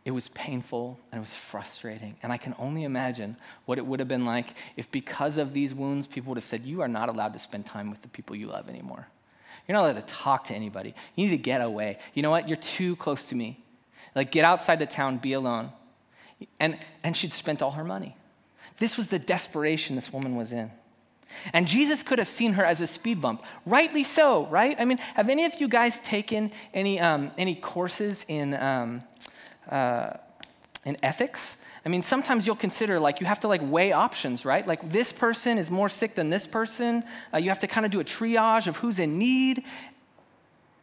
It 0.08 0.12
was 0.12 0.30
painful 0.30 0.98
and 1.12 1.20
it 1.20 1.22
was 1.22 1.34
frustrating. 1.52 2.16
And 2.24 2.32
I 2.32 2.38
can 2.38 2.56
only 2.58 2.86
imagine 2.86 3.36
what 3.66 3.78
it 3.78 3.86
would 3.86 4.00
have 4.00 4.08
been 4.08 4.24
like 4.24 4.54
if, 4.78 4.90
because 4.90 5.36
of 5.36 5.52
these 5.52 5.74
wounds, 5.74 6.08
people 6.08 6.30
would 6.30 6.38
have 6.38 6.48
said, 6.48 6.64
You 6.64 6.80
are 6.80 6.88
not 6.88 7.10
allowed 7.10 7.34
to 7.34 7.40
spend 7.40 7.66
time 7.66 7.90
with 7.90 8.02
the 8.02 8.08
people 8.08 8.34
you 8.34 8.48
love 8.48 8.70
anymore. 8.70 9.06
You're 9.68 9.78
not 9.78 9.84
allowed 9.84 10.08
to 10.08 10.14
talk 10.14 10.46
to 10.46 10.54
anybody. 10.54 10.96
You 11.16 11.26
need 11.26 11.32
to 11.32 11.38
get 11.38 11.60
away. 11.60 12.00
You 12.14 12.22
know 12.22 12.32
what? 12.32 12.48
You're 12.48 12.56
too 12.56 12.96
close 12.96 13.26
to 13.26 13.36
me. 13.36 13.62
Like, 14.16 14.32
get 14.32 14.46
outside 14.46 14.80
the 14.80 14.86
town, 14.86 15.18
be 15.18 15.34
alone. 15.34 15.74
And, 16.58 16.80
and 17.04 17.16
she'd 17.18 17.34
spent 17.34 17.62
all 17.62 17.72
her 17.72 17.84
money. 17.84 18.16
This 18.80 18.96
was 18.96 19.08
the 19.08 19.20
desperation 19.20 19.98
this 19.98 20.14
woman 20.14 20.38
was 20.38 20.54
in. 20.54 20.72
And 21.52 21.68
Jesus 21.68 22.02
could 22.02 22.20
have 22.20 22.30
seen 22.30 22.54
her 22.54 22.64
as 22.64 22.80
a 22.80 22.88
speed 22.88 23.20
bump. 23.20 23.44
Rightly 23.66 24.06
so, 24.06 24.46
right? 24.46 24.78
I 24.80 24.86
mean, 24.86 25.00
have 25.16 25.28
any 25.28 25.44
of 25.44 25.60
you 25.60 25.68
guys 25.68 26.00
taken 26.00 26.54
any, 26.74 26.98
um, 26.98 27.32
any 27.38 27.56
courses 27.56 28.24
in. 28.30 28.54
Um, 28.54 29.04
uh, 29.70 30.18
in 30.86 30.98
ethics. 31.04 31.58
I 31.86 31.90
mean, 31.90 32.04
sometimes 32.04 32.46
you'll 32.46 32.56
consider 32.56 33.00
like 33.00 33.22
you 33.22 33.28
have 33.28 33.40
to 33.42 33.48
like 33.48 33.62
weigh 33.64 33.92
options, 33.92 34.44
right? 34.44 34.68
Like 34.68 34.92
this 34.92 35.12
person 35.12 35.58
is 35.58 35.72
more 35.72 35.90
sick 35.90 36.16
than 36.16 36.30
this 36.30 36.46
person. 36.46 37.04
Uh, 37.34 37.38
you 37.38 37.50
have 37.50 37.60
to 37.60 37.68
kind 37.68 37.86
of 37.86 37.92
do 37.92 38.00
a 38.00 38.04
triage 38.04 38.68
of 38.68 38.76
who's 38.78 39.00
in 39.00 39.18
need. 39.18 39.64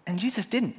And 0.07 0.19
Jesus 0.19 0.47
didn't. 0.47 0.79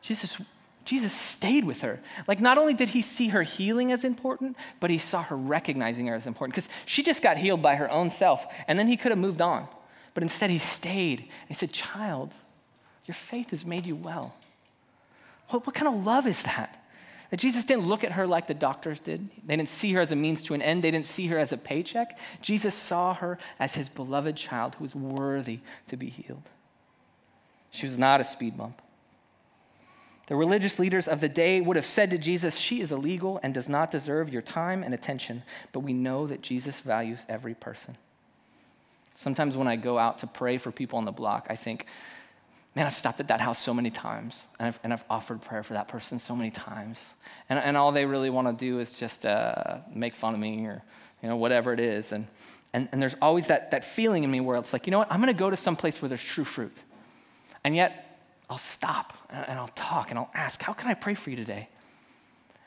Jesus, 0.00 0.36
Jesus 0.84 1.12
stayed 1.12 1.64
with 1.64 1.80
her. 1.80 2.00
Like 2.26 2.40
not 2.40 2.58
only 2.58 2.74
did 2.74 2.88
he 2.88 3.02
see 3.02 3.28
her 3.28 3.42
healing 3.42 3.92
as 3.92 4.04
important, 4.04 4.56
but 4.80 4.90
he 4.90 4.98
saw 4.98 5.22
her 5.22 5.36
recognizing 5.36 6.06
her 6.08 6.14
as 6.14 6.26
important 6.26 6.54
because 6.54 6.68
she 6.86 7.02
just 7.02 7.22
got 7.22 7.36
healed 7.36 7.62
by 7.62 7.76
her 7.76 7.90
own 7.90 8.10
self, 8.10 8.44
and 8.66 8.78
then 8.78 8.88
he 8.88 8.96
could 8.96 9.12
have 9.12 9.18
moved 9.18 9.40
on. 9.40 9.68
But 10.14 10.22
instead, 10.22 10.50
he 10.50 10.58
stayed 10.58 11.20
and 11.20 11.48
he 11.48 11.54
said, 11.54 11.72
"Child, 11.72 12.32
your 13.06 13.14
faith 13.14 13.50
has 13.50 13.64
made 13.64 13.86
you 13.86 13.96
well." 13.96 14.34
What, 15.48 15.66
what 15.66 15.74
kind 15.74 15.88
of 15.88 16.04
love 16.04 16.26
is 16.26 16.42
that? 16.42 16.81
That 17.32 17.40
Jesus 17.40 17.64
didn't 17.64 17.86
look 17.86 18.04
at 18.04 18.12
her 18.12 18.26
like 18.26 18.46
the 18.46 18.52
doctors 18.52 19.00
did. 19.00 19.26
They 19.46 19.56
didn't 19.56 19.70
see 19.70 19.94
her 19.94 20.02
as 20.02 20.12
a 20.12 20.16
means 20.16 20.42
to 20.42 20.54
an 20.54 20.60
end. 20.60 20.84
They 20.84 20.90
didn't 20.90 21.06
see 21.06 21.28
her 21.28 21.38
as 21.38 21.50
a 21.50 21.56
paycheck. 21.56 22.18
Jesus 22.42 22.74
saw 22.74 23.14
her 23.14 23.38
as 23.58 23.74
his 23.74 23.88
beloved 23.88 24.36
child 24.36 24.74
who 24.74 24.84
was 24.84 24.94
worthy 24.94 25.60
to 25.88 25.96
be 25.96 26.10
healed. 26.10 26.42
She 27.70 27.86
was 27.86 27.96
not 27.96 28.20
a 28.20 28.24
speed 28.24 28.58
bump. 28.58 28.82
The 30.26 30.36
religious 30.36 30.78
leaders 30.78 31.08
of 31.08 31.22
the 31.22 31.28
day 31.30 31.62
would 31.62 31.76
have 31.76 31.86
said 31.86 32.10
to 32.10 32.18
Jesus, 32.18 32.54
She 32.54 32.82
is 32.82 32.92
illegal 32.92 33.40
and 33.42 33.54
does 33.54 33.66
not 33.66 33.90
deserve 33.90 34.30
your 34.30 34.42
time 34.42 34.82
and 34.82 34.92
attention. 34.92 35.42
But 35.72 35.80
we 35.80 35.94
know 35.94 36.26
that 36.26 36.42
Jesus 36.42 36.80
values 36.80 37.20
every 37.30 37.54
person. 37.54 37.96
Sometimes 39.16 39.56
when 39.56 39.68
I 39.68 39.76
go 39.76 39.98
out 39.98 40.18
to 40.18 40.26
pray 40.26 40.58
for 40.58 40.70
people 40.70 40.98
on 40.98 41.06
the 41.06 41.12
block, 41.12 41.46
I 41.48 41.56
think, 41.56 41.86
man, 42.74 42.86
I've 42.86 42.94
stopped 42.94 43.20
at 43.20 43.28
that 43.28 43.40
house 43.40 43.60
so 43.60 43.74
many 43.74 43.90
times, 43.90 44.42
and 44.58 44.68
I've, 44.68 44.78
and 44.82 44.92
I've 44.92 45.04
offered 45.10 45.42
prayer 45.42 45.62
for 45.62 45.74
that 45.74 45.88
person 45.88 46.18
so 46.18 46.34
many 46.34 46.50
times. 46.50 46.98
And, 47.48 47.58
and 47.58 47.76
all 47.76 47.92
they 47.92 48.06
really 48.06 48.30
want 48.30 48.48
to 48.48 48.64
do 48.64 48.80
is 48.80 48.92
just 48.92 49.26
uh, 49.26 49.78
make 49.94 50.14
fun 50.14 50.34
of 50.34 50.40
me 50.40 50.66
or, 50.66 50.82
you 51.22 51.28
know, 51.28 51.36
whatever 51.36 51.72
it 51.72 51.80
is. 51.80 52.12
And, 52.12 52.26
and, 52.72 52.88
and 52.92 53.02
there's 53.02 53.16
always 53.20 53.48
that, 53.48 53.72
that 53.72 53.84
feeling 53.84 54.24
in 54.24 54.30
me 54.30 54.40
where 54.40 54.56
it's 54.56 54.72
like, 54.72 54.86
you 54.86 54.90
know 54.90 54.98
what, 54.98 55.12
I'm 55.12 55.20
going 55.20 55.32
to 55.32 55.38
go 55.38 55.50
to 55.50 55.56
some 55.56 55.76
place 55.76 56.00
where 56.00 56.08
there's 56.08 56.24
true 56.24 56.44
fruit. 56.44 56.76
And 57.64 57.76
yet, 57.76 58.20
I'll 58.48 58.58
stop 58.58 59.12
and, 59.30 59.48
and 59.50 59.58
I'll 59.58 59.68
talk 59.68 60.10
and 60.10 60.18
I'll 60.18 60.30
ask, 60.34 60.60
how 60.62 60.72
can 60.72 60.88
I 60.88 60.94
pray 60.94 61.14
for 61.14 61.30
you 61.30 61.36
today? 61.36 61.68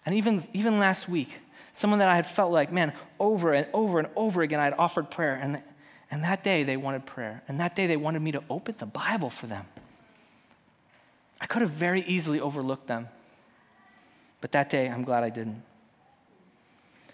And 0.06 0.16
even, 0.16 0.48
even 0.54 0.78
last 0.78 1.10
week, 1.10 1.30
someone 1.74 2.00
that 2.00 2.10
I 2.10 2.16
had 2.16 2.28
felt 2.28 2.52
like, 2.52 2.72
man, 2.72 2.94
over 3.20 3.54
and 3.54 3.68
over 3.74 3.98
and 3.98 4.08
over 4.16 4.44
again, 4.44 4.60
I 4.60 4.66
had 4.66 4.76
offered 4.78 5.10
prayer. 5.10 5.34
And, 5.34 5.62
and 6.12 6.24
that 6.24 6.44
day 6.44 6.64
they 6.64 6.78
wanted 6.78 7.08
prayer. 7.08 7.42
And 7.48 7.60
that 7.60 7.76
day 7.76 7.88
they 7.88 7.98
wanted 7.98 8.22
me 8.22 8.32
to 8.34 8.44
open 8.52 8.76
the 8.78 8.86
Bible 8.86 9.32
for 9.32 9.48
them. 9.48 9.66
I 11.46 11.48
could 11.48 11.62
have 11.62 11.70
very 11.70 12.02
easily 12.02 12.40
overlooked 12.40 12.88
them. 12.88 13.08
But 14.42 14.54
that 14.54 14.72
day, 14.72 14.90
I'm 14.90 15.04
glad 15.04 15.24
I 15.24 15.30
didn't. 15.30 15.62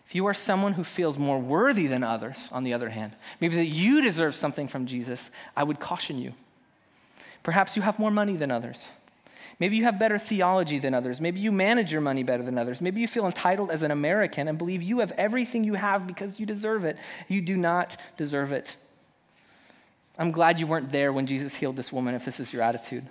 If 0.07 0.15
you 0.15 0.25
are 0.27 0.33
someone 0.33 0.71
who 0.71 0.85
feels 0.85 1.17
more 1.17 1.37
worthy 1.37 1.87
than 1.87 2.01
others, 2.01 2.47
on 2.53 2.63
the 2.63 2.73
other 2.73 2.89
hand, 2.89 3.11
maybe 3.41 3.57
that 3.57 3.65
you 3.65 4.01
deserve 4.01 4.33
something 4.33 4.69
from 4.69 4.85
Jesus, 4.85 5.29
I 5.53 5.65
would 5.65 5.81
caution 5.81 6.17
you. 6.17 6.31
Perhaps 7.43 7.75
you 7.75 7.81
have 7.81 7.99
more 7.99 8.09
money 8.09 8.37
than 8.37 8.51
others. 8.51 8.93
Maybe 9.59 9.75
you 9.75 9.83
have 9.83 9.99
better 9.99 10.17
theology 10.17 10.79
than 10.79 10.93
others. 10.93 11.19
Maybe 11.19 11.41
you 11.41 11.51
manage 11.51 11.91
your 11.91 11.99
money 11.99 12.23
better 12.23 12.43
than 12.43 12.57
others. 12.57 12.79
Maybe 12.79 13.01
you 13.01 13.09
feel 13.09 13.25
entitled 13.25 13.69
as 13.69 13.83
an 13.83 13.91
American 13.91 14.47
and 14.47 14.57
believe 14.57 14.81
you 14.81 14.99
have 14.99 15.11
everything 15.17 15.65
you 15.65 15.73
have 15.73 16.07
because 16.07 16.39
you 16.39 16.45
deserve 16.45 16.85
it. 16.85 16.95
You 17.27 17.41
do 17.41 17.57
not 17.57 17.97
deserve 18.15 18.53
it. 18.53 18.77
I'm 20.17 20.31
glad 20.31 20.57
you 20.57 20.67
weren't 20.67 20.89
there 20.89 21.11
when 21.11 21.27
Jesus 21.27 21.53
healed 21.53 21.75
this 21.75 21.91
woman 21.91 22.15
if 22.15 22.23
this 22.23 22.39
is 22.39 22.53
your 22.53 22.61
attitude 22.61 23.05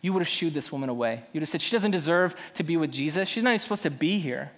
you 0.00 0.12
would 0.12 0.20
have 0.20 0.28
shooed 0.28 0.54
this 0.54 0.70
woman 0.70 0.88
away. 0.88 1.24
You'd 1.32 1.40
have 1.40 1.48
said, 1.48 1.62
She 1.62 1.72
doesn't 1.72 1.90
deserve 1.90 2.34
to 2.54 2.62
be 2.62 2.76
with 2.76 2.92
Jesus. 2.92 3.28
She's 3.28 3.42
not 3.42 3.50
even 3.50 3.60
supposed 3.60 3.82
to 3.82 3.90
be 3.90 4.18
here. 4.18 4.50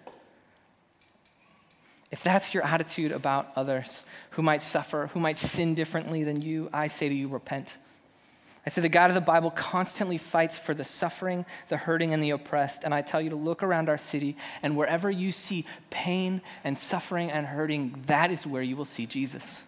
if 2.10 2.22
that's 2.22 2.54
your 2.54 2.64
attitude 2.64 3.12
about 3.12 3.52
others 3.54 4.02
who 4.30 4.42
might 4.42 4.62
suffer, 4.62 5.08
who 5.12 5.20
might 5.20 5.38
sin 5.38 5.74
differently 5.74 6.24
than 6.24 6.40
you, 6.40 6.70
I 6.72 6.88
say 6.88 7.08
to 7.08 7.14
you, 7.14 7.28
repent. 7.28 7.68
I 8.68 8.70
say 8.70 8.82
the 8.82 8.88
God 8.90 9.10
of 9.10 9.14
the 9.14 9.20
Bible 9.22 9.50
constantly 9.50 10.18
fights 10.18 10.58
for 10.58 10.74
the 10.74 10.84
suffering, 10.84 11.46
the 11.70 11.78
hurting, 11.78 12.12
and 12.12 12.22
the 12.22 12.30
oppressed. 12.30 12.84
And 12.84 12.92
I 12.92 13.00
tell 13.00 13.20
you 13.20 13.30
to 13.30 13.36
look 13.36 13.62
around 13.62 13.88
our 13.88 13.96
city, 13.96 14.36
and 14.62 14.76
wherever 14.76 15.10
you 15.10 15.32
see 15.32 15.64
pain 15.88 16.42
and 16.64 16.78
suffering 16.78 17.30
and 17.30 17.46
hurting, 17.46 18.04
that 18.06 18.30
is 18.30 18.46
where 18.46 18.60
you 18.60 18.76
will 18.76 18.84
see 18.84 19.06
Jesus. 19.06 19.62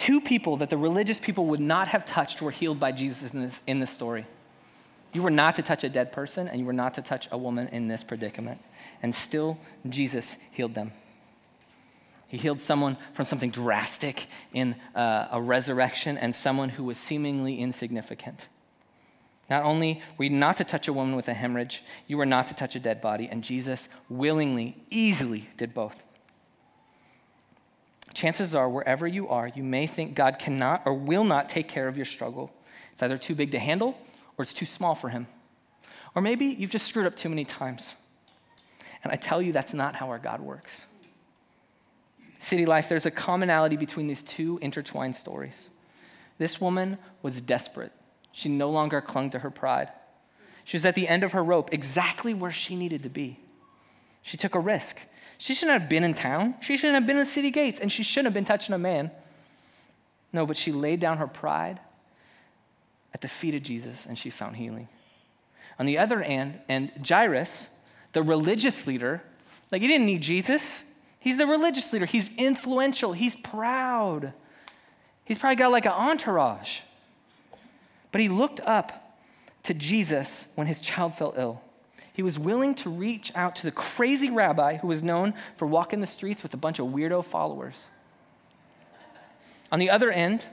Two 0.00 0.22
people 0.22 0.56
that 0.56 0.70
the 0.70 0.78
religious 0.78 1.18
people 1.18 1.44
would 1.48 1.60
not 1.60 1.88
have 1.88 2.06
touched 2.06 2.40
were 2.40 2.50
healed 2.50 2.80
by 2.80 2.90
Jesus 2.90 3.34
in 3.34 3.42
this, 3.42 3.62
in 3.66 3.80
this 3.80 3.90
story. 3.90 4.26
You 5.12 5.20
were 5.20 5.30
not 5.30 5.56
to 5.56 5.62
touch 5.62 5.84
a 5.84 5.90
dead 5.90 6.10
person, 6.10 6.48
and 6.48 6.58
you 6.58 6.64
were 6.64 6.72
not 6.72 6.94
to 6.94 7.02
touch 7.02 7.28
a 7.30 7.36
woman 7.36 7.68
in 7.68 7.86
this 7.86 8.02
predicament. 8.02 8.62
And 9.02 9.14
still, 9.14 9.58
Jesus 9.86 10.38
healed 10.52 10.74
them. 10.74 10.92
He 12.28 12.38
healed 12.38 12.62
someone 12.62 12.96
from 13.12 13.26
something 13.26 13.50
drastic 13.50 14.26
in 14.54 14.74
uh, 14.94 15.28
a 15.32 15.42
resurrection 15.42 16.16
and 16.16 16.34
someone 16.34 16.70
who 16.70 16.84
was 16.84 16.96
seemingly 16.96 17.60
insignificant. 17.60 18.40
Not 19.50 19.64
only 19.64 20.00
were 20.16 20.24
you 20.24 20.30
not 20.30 20.56
to 20.56 20.64
touch 20.64 20.88
a 20.88 20.94
woman 20.94 21.14
with 21.14 21.28
a 21.28 21.34
hemorrhage, 21.34 21.82
you 22.06 22.16
were 22.16 22.24
not 22.24 22.46
to 22.46 22.54
touch 22.54 22.74
a 22.74 22.80
dead 22.80 23.02
body, 23.02 23.28
and 23.30 23.44
Jesus 23.44 23.86
willingly, 24.08 24.82
easily 24.88 25.50
did 25.58 25.74
both. 25.74 26.02
Chances 28.12 28.54
are, 28.54 28.68
wherever 28.68 29.06
you 29.06 29.28
are, 29.28 29.48
you 29.48 29.62
may 29.62 29.86
think 29.86 30.14
God 30.14 30.38
cannot 30.38 30.82
or 30.84 30.94
will 30.94 31.24
not 31.24 31.48
take 31.48 31.68
care 31.68 31.88
of 31.88 31.96
your 31.96 32.06
struggle. 32.06 32.50
It's 32.92 33.02
either 33.02 33.18
too 33.18 33.34
big 33.34 33.52
to 33.52 33.58
handle 33.58 33.96
or 34.36 34.42
it's 34.42 34.54
too 34.54 34.66
small 34.66 34.94
for 34.94 35.08
Him. 35.08 35.26
Or 36.14 36.22
maybe 36.22 36.46
you've 36.46 36.70
just 36.70 36.86
screwed 36.86 37.06
up 37.06 37.16
too 37.16 37.28
many 37.28 37.44
times. 37.44 37.94
And 39.02 39.12
I 39.12 39.16
tell 39.16 39.40
you, 39.40 39.52
that's 39.52 39.72
not 39.72 39.94
how 39.94 40.08
our 40.08 40.18
God 40.18 40.40
works. 40.40 40.84
City 42.40 42.66
Life, 42.66 42.88
there's 42.88 43.06
a 43.06 43.10
commonality 43.10 43.76
between 43.76 44.06
these 44.06 44.22
two 44.22 44.58
intertwined 44.62 45.14
stories. 45.14 45.70
This 46.38 46.60
woman 46.60 46.98
was 47.22 47.40
desperate. 47.40 47.92
She 48.32 48.48
no 48.48 48.70
longer 48.70 49.00
clung 49.00 49.30
to 49.30 49.38
her 49.38 49.50
pride. 49.50 49.90
She 50.64 50.76
was 50.76 50.84
at 50.84 50.94
the 50.94 51.06
end 51.06 51.22
of 51.22 51.32
her 51.32 51.44
rope, 51.44 51.70
exactly 51.72 52.34
where 52.34 52.52
she 52.52 52.76
needed 52.76 53.02
to 53.02 53.08
be. 53.08 53.38
She 54.22 54.36
took 54.36 54.54
a 54.54 54.60
risk. 54.60 54.96
She 55.40 55.54
shouldn't 55.54 55.80
have 55.80 55.88
been 55.88 56.04
in 56.04 56.12
town. 56.12 56.56
She 56.60 56.76
shouldn't 56.76 56.96
have 56.96 57.06
been 57.06 57.16
in 57.16 57.24
the 57.24 57.30
city 57.30 57.50
gates, 57.50 57.80
and 57.80 57.90
she 57.90 58.02
shouldn't 58.02 58.26
have 58.26 58.34
been 58.34 58.44
touching 58.44 58.74
a 58.74 58.78
man. 58.78 59.10
No, 60.34 60.44
but 60.44 60.58
she 60.58 60.70
laid 60.70 61.00
down 61.00 61.16
her 61.16 61.26
pride 61.26 61.80
at 63.14 63.22
the 63.22 63.28
feet 63.28 63.54
of 63.54 63.62
Jesus 63.62 63.98
and 64.06 64.18
she 64.18 64.28
found 64.28 64.54
healing. 64.56 64.86
On 65.78 65.86
the 65.86 65.96
other 65.96 66.22
hand, 66.22 66.60
and 66.68 66.92
Jairus, 67.08 67.68
the 68.12 68.22
religious 68.22 68.86
leader, 68.86 69.22
like 69.72 69.80
he 69.80 69.88
didn't 69.88 70.06
need 70.06 70.20
Jesus. 70.20 70.82
He's 71.20 71.38
the 71.38 71.46
religious 71.46 71.90
leader. 71.90 72.04
He's 72.04 72.28
influential. 72.36 73.14
He's 73.14 73.34
proud. 73.34 74.34
He's 75.24 75.38
probably 75.38 75.56
got 75.56 75.72
like 75.72 75.86
an 75.86 75.92
entourage. 75.92 76.80
But 78.12 78.20
he 78.20 78.28
looked 78.28 78.60
up 78.60 79.16
to 79.62 79.74
Jesus 79.74 80.44
when 80.54 80.66
his 80.66 80.80
child 80.80 81.16
fell 81.16 81.32
ill. 81.34 81.62
He 82.20 82.22
was 82.22 82.38
willing 82.38 82.74
to 82.74 82.90
reach 82.90 83.32
out 83.34 83.56
to 83.56 83.62
the 83.62 83.70
crazy 83.70 84.28
rabbi 84.28 84.76
who 84.76 84.88
was 84.88 85.02
known 85.02 85.32
for 85.56 85.66
walking 85.66 86.02
the 86.02 86.06
streets 86.06 86.42
with 86.42 86.52
a 86.52 86.58
bunch 86.58 86.78
of 86.78 86.88
weirdo 86.88 87.24
followers. 87.24 87.74
On 89.72 89.78
the 89.78 89.88
other 89.88 90.10
end, 90.10 90.44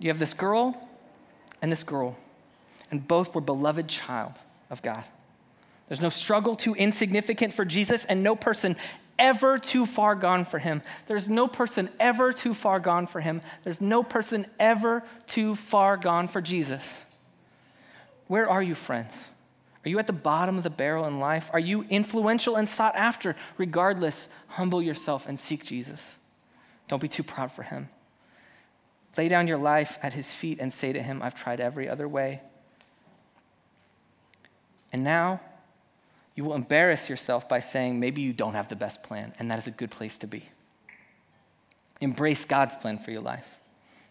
you 0.00 0.08
have 0.10 0.18
this 0.18 0.34
girl 0.34 0.88
and 1.62 1.70
this 1.70 1.84
girl, 1.84 2.16
and 2.90 3.06
both 3.06 3.36
were 3.36 3.40
beloved 3.40 3.86
child 3.86 4.32
of 4.68 4.82
God. 4.82 5.04
There's 5.86 6.00
no 6.00 6.08
struggle 6.08 6.56
too 6.56 6.74
insignificant 6.74 7.54
for 7.54 7.64
Jesus, 7.64 8.04
and 8.04 8.24
no 8.24 8.34
person 8.34 8.74
ever 9.20 9.60
too 9.60 9.86
far 9.86 10.16
gone 10.16 10.44
for 10.44 10.58
him. 10.58 10.82
There's 11.06 11.28
no 11.28 11.46
person 11.46 11.88
ever 12.00 12.32
too 12.32 12.52
far 12.52 12.80
gone 12.80 13.06
for 13.06 13.20
him. 13.20 13.42
There's 13.62 13.80
no 13.80 14.02
person 14.02 14.46
ever 14.58 15.04
too 15.28 15.54
far 15.54 15.96
gone 15.96 16.26
for 16.26 16.40
Jesus. 16.40 17.04
Where 18.26 18.50
are 18.50 18.60
you, 18.60 18.74
friends? 18.74 19.14
Are 19.86 19.88
you 19.88 20.00
at 20.00 20.08
the 20.08 20.12
bottom 20.12 20.58
of 20.58 20.64
the 20.64 20.70
barrel 20.70 21.06
in 21.06 21.20
life? 21.20 21.48
Are 21.52 21.60
you 21.60 21.84
influential 21.84 22.56
and 22.56 22.68
sought 22.68 22.96
after? 22.96 23.36
Regardless, 23.56 24.26
humble 24.48 24.82
yourself 24.82 25.26
and 25.28 25.38
seek 25.38 25.64
Jesus. 25.64 26.00
Don't 26.88 27.00
be 27.00 27.08
too 27.08 27.22
proud 27.22 27.52
for 27.52 27.62
him. 27.62 27.88
Lay 29.16 29.28
down 29.28 29.46
your 29.46 29.58
life 29.58 29.96
at 30.02 30.12
his 30.12 30.34
feet 30.34 30.58
and 30.60 30.72
say 30.72 30.92
to 30.92 31.00
him, 31.00 31.22
I've 31.22 31.36
tried 31.36 31.60
every 31.60 31.88
other 31.88 32.08
way. 32.08 32.40
And 34.92 35.04
now 35.04 35.40
you 36.34 36.42
will 36.42 36.54
embarrass 36.54 37.08
yourself 37.08 37.48
by 37.48 37.60
saying, 37.60 38.00
maybe 38.00 38.22
you 38.22 38.32
don't 38.32 38.54
have 38.54 38.68
the 38.68 38.76
best 38.76 39.04
plan, 39.04 39.34
and 39.38 39.48
that 39.52 39.60
is 39.60 39.68
a 39.68 39.70
good 39.70 39.92
place 39.92 40.16
to 40.18 40.26
be. 40.26 40.48
Embrace 42.00 42.44
God's 42.44 42.74
plan 42.74 42.98
for 42.98 43.12
your 43.12 43.22
life. 43.22 43.46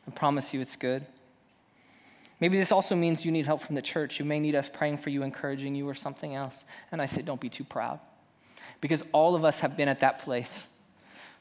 I 0.07 0.11
promise 0.11 0.53
you 0.53 0.61
it's 0.61 0.78
good. 0.78 1.05
Maybe 2.39 2.57
this 2.57 2.71
also 2.71 2.95
means 2.95 3.23
you 3.23 3.31
need 3.31 3.45
help 3.45 3.61
from 3.61 3.75
the 3.75 3.81
church. 3.81 4.19
You 4.19 4.25
may 4.25 4.39
need 4.39 4.55
us 4.55 4.69
praying 4.71 4.97
for 4.97 5.09
you, 5.09 5.23
encouraging 5.23 5.75
you, 5.75 5.88
or 5.88 5.95
something 5.95 6.36
else. 6.36 6.65
And 6.91 7.01
I 7.01 7.05
say, 7.05 7.21
don't 7.21 7.39
be 7.39 7.49
too 7.49 7.63
proud. 7.63 7.99
Because 8.81 9.01
all 9.13 9.36
of 9.36 9.45
us 9.45 9.59
have 9.59 9.77
been 9.77 9.88
at 9.88 10.01
that 10.01 10.19
place 10.19 10.63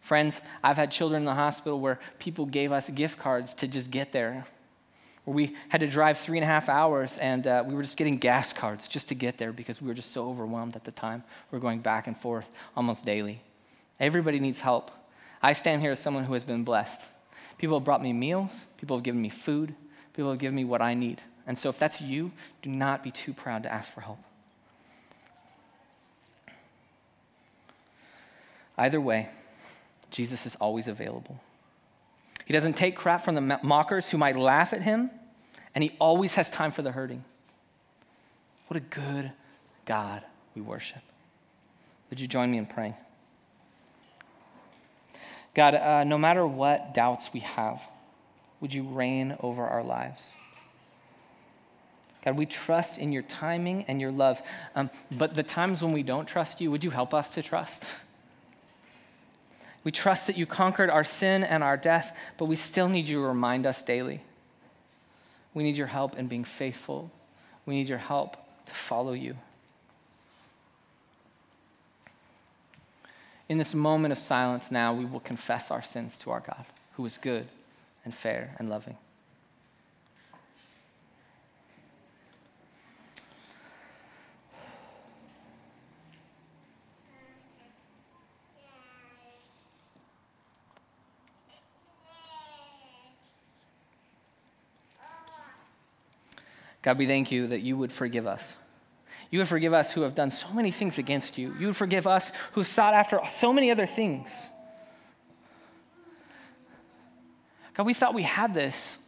Friends, 0.05 0.43
I've 0.63 0.77
had 0.77 0.91
children 0.91 1.23
in 1.23 1.27
the 1.27 1.35
hospital 1.35 1.81
where 1.81 1.99
people 2.19 2.45
gave 2.45 2.73
us 2.73 2.91
gift 2.91 3.19
cards 3.19 3.55
to 3.55 3.67
just 3.67 3.91
get 3.91 4.13
there. 4.13 4.47
Where 5.25 5.35
we 5.35 5.57
had 5.71 5.81
to 5.81 5.87
drive 5.87 6.19
three 6.19 6.37
and 6.37 6.45
a 6.45 6.47
half 6.47 6.69
hours 6.69 7.17
and 7.17 7.47
uh, 7.47 7.65
we 7.67 7.75
were 7.75 7.83
just 7.83 7.97
getting 7.97 8.19
gas 8.19 8.53
cards 8.53 8.87
just 8.87 9.09
to 9.09 9.15
get 9.15 9.39
there 9.39 9.51
because 9.51 9.81
we 9.81 9.89
were 9.89 9.95
just 9.95 10.13
so 10.13 10.29
overwhelmed 10.29 10.77
at 10.77 10.85
the 10.85 10.91
time. 10.91 11.25
We 11.51 11.57
are 11.57 11.61
going 11.61 11.79
back 11.81 12.07
and 12.07 12.19
forth 12.21 12.47
almost 12.77 13.07
daily. 13.07 13.41
Everybody 13.99 14.41
needs 14.41 14.61
help. 14.61 14.91
I 15.43 15.55
stand 15.55 15.81
here 15.81 15.93
as 15.93 16.01
someone 16.01 16.25
who 16.25 16.35
has 16.35 16.45
been 16.45 16.65
blessed. 16.65 17.01
People 17.57 17.79
have 17.79 17.85
brought 17.85 18.03
me 18.03 18.13
meals, 18.13 18.51
people 18.77 18.99
have 18.99 19.05
given 19.05 19.23
me 19.23 19.31
food, 19.31 19.75
people 20.15 20.31
have 20.31 20.39
given 20.39 20.55
me 20.55 20.65
what 20.65 20.81
I 20.81 20.95
need. 20.95 21.21
And 21.47 21.59
so 21.59 21.69
if 21.69 21.79
that's 21.79 22.01
you, 22.01 22.33
do 22.63 22.71
not 22.71 23.03
be 23.03 23.11
too 23.11 23.35
proud 23.35 23.65
to 23.65 23.73
ask 23.73 23.93
for 23.93 24.01
help. 24.01 24.19
Either 28.79 29.01
way, 29.01 29.29
Jesus 30.11 30.47
is 30.47 30.57
always 30.57 30.89
available. 30.89 31.39
He 32.47 32.53
doesn't 32.53 32.75
take 32.75 32.97
crap 32.97 33.25
from 33.25 33.35
the 33.35 33.59
mockers 33.63 34.09
who 34.09 34.19
might 34.19 34.37
laugh 34.37 34.73
at 34.73 34.83
him, 34.83 35.11
and 35.75 35.83
he 35.83 35.97
always 35.99 36.35
has 36.35 36.51
time 36.51 36.73
for 36.73 36.83
the 36.83 36.93
hurting. 36.93 37.25
What 38.69 38.77
a 38.77 38.81
good 38.81 39.33
God 39.85 40.23
we 40.55 40.63
worship. 40.63 41.03
Would 42.11 42.21
you 42.21 42.27
join 42.27 42.51
me 42.51 42.59
in 42.59 42.67
praying? 42.67 42.95
God, 45.55 45.75
uh, 45.75 46.05
no 46.05 46.19
matter 46.19 46.47
what 46.47 46.95
doubts 46.95 47.31
we 47.33 47.41
have, 47.41 47.81
would 48.65 48.73
you 48.73 48.85
reign 48.85 49.37
over 49.41 49.67
our 49.67 49.85
lives? 49.85 50.27
God, 52.25 52.39
we 52.39 52.47
trust 52.47 52.97
in 52.97 53.13
your 53.13 53.25
timing 53.25 53.85
and 53.89 54.01
your 54.01 54.11
love. 54.11 54.41
Um, 54.75 54.89
but 55.11 55.35
the 55.35 55.43
times 55.43 55.83
when 55.83 55.93
we 55.93 56.03
don't 56.03 56.25
trust 56.25 56.63
you, 56.63 56.71
would 56.71 56.83
you 56.83 56.89
help 56.89 57.13
us 57.13 57.29
to 57.33 57.43
trust? 57.43 57.83
We 59.85 59.93
trust 59.93 60.29
that 60.29 60.39
you 60.39 60.47
conquered 60.47 60.89
our 60.89 61.05
sin 61.05 61.45
and 61.45 61.63
our 61.63 61.77
death, 61.77 62.17
but 62.39 62.47
we 62.47 62.57
still 62.57 62.89
need 62.89 63.07
you 63.07 63.21
to 63.21 63.27
remind 63.27 63.67
us 63.67 63.83
daily. 63.83 64.23
We 65.53 65.63
need 65.63 65.77
your 65.77 65.87
help 65.87 66.17
in 66.17 66.27
being 66.27 66.45
faithful. 66.45 67.11
We 67.67 67.75
need 67.75 67.87
your 67.91 67.99
help 67.99 68.39
to 68.65 68.73
follow 68.73 69.13
you. 69.13 69.37
In 73.51 73.59
this 73.59 73.75
moment 73.75 74.13
of 74.13 74.19
silence 74.19 74.71
now, 74.71 74.95
we 74.95 75.05
will 75.05 75.21
confess 75.21 75.71
our 75.71 75.83
sins 75.83 76.17
to 76.21 76.31
our 76.31 76.41
God, 76.41 76.65
who 76.97 77.05
is 77.05 77.19
good 77.19 77.47
and 78.05 78.15
fair 78.15 78.55
and 78.59 78.69
loving. 78.69 78.97
God, 96.85 96.99
we 96.99 97.07
thank 97.07 97.33
you 97.33 97.47
that 97.47 97.63
you 97.63 97.79
would 97.79 97.91
forgive 97.91 98.27
us. 98.27 98.43
You 99.31 99.39
would 99.39 99.49
forgive 99.49 99.73
us 99.73 99.91
who 99.91 100.03
have 100.03 100.15
done 100.15 100.29
so 100.29 100.53
many 100.53 100.71
things 100.71 100.99
against 100.99 101.39
you. 101.39 101.55
You 101.59 101.69
would 101.69 101.77
forgive 101.77 102.07
us 102.07 102.31
who 102.53 102.63
sought 102.63 102.93
after 102.93 103.21
so 103.31 103.55
many 103.55 103.71
other 103.71 103.87
things. 103.87 104.31
God, 107.75 107.87
we 107.87 107.95
thought 107.95 108.15
we 108.15 108.23
had 108.23 108.55
this, 108.55 108.99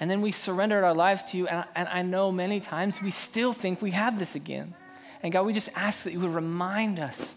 and 0.00 0.10
then 0.10 0.20
we 0.22 0.32
surrendered 0.32 0.82
our 0.82 0.94
lives 0.94 1.22
to 1.30 1.36
you, 1.36 1.46
and, 1.46 1.64
and 1.76 1.88
I 1.88 2.02
know 2.02 2.32
many 2.32 2.60
times 2.60 3.00
we 3.00 3.12
still 3.12 3.52
think 3.52 3.80
we 3.80 3.92
have 3.92 4.18
this 4.18 4.34
again. 4.34 4.74
And 5.22 5.32
God, 5.32 5.46
we 5.46 5.52
just 5.52 5.68
ask 5.76 6.02
that 6.02 6.12
you 6.12 6.20
would 6.20 6.34
remind 6.34 6.98
us, 6.98 7.34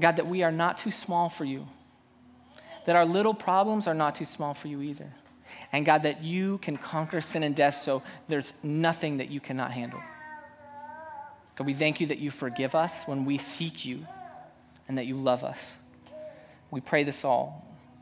God, 0.00 0.16
that 0.16 0.26
we 0.26 0.42
are 0.42 0.52
not 0.52 0.78
too 0.78 0.90
small 0.90 1.28
for 1.28 1.44
you, 1.44 1.66
that 2.86 2.96
our 2.96 3.04
little 3.04 3.34
problems 3.34 3.86
are 3.86 3.94
not 3.94 4.14
too 4.14 4.24
small 4.24 4.54
for 4.54 4.68
you 4.68 4.80
either. 4.80 5.12
And 5.72 5.84
God, 5.84 6.04
that 6.04 6.22
you 6.22 6.58
can 6.58 6.78
conquer 6.78 7.20
sin 7.20 7.42
and 7.42 7.54
death, 7.54 7.82
so 7.82 8.02
there's 8.28 8.52
nothing 8.62 9.18
that 9.18 9.30
you 9.30 9.40
cannot 9.40 9.72
handle. 9.72 10.00
God, 11.56 11.66
we 11.66 11.74
thank 11.74 12.00
you 12.00 12.06
that 12.06 12.18
you 12.18 12.30
forgive 12.30 12.74
us 12.74 12.92
when 13.04 13.26
we 13.26 13.36
seek 13.36 13.84
you 13.84 14.06
and 14.88 14.96
that 14.96 15.04
you 15.04 15.16
love 15.16 15.44
us. 15.44 15.74
We 16.70 16.80
pray 16.80 17.04
this 17.04 17.24
all 17.24 17.66